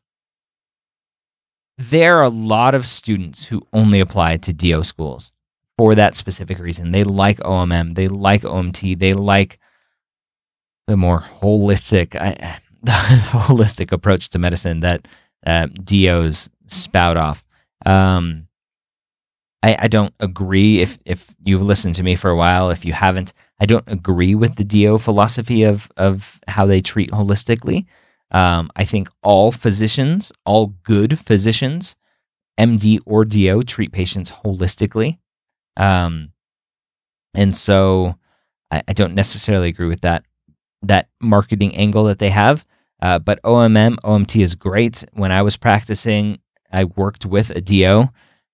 there 1.78 2.18
are 2.18 2.24
a 2.24 2.30
lot 2.30 2.76
of 2.76 2.86
students 2.86 3.46
who 3.46 3.66
only 3.74 4.00
apply 4.00 4.38
to 4.38 4.54
DO 4.54 4.84
schools 4.84 5.32
for 5.78 5.96
that 5.96 6.16
specific 6.16 6.60
reason. 6.60 6.92
They 6.92 7.04
like 7.04 7.40
OMM, 7.40 7.96
they 7.96 8.08
like 8.08 8.44
OMT, 8.44 9.00
they 9.00 9.14
like 9.14 9.60
the 10.86 10.96
more 10.96 11.20
holistic, 11.20 12.16
I, 12.16 12.60
the 12.84 12.92
holistic 12.92 13.92
approach 13.92 14.30
to 14.30 14.40
medicine 14.40 14.82
that 14.82 15.08
uh, 15.46 15.68
DOs 15.84 16.50
spout 16.68 17.18
off. 17.18 17.44
Um, 17.86 18.48
I, 19.64 19.76
I 19.80 19.88
don't 19.88 20.14
agree. 20.20 20.80
If 20.80 21.00
if 21.06 21.34
you've 21.44 21.64
listened 21.64 21.96
to 21.96 22.04
me 22.04 22.16
for 22.16 22.30
a 22.30 22.36
while, 22.36 22.70
if 22.70 22.86
you 22.86 22.94
haven't, 22.94 23.34
I 23.60 23.66
don't 23.66 23.84
agree 23.88 24.36
with 24.36 24.56
the 24.56 24.64
DO 24.64 25.00
philosophy 25.00 25.64
of 25.64 25.92
of 25.98 26.40
how 26.48 26.68
they 26.68 26.82
treat 26.82 27.12
holistically. 27.12 27.86
Um, 28.32 28.70
I 28.76 28.84
think 28.84 29.10
all 29.24 29.52
physicians, 29.52 30.32
all 30.46 30.74
good 30.84 31.18
physicians, 31.18 31.96
MD 32.60 33.00
or 33.06 33.24
DO, 33.24 33.64
treat 33.64 33.92
patients 33.92 34.32
holistically. 34.32 35.20
Um, 35.78 36.34
and 37.34 37.56
so 37.56 38.16
I, 38.72 38.82
I, 38.88 38.94
don't 38.94 39.14
necessarily 39.14 39.70
agree 39.70 39.88
with 39.88 40.02
that 40.02 40.26
that 40.82 41.10
marketing 41.22 41.76
angle 41.76 42.06
that 42.06 42.18
they 42.18 42.32
have. 42.32 42.66
Uh, 43.02 43.20
but 43.20 43.42
OMM, 43.44 43.98
OMT 44.04 44.42
is 44.42 44.56
great. 44.56 45.06
When 45.14 45.32
I 45.32 45.44
was 45.44 45.56
practicing, 45.56 46.40
I 46.72 46.86
worked 46.86 47.26
with 47.26 47.52
a 47.52 47.62
DO, 47.62 48.10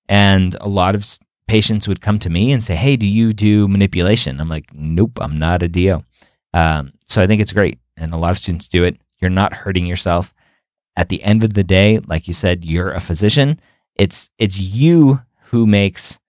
and 0.10 0.56
a 0.60 0.68
lot 0.68 0.96
of 0.96 1.06
patients 1.48 1.88
would 1.88 2.02
come 2.02 2.20
to 2.20 2.30
me 2.30 2.52
and 2.52 2.62
say, 2.62 2.76
"Hey, 2.76 2.98
do 2.98 3.08
you 3.08 3.32
do 3.32 3.68
manipulation?" 3.68 4.40
I'm 4.40 4.50
like, 4.50 4.66
"Nope, 4.74 5.20
I'm 5.22 5.40
not 5.40 5.64
a 5.64 5.70
DO." 5.70 6.04
Um, 6.54 6.92
so 7.06 7.22
I 7.22 7.28
think 7.28 7.42
it's 7.42 7.54
great, 7.54 7.80
and 7.96 8.14
a 8.14 8.18
lot 8.18 8.32
of 8.32 8.40
students 8.40 8.68
do 8.68 8.84
it. 8.84 8.98
You're 9.24 9.30
not 9.30 9.54
hurting 9.54 9.88
yourself. 9.88 10.34
At 10.98 11.08
the 11.08 11.24
end 11.24 11.46
of 11.46 11.54
the 11.54 11.64
day, 11.64 12.00
like 12.00 12.28
you 12.28 12.34
said, 12.34 12.66
you're 12.66 12.92
a 12.92 13.00
physician. 13.00 13.58
It's 13.96 14.30
it's 14.38 14.60
you 14.60 15.22
who 15.46 15.66
makes 15.66 16.20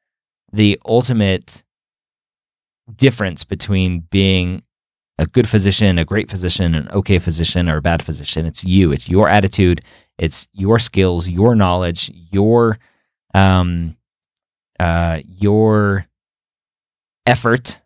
the 0.53 0.81
ultimate 0.87 1.65
difference 2.95 3.43
between 3.43 4.07
being 4.11 4.63
a 5.19 5.27
good 5.27 5.49
physician, 5.49 5.99
a 5.99 6.05
great 6.05 6.31
physician, 6.31 6.77
an 6.77 6.89
okay 6.93 7.19
physician, 7.19 7.69
or 7.69 7.79
a 7.79 7.83
bad 7.83 8.01
physician. 8.01 8.47
It's 8.47 8.63
you. 8.63 8.93
It's 8.93 9.09
your 9.09 9.29
attitude. 9.29 9.83
It's 10.19 10.47
your 10.53 10.79
skills, 10.79 11.29
your 11.29 11.57
knowledge, 11.57 12.13
your 12.31 12.79
um, 13.35 13.97
uh, 14.79 15.19
your 15.27 16.07
effort 17.27 17.81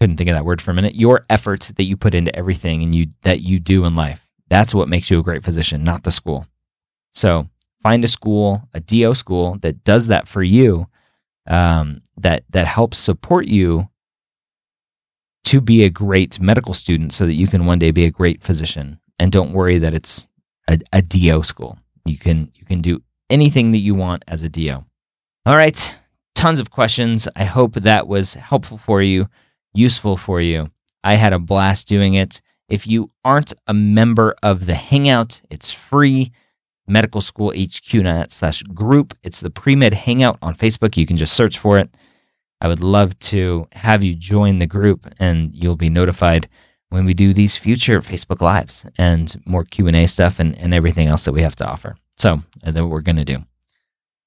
couldn't 0.00 0.16
think 0.16 0.30
of 0.30 0.36
that 0.36 0.44
word 0.44 0.62
for 0.62 0.70
a 0.70 0.74
minute 0.74 0.94
your 0.94 1.24
effort 1.28 1.72
that 1.76 1.84
you 1.84 1.96
put 1.96 2.14
into 2.14 2.34
everything 2.36 2.82
and 2.82 2.94
you 2.94 3.06
that 3.22 3.40
you 3.40 3.58
do 3.58 3.84
in 3.84 3.94
life 3.94 4.27
that's 4.48 4.74
what 4.74 4.88
makes 4.88 5.10
you 5.10 5.18
a 5.18 5.22
great 5.22 5.44
physician 5.44 5.82
not 5.84 6.02
the 6.04 6.10
school 6.10 6.46
so 7.12 7.48
find 7.82 8.04
a 8.04 8.08
school 8.08 8.62
a 8.74 8.80
do 8.80 9.14
school 9.14 9.56
that 9.60 9.84
does 9.84 10.08
that 10.08 10.28
for 10.28 10.42
you 10.42 10.86
um, 11.46 12.02
that 12.16 12.44
that 12.50 12.66
helps 12.66 12.98
support 12.98 13.46
you 13.46 13.88
to 15.44 15.60
be 15.60 15.84
a 15.84 15.90
great 15.90 16.38
medical 16.38 16.74
student 16.74 17.12
so 17.12 17.24
that 17.24 17.34
you 17.34 17.46
can 17.46 17.64
one 17.64 17.78
day 17.78 17.90
be 17.90 18.04
a 18.04 18.10
great 18.10 18.42
physician 18.42 19.00
and 19.18 19.32
don't 19.32 19.52
worry 19.52 19.78
that 19.78 19.94
it's 19.94 20.28
a, 20.68 20.78
a 20.92 21.00
do 21.00 21.42
school 21.42 21.78
you 22.04 22.18
can 22.18 22.50
you 22.54 22.66
can 22.66 22.82
do 22.82 23.00
anything 23.30 23.72
that 23.72 23.78
you 23.78 23.94
want 23.94 24.22
as 24.28 24.42
a 24.42 24.48
do 24.48 24.84
all 25.46 25.56
right 25.56 25.98
tons 26.38 26.60
of 26.60 26.70
questions. 26.70 27.26
I 27.34 27.42
hope 27.42 27.74
that 27.74 28.06
was 28.06 28.34
helpful 28.34 28.78
for 28.78 29.02
you, 29.02 29.28
useful 29.74 30.16
for 30.16 30.40
you. 30.40 30.70
I 31.02 31.14
had 31.14 31.32
a 31.32 31.40
blast 31.40 31.88
doing 31.88 32.14
it. 32.14 32.40
If 32.68 32.86
you 32.86 33.10
aren't 33.24 33.54
a 33.66 33.74
member 33.74 34.34
of 34.42 34.66
the 34.66 34.74
Hangout, 34.74 35.40
it's 35.50 35.72
free. 35.72 36.32
Medical 36.88 37.20
School 37.20 37.52
HQ.net 37.52 38.32
slash 38.32 38.62
group. 38.62 39.16
It's 39.22 39.40
the 39.40 39.50
pre 39.50 39.76
med 39.76 39.92
hangout 39.92 40.38
on 40.42 40.54
Facebook. 40.54 40.96
You 40.96 41.06
can 41.06 41.16
just 41.16 41.34
search 41.34 41.58
for 41.58 41.78
it. 41.78 41.94
I 42.60 42.68
would 42.68 42.80
love 42.80 43.18
to 43.20 43.68
have 43.72 44.02
you 44.02 44.14
join 44.14 44.58
the 44.58 44.66
group, 44.66 45.06
and 45.20 45.54
you'll 45.54 45.76
be 45.76 45.90
notified 45.90 46.48
when 46.88 47.04
we 47.04 47.14
do 47.14 47.32
these 47.34 47.56
future 47.56 48.00
Facebook 48.00 48.40
Lives 48.40 48.84
and 48.96 49.40
more 49.44 49.64
Q 49.64 49.86
and 49.86 49.96
A 49.96 50.06
stuff 50.06 50.40
and, 50.40 50.56
and 50.58 50.74
everything 50.74 51.08
else 51.08 51.24
that 51.26 51.32
we 51.32 51.42
have 51.42 51.56
to 51.56 51.66
offer. 51.66 51.96
So 52.16 52.40
uh, 52.64 52.70
that 52.72 52.86
we're 52.86 53.02
going 53.02 53.16
to 53.16 53.24
do. 53.24 53.44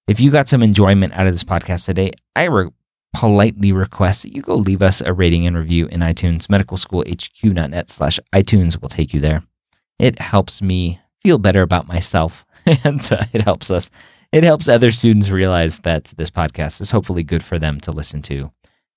If 0.08 0.20
you 0.20 0.32
got 0.32 0.48
some 0.48 0.64
enjoyment 0.64 1.14
out 1.14 1.28
of 1.28 1.34
this 1.34 1.44
podcast 1.44 1.86
today, 1.86 2.12
I 2.36 2.44
re- 2.46 2.70
politely 3.14 3.72
request 3.72 4.24
that 4.24 4.34
you 4.34 4.42
go 4.42 4.56
leave 4.56 4.82
us 4.82 5.02
a 5.02 5.14
rating 5.14 5.46
and 5.46 5.58
review 5.58 5.88
in 5.88 6.00
iTunes. 6.00 6.48
Medicalschoolhq.net 6.48 7.90
slash 7.90 8.20
iTunes 8.34 8.82
will 8.82 8.90
take 8.90 9.14
you 9.14 9.20
there. 9.20 9.44
It 10.00 10.20
helps 10.20 10.62
me 10.62 11.00
feel 11.22 11.38
better 11.38 11.62
about 11.62 11.88
myself 11.88 12.46
and 12.66 13.02
uh, 13.12 13.26
it 13.34 13.42
helps 13.42 13.70
us. 13.70 13.90
It 14.32 14.44
helps 14.44 14.68
other 14.68 14.92
students 14.92 15.30
realize 15.30 15.80
that 15.80 16.06
this 16.16 16.30
podcast 16.30 16.80
is 16.80 16.92
hopefully 16.92 17.24
good 17.24 17.44
for 17.44 17.60
them 17.60 17.80
to 17.82 17.92
listen 17.92 18.22
to 18.24 18.52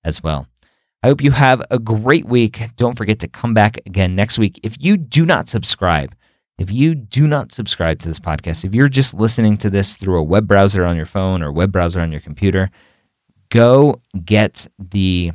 as 0.05 0.23
well. 0.23 0.47
I 1.03 1.09
hope 1.09 1.23
you 1.23 1.33
have 1.33 1.63
a 1.71 1.79
great 1.79 2.25
week. 2.25 2.63
Don't 2.77 2.97
forget 2.97 3.19
to 3.21 3.29
come 3.29 3.53
back 3.53 3.79
again 3.85 4.15
next 4.15 4.39
week. 4.39 4.61
If 4.63 4.77
you 4.81 4.97
do 4.97 5.27
not 5.27 5.49
subscribe, 5.49 6.15
if 6.57 6.71
you 6.71 6.95
do 6.95 7.27
not 7.27 7.53
subscribe 7.53 7.99
to 8.01 8.09
this 8.09 8.21
podcast, 8.21 8.65
if 8.65 8.75
you're 8.75 8.89
just 8.89 9.13
listening 9.13 9.57
to 9.59 9.69
this 9.69 9.97
through 9.97 10.19
a 10.19 10.23
web 10.23 10.47
browser 10.47 10.85
on 10.85 10.97
your 10.97 11.05
phone 11.05 11.43
or 11.43 11.53
web 11.53 11.73
browser 11.73 12.01
on 12.01 12.13
your 12.13 12.21
computer, 12.21 12.71
go 13.55 14.01
get 14.25 14.67
the 14.79 15.31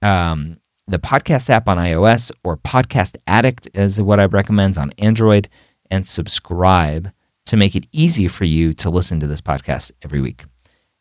um, 0.00 0.56
the 0.86 0.98
podcast 0.98 1.50
app 1.50 1.68
on 1.68 1.76
iOS 1.76 2.32
or 2.42 2.56
Podcast 2.56 3.16
Addict 3.26 3.68
is 3.74 4.00
what 4.00 4.18
I 4.18 4.24
recommend 4.24 4.78
on 4.78 4.92
Android, 4.98 5.48
and 5.90 6.06
subscribe 6.06 7.12
to 7.46 7.56
make 7.56 7.76
it 7.76 7.86
easy 7.92 8.26
for 8.28 8.44
you 8.44 8.72
to 8.72 8.88
listen 8.88 9.20
to 9.20 9.26
this 9.26 9.42
podcast 9.42 9.92
every 10.02 10.20
week. 10.20 10.44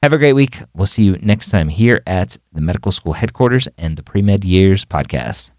Have 0.03 0.13
a 0.13 0.17
great 0.17 0.33
week. 0.33 0.61
We'll 0.75 0.85
see 0.85 1.03
you 1.03 1.17
next 1.21 1.49
time 1.49 1.69
here 1.69 2.03
at 2.05 2.37
the 2.51 2.61
medical 2.61 2.91
school 2.91 3.13
headquarters 3.13 3.67
and 3.77 3.95
the 3.95 4.03
Pre 4.03 4.21
Med 4.21 4.43
Years 4.43 4.83
podcast. 4.83 5.51